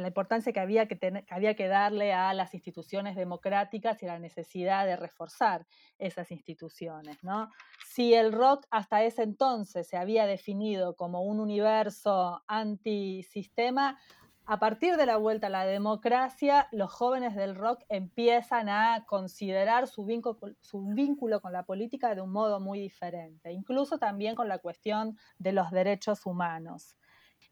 la 0.00 0.08
importancia 0.08 0.52
que 0.52 0.60
había 0.60 0.86
que, 0.86 0.96
tener, 0.96 1.24
había 1.28 1.54
que 1.54 1.68
darle 1.68 2.12
a 2.12 2.32
las 2.34 2.54
instituciones 2.54 3.16
democráticas 3.16 4.02
y 4.02 4.06
la 4.06 4.18
necesidad 4.18 4.86
de 4.86 4.96
reforzar 4.96 5.66
esas 5.98 6.30
instituciones. 6.30 7.22
¿no? 7.22 7.50
Si 7.86 8.14
el 8.14 8.32
rock 8.32 8.66
hasta 8.70 9.02
ese 9.04 9.22
entonces 9.22 9.88
se 9.88 9.96
había 9.96 10.26
definido 10.26 10.96
como 10.96 11.22
un 11.22 11.40
universo 11.40 12.42
antisistema, 12.46 13.98
a 14.44 14.58
partir 14.58 14.96
de 14.96 15.06
la 15.06 15.18
vuelta 15.18 15.46
a 15.46 15.50
la 15.50 15.64
democracia, 15.64 16.68
los 16.72 16.92
jóvenes 16.92 17.36
del 17.36 17.54
rock 17.54 17.84
empiezan 17.88 18.68
a 18.68 19.04
considerar 19.06 19.86
su 19.86 20.04
vínculo, 20.04 21.40
con 21.40 21.52
la 21.52 21.62
política 21.62 22.14
de 22.14 22.22
un 22.22 22.32
modo 22.32 22.58
muy 22.58 22.80
diferente, 22.80 23.52
incluso 23.52 23.98
también 23.98 24.34
con 24.34 24.48
la 24.48 24.58
cuestión 24.58 25.16
de 25.38 25.52
los 25.52 25.70
derechos 25.70 26.26
humanos. 26.26 26.96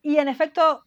Y 0.02 0.16
en 0.16 0.28
efecto, 0.28 0.84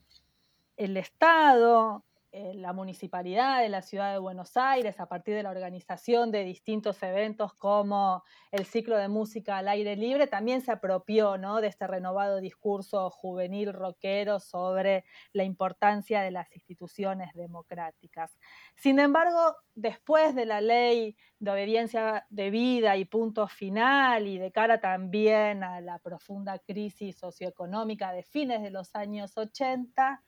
el 0.77 0.97
Estado, 0.97 2.03
eh, 2.35 2.55
la 2.55 2.73
municipalidad 2.73 3.61
de 3.61 3.69
la 3.69 3.83
ciudad 3.83 4.11
de 4.11 4.17
Buenos 4.17 4.57
Aires, 4.57 4.99
a 4.99 5.05
partir 5.05 5.35
de 5.35 5.43
la 5.43 5.51
organización 5.51 6.31
de 6.31 6.43
distintos 6.43 7.03
eventos 7.03 7.53
como 7.53 8.23
el 8.51 8.65
ciclo 8.65 8.97
de 8.97 9.07
música 9.07 9.59
al 9.59 9.67
aire 9.67 9.95
libre, 9.95 10.25
también 10.25 10.61
se 10.61 10.71
apropió 10.71 11.37
¿no? 11.37 11.61
de 11.61 11.67
este 11.67 11.85
renovado 11.85 12.41
discurso 12.41 13.11
juvenil 13.11 13.71
rockero 13.71 14.39
sobre 14.39 15.05
la 15.31 15.43
importancia 15.43 16.23
de 16.23 16.31
las 16.31 16.51
instituciones 16.55 17.31
democráticas. 17.35 18.35
Sin 18.75 18.97
embargo, 18.97 19.55
después 19.75 20.33
de 20.33 20.47
la 20.47 20.59
ley 20.59 21.15
de 21.37 21.51
obediencia 21.51 22.25
debida 22.31 22.97
y 22.97 23.05
punto 23.05 23.47
final, 23.47 24.25
y 24.25 24.39
de 24.39 24.51
cara 24.51 24.79
también 24.79 25.63
a 25.63 25.81
la 25.81 25.99
profunda 25.99 26.57
crisis 26.57 27.15
socioeconómica 27.15 28.11
de 28.11 28.23
fines 28.23 28.63
de 28.63 28.71
los 28.71 28.95
años 28.95 29.37
80, 29.37 30.23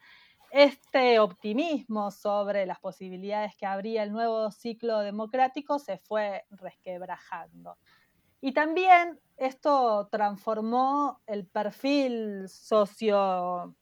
este 0.55 1.19
optimismo 1.19 2.11
sobre 2.11 2.65
las 2.65 2.79
posibilidades 2.79 3.57
que 3.57 3.65
habría 3.65 4.03
el 4.03 4.13
nuevo 4.13 4.49
ciclo 4.51 4.99
democrático 4.99 5.79
se 5.79 5.97
fue 5.97 6.45
resquebrajando. 6.49 7.77
Y 8.39 8.53
también 8.53 9.19
esto 9.35 10.07
transformó 10.09 11.19
el 11.27 11.45
perfil 11.45 12.47
sociocultural 12.47 13.75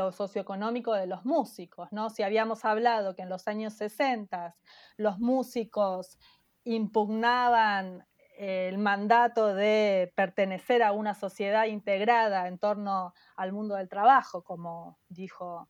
o 0.00 0.12
socioeconómico 0.12 0.92
de 0.92 1.06
los 1.06 1.24
músicos, 1.24 1.88
¿no? 1.90 2.10
Si 2.10 2.22
habíamos 2.22 2.66
hablado 2.66 3.16
que 3.16 3.22
en 3.22 3.30
los 3.30 3.48
años 3.48 3.72
60 3.72 4.56
los 4.98 5.18
músicos 5.20 6.18
impugnaban 6.64 8.06
el 8.38 8.78
mandato 8.78 9.52
de 9.52 10.12
pertenecer 10.14 10.84
a 10.84 10.92
una 10.92 11.14
sociedad 11.14 11.64
integrada 11.66 12.46
en 12.46 12.58
torno 12.58 13.12
al 13.34 13.52
mundo 13.52 13.74
del 13.74 13.88
trabajo, 13.88 14.44
como 14.44 14.96
dijo 15.08 15.68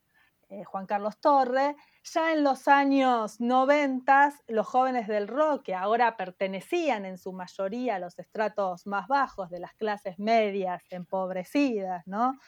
eh, 0.51 0.65
Juan 0.65 0.85
Carlos 0.85 1.19
Torre, 1.19 1.77
ya 2.05 2.33
en 2.33 2.45
los 2.45 2.69
años 2.69 3.41
90 3.41 4.35
los 4.49 4.67
jóvenes 4.67 5.09
del 5.09 5.29
rock, 5.29 5.63
que 5.65 5.75
ahora 5.75 6.19
pertenecían 6.19 7.07
en 7.07 7.17
su 7.17 7.33
mayoría 7.33 7.97
a 7.97 7.99
los 7.99 8.19
estratos 8.19 8.87
más 8.87 9.09
bajos 9.09 9.49
de 9.49 9.61
las 9.61 9.73
clases 9.75 10.19
medias 10.19 10.83
empobrecidas, 10.91 12.07
¿no? 12.07 12.39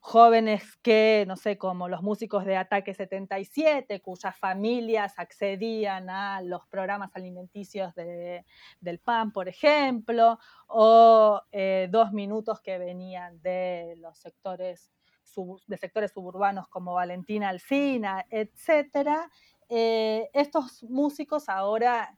Jóvenes 0.00 0.76
que, 0.82 1.24
no 1.26 1.36
sé, 1.36 1.58
como 1.58 1.88
los 1.88 2.02
músicos 2.02 2.44
de 2.44 2.56
Ataque 2.56 2.94
77, 2.94 4.00
cuyas 4.00 4.36
familias 4.36 5.14
accedían 5.18 6.08
a 6.08 6.40
los 6.42 6.66
programas 6.68 7.14
alimenticios 7.14 7.94
del 7.94 8.98
PAN, 9.00 9.32
por 9.32 9.48
ejemplo, 9.48 10.38
o 10.68 11.42
eh, 11.52 11.88
dos 11.90 12.12
minutos 12.12 12.60
que 12.60 12.78
venían 12.78 13.40
de 13.42 13.96
los 13.98 14.18
sectores, 14.18 14.92
de 15.66 15.76
sectores 15.76 16.12
suburbanos 16.12 16.68
como 16.68 16.94
Valentina 16.94 17.48
Alcina, 17.48 18.24
etc. 18.30 19.28
Eh, 19.68 20.30
estos 20.32 20.82
músicos 20.84 21.48
ahora 21.48 22.16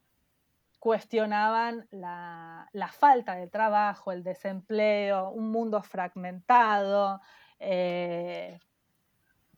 cuestionaban 0.79 1.87
la, 1.91 2.69
la, 2.73 2.89
falta 2.89 3.35
de 3.35 3.49
trabajo, 3.49 4.13
el 4.13 4.23
desempleo, 4.23 5.31
un 5.31 5.51
mundo 5.51 5.83
fragmentado, 5.83 7.21
eh, 7.61 8.59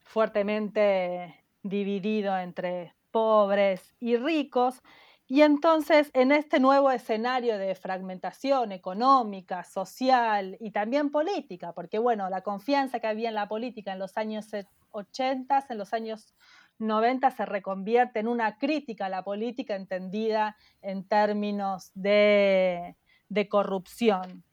fuertemente 0.03 1.43
dividido 1.63 2.37
entre 2.37 2.95
pobres 3.11 3.95
y 4.01 4.17
ricos. 4.17 4.83
Y 5.29 5.43
entonces, 5.43 6.11
en 6.13 6.33
este 6.33 6.61
nuevo 6.61 6.91
escenario 6.91 7.57
de 7.57 7.75
fragmentación 7.75 8.73
económica, 8.73 9.65
social 9.65 10.59
y 10.61 10.73
también 10.73 11.11
política, 11.11 11.73
porque 11.73 11.99
bueno, 11.99 12.29
la 12.29 12.43
confianza 12.43 13.01
que 13.01 13.07
había 13.07 13.31
en 13.31 13.37
la 13.37 13.49
política 13.49 13.93
en 13.93 13.99
los 13.99 14.19
años 14.19 14.49
80, 14.91 15.67
en 15.71 15.79
los 15.79 15.95
años 15.95 16.35
90 16.79 17.31
se 17.31 17.47
reconvierte 17.47 18.19
en 18.19 18.29
una 18.29 18.59
crítica 18.59 19.07
a 19.07 19.09
la 19.09 19.23
política 19.23 19.77
entendida 19.77 20.57
en 20.83 21.05
términos 21.05 21.93
de, 21.95 22.97
de 23.29 23.49
corrupción. 23.49 24.45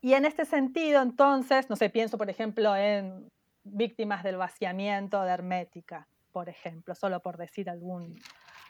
Y 0.00 0.14
en 0.14 0.24
este 0.24 0.44
sentido, 0.44 1.02
entonces, 1.02 1.68
no 1.68 1.76
sé, 1.76 1.90
pienso, 1.90 2.16
por 2.16 2.30
ejemplo, 2.30 2.74
en 2.74 3.30
víctimas 3.64 4.22
del 4.22 4.36
vaciamiento 4.36 5.22
de 5.22 5.30
hermética, 5.30 6.08
por 6.32 6.48
ejemplo, 6.48 6.94
solo 6.94 7.20
por 7.20 7.36
decir 7.36 7.68
algún, 7.68 8.18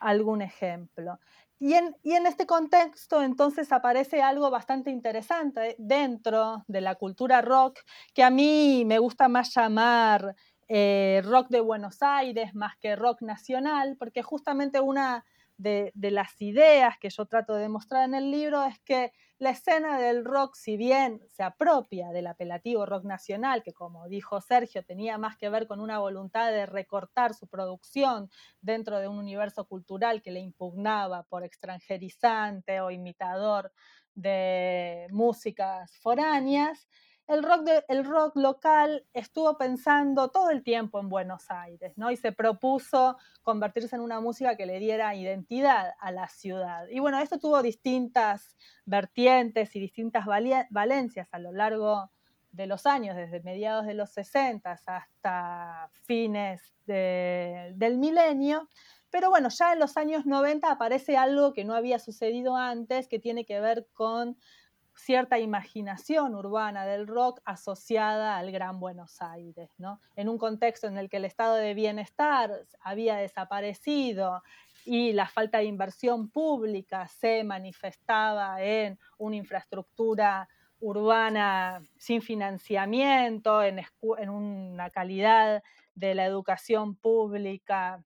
algún 0.00 0.42
ejemplo. 0.42 1.18
Y 1.60 1.74
en, 1.74 1.94
y 2.02 2.12
en, 2.12 2.26
este 2.26 2.46
contexto 2.46 3.22
entonces 3.22 3.70
aparece 3.70 4.22
algo 4.22 4.50
bastante 4.50 4.90
interesante 4.90 5.76
dentro 5.78 6.64
de 6.66 6.80
la 6.80 6.94
cultura 6.94 7.42
rock, 7.42 7.80
que 8.14 8.22
a 8.22 8.30
mí 8.30 8.84
me 8.86 8.98
gusta 8.98 9.28
más 9.28 9.54
llamar 9.54 10.34
eh, 10.68 11.20
rock 11.24 11.48
de 11.48 11.60
Buenos 11.60 12.02
Aires 12.02 12.54
más 12.54 12.76
que 12.78 12.96
rock 12.96 13.22
nacional, 13.22 13.96
porque 13.98 14.22
justamente 14.22 14.80
una 14.80 15.24
de, 15.60 15.92
las 15.94 16.40
ideas 16.40 16.96
que 16.98 17.10
yo 17.10 17.26
trato 17.26 17.54
de 17.54 17.62
demostrar 17.62 18.04
en 18.04 18.14
el 18.14 18.30
libro 18.30 18.64
es 18.64 18.78
que 18.80 19.12
la 19.38 19.50
escena 19.50 19.98
del 19.98 20.24
rock, 20.24 20.54
si 20.54 20.76
bien 20.76 21.22
se 21.28 21.42
apropia 21.42 22.08
del 22.10 22.26
apelativo 22.26 22.86
rock 22.86 23.04
nacional, 23.04 23.62
que 23.62 23.72
como 23.72 24.08
dijo 24.08 24.40
Sergio, 24.40 24.84
tenía 24.84 25.18
más 25.18 25.36
que 25.36 25.48
ver 25.48 25.66
con 25.66 25.80
una 25.80 25.98
voluntad 25.98 26.50
de 26.50 26.66
recortar 26.66 27.34
su 27.34 27.46
producción 27.46 28.30
dentro 28.60 28.98
de 28.98 29.08
un 29.08 29.18
universo 29.18 29.66
cultural 29.66 30.22
que 30.22 30.30
le 30.30 30.40
impugnaba 30.40 31.24
por 31.24 31.44
extranjerizante 31.44 32.80
o 32.80 32.90
imitador 32.90 33.72
de 34.14 35.06
músicas 35.10 35.96
foráneas, 35.98 36.88
el 37.30 37.44
rock, 37.44 37.68
el 37.88 38.04
rock 38.04 38.36
local 38.36 39.06
estuvo 39.12 39.56
pensando 39.56 40.30
todo 40.30 40.50
el 40.50 40.64
tiempo 40.64 40.98
en 40.98 41.08
Buenos 41.08 41.48
Aires, 41.48 41.92
¿no? 41.96 42.10
Y 42.10 42.16
se 42.16 42.32
propuso 42.32 43.16
convertirse 43.42 43.94
en 43.94 44.02
una 44.02 44.20
música 44.20 44.56
que 44.56 44.66
le 44.66 44.80
diera 44.80 45.14
identidad 45.14 45.94
a 46.00 46.10
la 46.10 46.26
ciudad. 46.26 46.88
Y 46.90 46.98
bueno, 46.98 47.20
esto 47.20 47.38
tuvo 47.38 47.62
distintas 47.62 48.56
vertientes 48.84 49.76
y 49.76 49.80
distintas 49.80 50.26
valencias 50.26 51.28
a 51.30 51.38
lo 51.38 51.52
largo 51.52 52.10
de 52.50 52.66
los 52.66 52.84
años, 52.84 53.14
desde 53.14 53.40
mediados 53.42 53.86
de 53.86 53.94
los 53.94 54.10
60 54.10 54.72
hasta 54.72 55.88
fines 56.02 56.74
del 56.86 57.96
milenio. 57.98 58.68
Pero 59.10 59.30
bueno, 59.30 59.50
ya 59.50 59.72
en 59.72 59.78
los 59.78 59.96
años 59.96 60.26
90 60.26 60.68
aparece 60.68 61.16
algo 61.16 61.52
que 61.52 61.64
no 61.64 61.74
había 61.74 62.00
sucedido 62.00 62.56
antes, 62.56 63.06
que 63.06 63.20
tiene 63.20 63.44
que 63.44 63.60
ver 63.60 63.86
con 63.92 64.36
cierta 64.94 65.38
imaginación 65.38 66.34
urbana 66.34 66.84
del 66.84 67.06
rock 67.06 67.40
asociada 67.44 68.36
al 68.36 68.50
Gran 68.52 68.80
Buenos 68.80 69.20
Aires, 69.22 69.70
¿no? 69.78 70.00
En 70.16 70.28
un 70.28 70.38
contexto 70.38 70.86
en 70.86 70.98
el 70.98 71.08
que 71.08 71.18
el 71.18 71.24
estado 71.24 71.54
de 71.54 71.74
bienestar 71.74 72.66
había 72.80 73.16
desaparecido 73.16 74.42
y 74.84 75.12
la 75.12 75.28
falta 75.28 75.58
de 75.58 75.64
inversión 75.64 76.30
pública 76.30 77.06
se 77.08 77.44
manifestaba 77.44 78.62
en 78.62 78.98
una 79.18 79.36
infraestructura 79.36 80.48
urbana 80.80 81.82
sin 81.98 82.22
financiamiento, 82.22 83.62
en, 83.62 83.80
en 84.18 84.30
una 84.30 84.90
calidad 84.90 85.62
de 85.94 86.14
la 86.14 86.24
educación 86.24 86.96
pública 86.96 88.02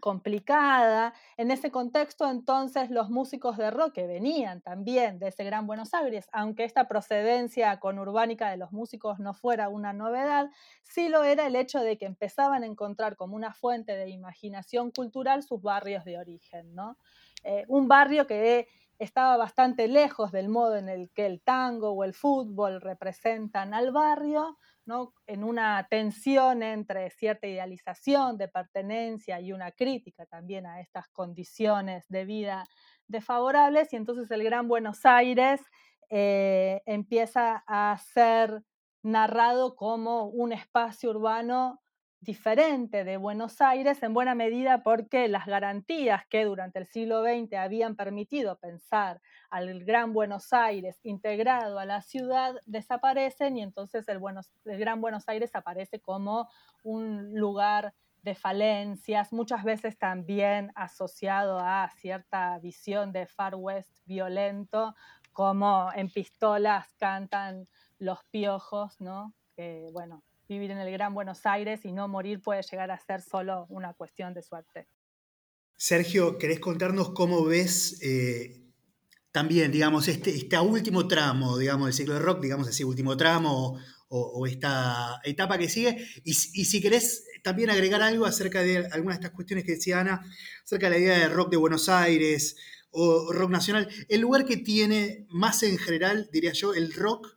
complicada. 0.00 1.14
En 1.36 1.50
ese 1.50 1.70
contexto, 1.70 2.28
entonces, 2.28 2.90
los 2.90 3.10
músicos 3.10 3.56
de 3.56 3.70
rock 3.70 3.92
que 3.92 4.06
venían 4.06 4.60
también 4.60 5.18
de 5.18 5.28
ese 5.28 5.44
gran 5.44 5.66
Buenos 5.66 5.94
Aires, 5.94 6.28
aunque 6.32 6.64
esta 6.64 6.88
procedencia 6.88 7.78
conurbánica 7.78 8.50
de 8.50 8.56
los 8.56 8.72
músicos 8.72 9.20
no 9.20 9.34
fuera 9.34 9.68
una 9.68 9.92
novedad, 9.92 10.50
sí 10.82 11.08
lo 11.08 11.22
era 11.24 11.46
el 11.46 11.56
hecho 11.56 11.80
de 11.80 11.98
que 11.98 12.06
empezaban 12.06 12.62
a 12.62 12.66
encontrar 12.66 13.16
como 13.16 13.36
una 13.36 13.52
fuente 13.52 13.96
de 13.96 14.10
imaginación 14.10 14.90
cultural 14.90 15.42
sus 15.42 15.62
barrios 15.62 16.04
de 16.04 16.18
origen, 16.18 16.74
¿no? 16.74 16.96
Eh, 17.44 17.64
un 17.68 17.88
barrio 17.88 18.26
que 18.26 18.68
estaba 18.98 19.36
bastante 19.38 19.88
lejos 19.88 20.30
del 20.30 20.48
modo 20.48 20.76
en 20.76 20.88
el 20.88 21.10
que 21.10 21.24
el 21.26 21.40
tango 21.40 21.92
o 21.92 22.04
el 22.04 22.12
fútbol 22.12 22.80
representan 22.82 23.72
al 23.72 23.92
barrio, 23.92 24.58
en 25.26 25.44
una 25.44 25.86
tensión 25.88 26.62
entre 26.62 27.10
cierta 27.10 27.46
idealización 27.46 28.36
de 28.38 28.48
pertenencia 28.48 29.40
y 29.40 29.52
una 29.52 29.70
crítica 29.70 30.26
también 30.26 30.66
a 30.66 30.80
estas 30.80 31.08
condiciones 31.08 32.04
de 32.08 32.24
vida 32.24 32.64
desfavorables, 33.06 33.92
y 33.92 33.96
entonces 33.96 34.30
el 34.30 34.42
Gran 34.42 34.68
Buenos 34.68 35.04
Aires 35.04 35.60
eh, 36.08 36.82
empieza 36.86 37.62
a 37.66 37.96
ser 37.98 38.62
narrado 39.02 39.76
como 39.76 40.24
un 40.24 40.52
espacio 40.52 41.10
urbano 41.10 41.80
diferente 42.20 43.04
de 43.04 43.16
Buenos 43.16 43.60
Aires 43.62 44.02
en 44.02 44.12
buena 44.12 44.34
medida 44.34 44.82
porque 44.82 45.26
las 45.28 45.46
garantías 45.46 46.26
que 46.26 46.44
durante 46.44 46.78
el 46.78 46.86
siglo 46.86 47.22
XX 47.22 47.54
habían 47.54 47.96
permitido 47.96 48.58
pensar 48.58 49.22
al 49.48 49.84
Gran 49.84 50.12
Buenos 50.12 50.52
Aires 50.52 51.00
integrado 51.02 51.78
a 51.78 51.86
la 51.86 52.02
ciudad 52.02 52.56
desaparecen 52.66 53.56
y 53.56 53.62
entonces 53.62 54.06
el, 54.08 54.20
el 54.66 54.78
Gran 54.78 55.00
Buenos 55.00 55.28
Aires 55.28 55.50
aparece 55.54 56.00
como 56.00 56.48
un 56.82 57.34
lugar 57.34 57.94
de 58.22 58.34
falencias, 58.34 59.32
muchas 59.32 59.64
veces 59.64 59.98
también 59.98 60.72
asociado 60.74 61.58
a 61.58 61.88
cierta 61.96 62.58
visión 62.58 63.12
de 63.12 63.26
Far 63.26 63.54
West 63.54 63.98
violento, 64.04 64.94
como 65.32 65.90
en 65.94 66.10
pistolas 66.10 66.92
cantan 66.98 67.66
los 67.98 68.22
piojos, 68.24 69.00
¿no? 69.00 69.32
Que, 69.56 69.88
bueno, 69.92 70.22
vivir 70.50 70.72
en 70.72 70.78
el 70.78 70.90
Gran 70.90 71.14
Buenos 71.14 71.46
Aires 71.46 71.84
y 71.84 71.92
no 71.92 72.08
morir 72.08 72.42
puede 72.42 72.62
llegar 72.62 72.90
a 72.90 72.98
ser 72.98 73.22
solo 73.22 73.66
una 73.68 73.94
cuestión 73.94 74.34
de 74.34 74.42
suerte. 74.42 74.88
Sergio, 75.76 76.38
¿querés 76.38 76.58
contarnos 76.58 77.10
cómo 77.10 77.44
ves 77.44 78.02
eh, 78.02 78.60
también, 79.30 79.70
digamos, 79.70 80.08
este, 80.08 80.34
este, 80.34 80.58
último 80.58 81.06
tramo, 81.06 81.56
digamos, 81.56 81.86
del 81.86 81.94
ciclo 81.94 82.14
de 82.14 82.20
rock, 82.20 82.42
digamos 82.42 82.68
así, 82.68 82.82
último 82.82 83.16
tramo 83.16 83.78
o, 84.08 84.46
esta 84.46 85.20
etapa 85.22 85.56
que 85.56 85.68
sigue? 85.68 86.04
Y, 86.24 86.34
si 86.34 86.80
querés 86.82 87.24
también 87.44 87.70
agregar 87.70 88.02
algo 88.02 88.26
acerca 88.26 88.60
de 88.60 88.78
algunas 88.78 89.18
de 89.18 89.26
estas 89.26 89.30
cuestiones 89.30 89.64
que 89.64 89.76
decía 89.76 90.00
Ana, 90.00 90.20
acerca 90.64 90.90
de 90.90 90.98
la 90.98 90.98
idea 90.98 91.18
de 91.18 91.28
rock 91.28 91.52
de 91.52 91.56
Buenos 91.58 91.88
Aires 91.88 92.56
o 92.90 93.32
rock 93.32 93.50
nacional, 93.50 93.88
el 94.08 94.20
lugar 94.20 94.44
que 94.44 94.56
tiene 94.56 95.26
más 95.30 95.62
en 95.62 95.78
general, 95.78 96.28
diría 96.32 96.52
yo, 96.52 96.74
el 96.74 96.92
rock 96.92 97.28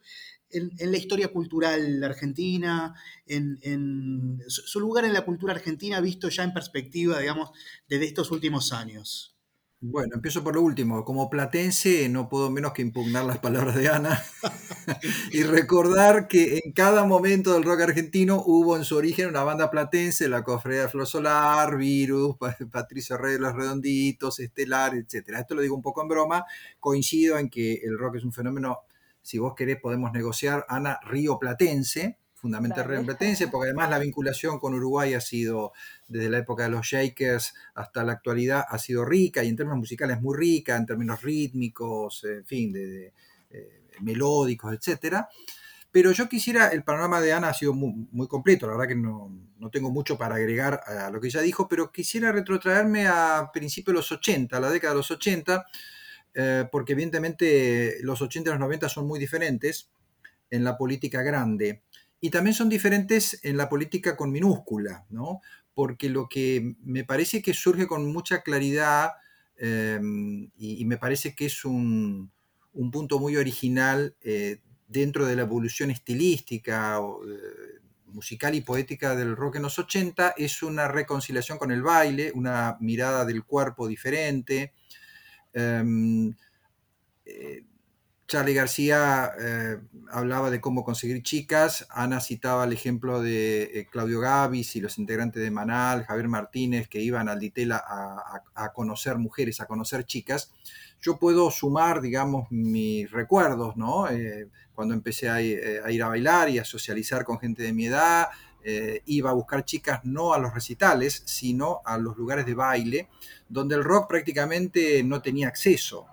en, 0.54 0.92
la 0.92 0.98
historia 0.98 1.28
cultural 1.30 2.04
argentina, 2.04 2.94
en, 3.26 4.40
su 4.48 4.80
lugar 4.80 5.06
en 5.06 5.14
la 5.14 5.26
cultura 5.26 5.54
argentina 5.54 6.00
visto 6.02 6.30
ya 6.30 6.44
en 6.44 6.54
perspectiva, 6.54 7.20
digamos, 7.20 7.52
desde 7.88 8.06
estos 8.06 8.32
últimos 8.32 8.74
años. 8.74 9.34
Bueno, 9.86 10.16
empiezo 10.16 10.46
por 10.46 10.56
lo 10.56 10.62
último. 10.62 11.04
Como 11.04 11.30
platense 11.30 12.08
no 12.08 12.30
puedo 12.30 12.50
menos 12.50 12.72
que 12.72 12.82
impugnar 12.82 13.26
las 13.26 13.40
palabras 13.40 13.76
de 13.76 13.90
Ana 13.90 14.24
y 15.34 15.44
recordar 15.44 16.30
que 16.30 16.62
en 16.64 16.72
cada 16.72 17.04
momento 17.04 17.54
del 17.54 17.64
rock 17.64 17.82
argentino 17.82 18.42
hubo 18.46 18.78
en 18.78 18.86
su 18.86 18.96
origen 18.96 19.28
una 19.28 19.44
banda 19.44 19.70
platense, 19.70 20.30
la 20.30 20.42
Cofradía 20.46 20.84
de 20.84 20.88
Flor 20.88 21.06
Solar, 21.06 21.76
Virus, 21.76 22.38
Patricio 22.72 23.18
Rey 23.18 23.34
de 23.34 23.40
los 23.40 23.54
Redonditos, 23.54 24.40
Estelar, 24.40 24.96
etc. 24.96 25.32
Esto 25.38 25.54
lo 25.54 25.62
digo 25.62 25.76
un 25.76 25.82
poco 25.82 26.02
en 26.02 26.08
broma. 26.08 26.46
Coincido 26.80 27.38
en 27.38 27.50
que 27.50 27.74
el 27.84 27.98
rock 27.98 28.16
es 28.16 28.24
un 28.24 28.32
fenómeno 28.32 28.84
si 29.24 29.40
vos 29.40 29.56
querés 29.56 29.80
podemos 29.80 30.12
negociar, 30.12 30.66
Ana 30.70 31.00
Río 31.04 31.40
Platense, 31.40 32.20
fundamental 32.36 32.86
Río 32.86 33.06
Platense, 33.06 33.48
porque 33.48 33.70
además 33.70 33.90
la 33.90 34.00
vinculación 34.00 34.60
con 34.60 34.74
Uruguay 34.74 35.14
ha 35.14 35.22
sido, 35.22 35.72
desde 36.10 36.30
la 36.30 36.40
época 36.40 36.64
de 36.64 36.70
los 36.70 36.86
Shakers 36.86 37.54
hasta 37.74 38.04
la 38.04 38.12
actualidad, 38.12 38.66
ha 38.68 38.78
sido 38.78 39.06
rica 39.06 39.42
y 39.44 39.48
en 39.48 39.56
términos 39.56 39.80
musicales 39.80 40.22
muy 40.22 40.38
rica, 40.38 40.76
en 40.76 40.86
términos 40.86 41.22
rítmicos, 41.22 42.26
en 42.26 42.46
fin, 42.46 42.74
de, 42.74 43.14
eh, 43.50 43.84
melódicos, 44.02 44.74
etc. 44.74 45.26
Pero 45.90 46.12
yo 46.12 46.28
quisiera, 46.28 46.68
el 46.68 46.84
panorama 46.84 47.22
de 47.22 47.32
Ana 47.32 47.50
ha 47.50 47.54
sido 47.54 47.74
muy, 47.74 48.28
completo, 48.28 48.68
la 48.68 48.74
verdad 48.74 48.90
que 48.90 48.96
no, 48.96 49.32
no, 49.58 49.70
tengo 49.70 49.90
mucho 49.90 50.18
para 50.18 50.36
agregar 50.36 50.82
a 50.86 51.10
lo 51.12 51.22
que 51.22 51.28
ella 51.28 51.40
dijo, 51.40 51.70
pero 51.70 51.94
quisiera 51.94 52.34
retrotraerme 52.34 53.08
a 53.08 53.52
principios 53.54 53.94
de 53.94 54.00
los 54.00 54.12
80, 54.12 54.58
a 54.58 54.60
la 54.60 54.70
década 54.70 54.94
de 54.94 54.98
los 54.98 55.12
80, 55.12 55.66
eh, 56.36 56.66
porque 56.72 56.94
evidentemente 56.94 57.98
los 58.02 58.22
80 58.22 58.50
y 58.50 58.54
los 58.54 58.60
90 58.60 58.90
son 58.90 59.08
muy 59.08 59.20
diferentes 59.20 59.92
en 60.50 60.64
la 60.64 60.78
política 60.78 61.22
grande 61.22 61.84
y 62.20 62.30
también 62.30 62.54
son 62.54 62.70
diferentes 62.70 63.40
en 63.44 63.58
la 63.58 63.70
política 63.70 64.16
con 64.16 64.32
minúscula, 64.32 65.06
¿no? 65.10 65.42
Porque 65.74 66.10
lo 66.10 66.30
que 66.30 66.76
me 66.82 67.04
parece 67.04 67.42
que 67.42 67.54
surge 67.54 67.86
con 67.86 68.12
mucha 68.12 68.42
claridad 68.44 69.12
em, 69.58 70.50
y, 70.56 70.86
me 70.86 70.98
parece 70.98 71.36
que 71.36 71.48
es 71.48 71.66
un, 71.66 72.32
punto 72.92 73.20
muy 73.20 73.36
original 73.36 74.16
eh, 74.22 74.62
dentro 74.88 75.26
de 75.26 75.36
la 75.36 75.42
evolución 75.44 75.92
estilística, 75.92 76.98
eh, 76.98 77.82
musical 78.06 78.56
y 78.56 78.62
poética 78.62 79.16
del 79.16 79.36
rock 79.36 79.58
en 79.58 79.64
los 79.64 79.78
80, 79.78 80.36
es 80.38 80.64
una 80.64 80.88
reconciliación 80.88 81.58
con 81.58 81.72
el 81.72 81.82
baile, 81.82 82.32
una 82.36 82.78
mirada 82.80 83.26
del 83.26 83.44
cuerpo 83.44 83.88
diferente, 83.88 84.74
Em, 85.54 86.34
eh, 87.26 87.64
Charlie 88.26 88.54
García 88.54 89.32
eh, 89.40 89.78
hablaba 90.12 90.50
de 90.50 90.60
cómo 90.60 90.84
conseguir 90.84 91.22
chicas, 91.22 91.86
Ana 91.92 92.20
citaba 92.20 92.64
el 92.64 92.74
ejemplo 92.74 93.22
de 93.22 93.64
eh, 93.64 93.88
Claudio 93.92 94.22
Gavis 94.22 94.76
y 94.76 94.82
los 94.82 94.98
integrantes 94.98 95.44
de 95.44 95.52
Manal, 95.52 96.06
Javier 96.06 96.30
Martínez, 96.30 96.88
que 96.88 97.02
iban 97.02 97.30
al 97.30 97.40
Ditela 97.40 97.84
a, 98.56 98.74
conocer 98.74 99.18
mujeres, 99.18 99.60
a 99.60 99.68
conocer 99.68 100.06
chicas. 100.06 100.52
Yo 101.02 101.20
puedo 101.20 101.52
sumar, 101.52 102.02
digamos, 102.02 102.50
mis 102.50 103.12
recuerdos, 103.12 103.76
¿no? 103.76 104.08
cuando 104.74 104.96
empecé 104.96 105.30
a, 105.30 105.42
ir 105.42 106.02
a 106.02 106.08
bailar 106.08 106.50
y 106.50 106.60
a 106.60 106.66
socializar 106.66 107.26
con 107.26 107.40
gente 107.40 107.62
de 107.62 107.74
mi 107.74 107.88
edad, 107.88 108.30
iba 109.06 109.30
a 109.30 109.34
buscar 109.34 109.66
chicas 109.66 110.02
no 110.04 110.34
a 110.34 110.40
los 110.40 110.54
recitales, 110.54 111.24
sino 111.26 111.82
a 111.86 111.98
los 111.98 112.16
lugares 112.18 112.46
de 112.46 112.54
baile, 112.54 113.10
donde 113.50 113.76
el 113.76 113.84
rock 113.84 114.10
prácticamente 114.10 115.04
no 115.04 115.22
tenía 115.22 115.48
acceso. 115.48 116.08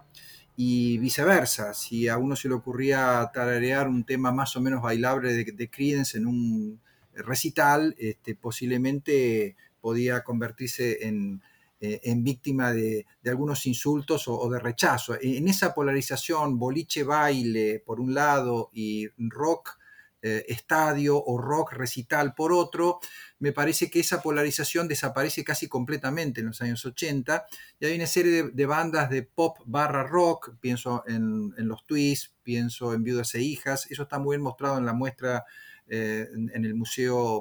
Y 0.56 0.98
viceversa, 0.98 1.72
si 1.72 2.08
a 2.08 2.18
uno 2.18 2.36
se 2.36 2.48
le 2.48 2.54
ocurría 2.54 3.30
tararear 3.32 3.88
un 3.88 4.04
tema 4.04 4.30
más 4.30 4.56
o 4.56 4.60
menos 4.60 4.82
bailable 4.82 5.32
de, 5.32 5.44
de 5.44 5.70
en 6.14 6.26
un 6.26 6.80
recital, 7.14 7.94
este, 7.98 8.34
posiblemente 8.34 9.56
podía 9.80 10.22
convertirse 10.22 11.06
en, 11.06 11.40
eh, 11.80 12.14
víctima 12.18 12.72
de, 12.72 13.06
algunos 13.24 13.64
insultos 13.66 14.28
o, 14.28 14.38
o, 14.38 14.50
de 14.50 14.58
rechazo. 14.58 15.16
En 15.20 15.48
esa 15.48 15.74
polarización, 15.74 16.58
boliche 16.58 17.04
baile 17.04 17.82
por 17.84 18.00
un 18.00 18.12
lado 18.12 18.70
y 18.74 19.08
rock 19.16 19.78
eh, 20.22 20.44
estadio 20.48 21.16
o 21.16 21.38
rock 21.38 21.72
recital 21.72 22.34
por 22.34 22.52
otro, 22.52 23.00
me 23.38 23.52
parece 23.52 23.90
que 23.90 24.00
esa 24.00 24.20
polarización 24.20 24.86
desaparece 24.86 25.44
casi 25.44 25.66
completamente 25.66 26.42
en 26.42 26.48
los 26.48 26.60
años 26.60 26.84
80 26.84 27.46
y 27.78 27.86
hay 27.86 27.96
una 27.96 28.06
serie 28.06 28.50
de, 28.52 28.66
bandas 28.66 29.08
de 29.08 29.22
pop 29.22 29.56
barra 29.64 30.02
rock, 30.02 30.56
pienso 30.60 31.04
en, 31.06 31.54
los 31.56 31.86
Twists, 31.86 32.34
pienso 32.42 32.92
en 32.92 33.02
Viudas 33.02 33.34
e 33.34 33.40
Hijas, 33.40 33.90
eso 33.90 34.02
está 34.02 34.18
muy 34.18 34.36
bien 34.36 34.42
mostrado 34.42 34.76
en 34.76 34.84
la 34.84 34.92
muestra 34.92 35.46
eh, 35.88 36.28
en, 36.34 36.66
el 36.66 36.74
Museo 36.74 37.40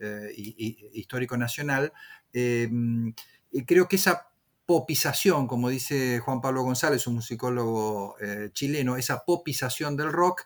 eh, 0.00 0.32
Histórico 0.94 1.36
Nacional. 1.36 1.92
y 2.32 3.64
creo 3.64 3.86
que 3.86 3.94
esa 3.94 4.26
popización, 4.66 5.46
como 5.46 5.68
dice 5.68 6.18
Juan 6.18 6.40
Pablo 6.40 6.64
González, 6.64 7.06
un 7.06 7.14
musicólogo 7.14 8.16
chileno, 8.54 8.96
esa 8.96 9.24
popización 9.24 9.96
del 9.96 10.10
rock, 10.10 10.44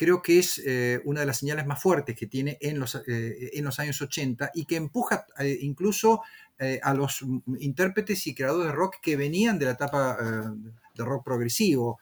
creo 0.00 0.22
que 0.22 0.38
es 0.38 0.62
eh, 0.64 1.02
una 1.04 1.20
de 1.20 1.26
las 1.26 1.36
señales 1.36 1.66
más 1.66 1.82
fuertes 1.82 2.16
que 2.16 2.26
tiene 2.26 2.56
en 2.62 2.80
los, 2.80 2.94
eh, 3.06 3.50
en 3.52 3.62
los 3.66 3.78
años 3.80 4.00
80 4.00 4.50
y 4.54 4.64
que 4.64 4.76
empuja 4.76 5.26
eh, 5.38 5.58
incluso 5.60 6.22
a 6.82 6.92
los 6.92 7.24
intérpretes 7.58 8.26
y 8.26 8.34
creadores 8.34 8.66
de 8.66 8.72
rock 8.72 8.96
que 9.00 9.16
venían 9.16 9.58
de 9.58 9.64
la 9.64 9.70
etapa 9.70 10.18
de 10.94 11.04
rock 11.06 11.24
progresivo. 11.24 11.98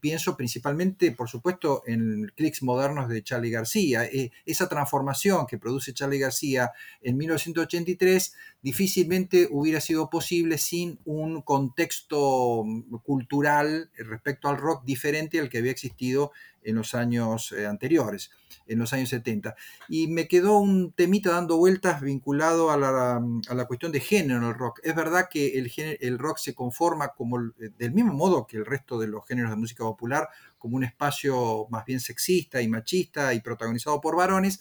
pienso 0.00 0.38
principalmente, 0.38 1.12
por 1.12 1.28
supuesto, 1.28 1.82
en 1.86 2.32
clics 2.34 2.62
modernos 2.62 3.10
de 3.10 3.22
Charlie 3.22 3.50
García. 3.50 4.08
Esa 4.46 4.70
transformación 4.70 5.46
que 5.46 5.58
produce 5.58 5.92
Charlie 5.92 6.18
García 6.18 6.72
en 7.02 7.18
1983 7.18 8.34
difícilmente 8.62 9.48
hubiera 9.50 9.80
sido 9.80 10.10
posible 10.10 10.58
sin 10.58 10.98
un 11.04 11.42
contexto 11.42 12.62
mm, 12.64 12.96
cultural 13.02 13.90
respecto 13.96 14.48
al 14.48 14.58
rock 14.58 14.84
diferente 14.84 15.40
al 15.40 15.48
que 15.48 15.58
había 15.58 15.72
existido 15.72 16.32
en 16.62 16.74
los 16.74 16.94
años 16.94 17.52
eh, 17.52 17.66
anteriores, 17.66 18.30
en 18.66 18.78
los 18.78 18.92
años 18.92 19.08
70. 19.08 19.54
Y 19.88 20.08
me 20.08 20.28
quedó 20.28 20.58
un 20.58 20.92
temita 20.92 21.30
dando 21.30 21.56
vueltas 21.56 22.00
vinculado 22.00 22.70
a 22.70 22.76
la, 22.76 23.64
cuestión 23.66 23.92
de 23.92 24.00
género 24.00 24.40
en 24.40 24.46
el 24.46 24.54
rock. 24.54 24.80
Es 24.82 24.94
verdad 24.94 25.28
que 25.30 25.58
el, 25.58 25.72
el 26.00 26.18
rock 26.18 26.38
se 26.38 26.54
conforma 26.54 27.08
como 27.08 27.40
eh, 27.40 27.70
del 27.78 27.92
mismo 27.92 28.12
modo 28.12 28.46
que 28.46 28.58
el 28.58 28.66
resto 28.66 28.98
de 28.98 29.06
los 29.06 29.26
géneros 29.26 29.50
de 29.50 29.56
música 29.56 29.84
popular, 29.84 30.28
como 30.58 30.76
un 30.76 30.84
espacio 30.84 31.66
más 31.70 31.84
bien 31.86 32.00
sexista 32.00 32.60
y 32.60 32.68
machista 32.68 33.32
y 33.32 33.40
protagonizado 33.40 34.00
por 34.00 34.16
varones. 34.16 34.60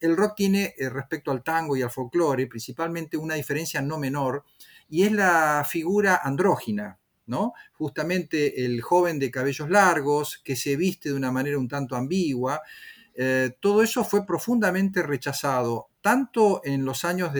El 0.00 0.16
rock 0.16 0.34
tiene 0.36 0.74
eh, 0.78 0.88
respecto 0.88 1.30
al 1.30 1.42
tango 1.42 1.76
y 1.76 1.82
al 1.82 1.90
folclore 1.90 2.46
principalmente 2.46 3.16
una 3.16 3.34
diferencia 3.34 3.82
no 3.82 3.98
menor 3.98 4.44
y 4.88 5.02
es 5.02 5.12
la 5.12 5.66
figura 5.68 6.20
andrógina, 6.22 6.98
Justamente 7.72 8.64
el 8.64 8.80
joven 8.80 9.18
de 9.18 9.30
cabellos 9.30 9.68
largos, 9.68 10.40
que 10.42 10.56
se 10.56 10.76
viste 10.76 11.10
de 11.10 11.14
una 11.14 11.30
manera 11.30 11.58
un 11.58 11.68
tanto 11.68 11.94
ambigua, 11.94 12.62
eh, 13.20 13.50
todo 13.60 13.82
eso 13.82 14.04
fue 14.04 14.24
profundamente 14.24 15.02
rechazado, 15.02 15.90
tanto 16.00 16.62
en 16.64 16.84
los 16.84 17.04
años 17.04 17.32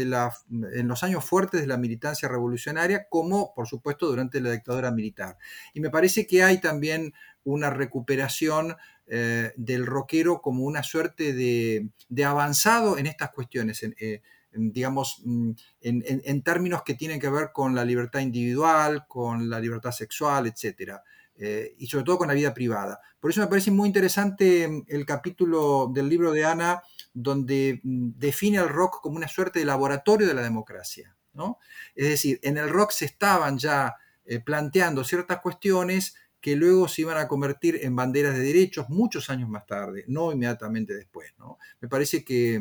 fuertes 1.24 1.60
de 1.60 1.66
la 1.68 1.76
militancia 1.76 2.28
revolucionaria 2.28 3.06
como, 3.08 3.54
por 3.54 3.68
supuesto, 3.68 4.06
durante 4.06 4.40
la 4.40 4.50
dictadura 4.50 4.90
militar. 4.90 5.38
Y 5.72 5.80
me 5.80 5.88
parece 5.88 6.26
que 6.26 6.42
hay 6.42 6.60
también 6.60 7.14
una 7.44 7.70
recuperación 7.70 8.76
eh, 9.08 9.52
del 9.56 9.86
rockero 9.86 10.40
como 10.40 10.64
una 10.64 10.82
suerte 10.82 11.32
de, 11.32 12.24
avanzado 12.24 12.98
en 12.98 13.06
estas 13.06 13.30
cuestiones. 13.30 13.82
Eh, 13.82 14.22
digamos, 14.52 15.22
mm, 15.24 15.50
en, 15.80 16.42
términos 16.42 16.82
que 16.82 16.94
tienen 16.94 17.20
que 17.20 17.28
ver 17.28 17.50
con 17.52 17.74
la 17.74 17.84
libertad 17.84 18.20
individual, 18.20 19.06
con 19.06 19.48
la 19.48 19.60
libertad 19.60 19.92
sexual, 19.92 20.46
etc. 20.46 21.00
Eh, 21.36 21.74
y 21.78 21.86
sobre 21.86 22.04
todo 22.04 22.18
con 22.18 22.28
la 22.28 22.34
vida 22.34 22.52
privada. 22.52 23.00
Por 23.20 23.30
eso 23.30 23.40
me 23.40 23.46
parece 23.46 23.70
muy 23.70 23.86
interesante 23.86 24.66
mm, 24.66 24.84
el 24.88 25.06
capítulo 25.06 25.88
del 25.94 26.08
libro 26.08 26.32
de 26.32 26.44
Ana, 26.44 26.82
donde 27.14 27.80
mm, 27.82 28.10
define 28.16 28.58
al 28.58 28.68
rock 28.68 29.00
como 29.00 29.16
una 29.16 29.28
suerte 29.28 29.60
de 29.60 29.64
laboratorio 29.64 30.26
de 30.26 30.34
la 30.34 30.42
democracia. 30.42 31.16
¿no? 31.34 31.58
Es 31.94 32.08
decir, 32.08 32.40
en 32.42 32.58
el 32.58 32.68
rock 32.68 32.90
se 32.90 33.04
estaban 33.04 33.56
ya 33.56 33.94
eh, 34.24 34.40
planteando 34.40 35.04
ciertas 35.04 35.40
cuestiones 35.40 36.16
que 36.40 36.56
luego 36.56 36.88
se 36.88 37.02
iban 37.02 37.18
a 37.18 37.28
convertir 37.28 37.80
en 37.82 37.96
banderas 37.96 38.34
de 38.34 38.42
derechos 38.42 38.88
muchos 38.88 39.28
años 39.30 39.48
más 39.48 39.66
tarde, 39.66 40.04
no 40.06 40.32
inmediatamente 40.32 40.94
después. 40.94 41.32
¿no? 41.38 41.58
Me 41.80 41.88
parece 41.88 42.24
que 42.24 42.60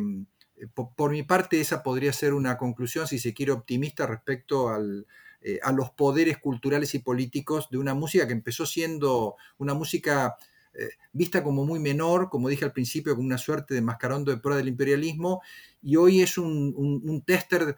eh, 0.58 0.68
por, 0.74 1.12
mi 1.12 1.24
parte, 1.24 1.62
esa 1.62 1.84
podría 1.84 2.12
ser 2.14 2.34
una 2.34 2.58
conclusión, 2.58 3.08
si 3.08 3.20
se 3.20 3.34
quiere, 3.34 3.52
optimista 3.52 4.08
respecto 4.08 4.70
eh, 5.42 5.60
a 5.62 5.72
los 5.72 5.92
poderes 5.92 6.40
culturales 6.40 6.96
y 6.96 7.00
políticos 7.00 7.70
de 7.70 7.78
una 7.78 7.94
música 7.94 8.26
que 8.26 8.34
empezó 8.34 8.66
siendo 8.66 9.36
una 9.60 9.76
música 9.76 10.36
eh, 10.74 10.90
vista 11.12 11.44
como 11.44 11.64
muy 11.64 11.80
menor, 11.80 12.30
como 12.30 12.50
dije 12.50 12.66
al 12.66 12.74
principio, 12.74 13.16
como 13.16 13.28
una 13.28 13.38
suerte 13.38 13.76
de 13.76 13.82
mascarando 13.82 14.32
de 14.32 14.38
prueba 14.38 14.58
del 14.58 14.68
imperialismo, 14.68 15.42
y 15.82 15.96
hoy 15.96 16.22
es 16.22 16.38
un, 16.38 17.24
tester 17.26 17.76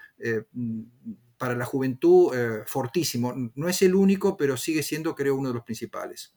para 1.40 1.56
la 1.56 1.66
juventud 1.66 2.32
fortísimo. 2.68 3.34
No 3.56 3.68
es 3.68 3.82
el 3.82 3.96
único, 3.96 4.38
pero 4.38 4.58
sigue 4.58 4.84
siendo, 4.84 5.16
creo, 5.16 5.36
uno 5.36 5.50
de 5.50 5.56
los 5.56 5.64
principales. 5.64 6.36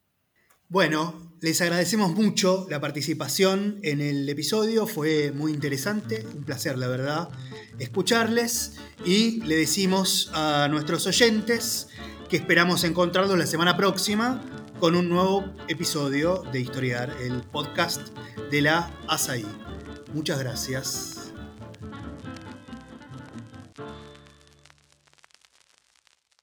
Bueno, 0.69 1.37
les 1.43 1.61
agradecemos 1.61 2.15
mucho 2.15 2.67
la 2.71 2.81
participación 2.81 3.79
en 3.83 4.01
el 4.01 4.27
episodio, 4.27 4.87
fue 4.87 5.31
muy 5.31 5.53
interesante, 5.53 6.25
un 6.35 6.45
placer 6.45 6.79
la 6.79 6.89
verdad 6.89 7.29
escucharles 7.79 8.79
y 9.05 9.43
le 9.43 9.57
decimos 9.57 10.31
a 10.33 10.69
nuestros 10.71 11.07
oyentes 11.07 11.89
que 12.31 12.39
esperamos 12.39 12.85
encontrarlos 12.85 13.37
la 13.37 13.47
semana 13.47 13.77
próxima 13.77 14.43
con 14.81 14.97
un 14.97 15.11
nuevo 15.11 15.45
episodio 15.69 16.43
de 16.53 16.61
Historiar, 16.61 17.15
el 17.21 17.43
podcast 17.43 18.09
de 18.51 18.63
la 18.63 18.99
ASAI. 19.09 19.45
Muchas 20.15 20.39
gracias. 20.39 21.32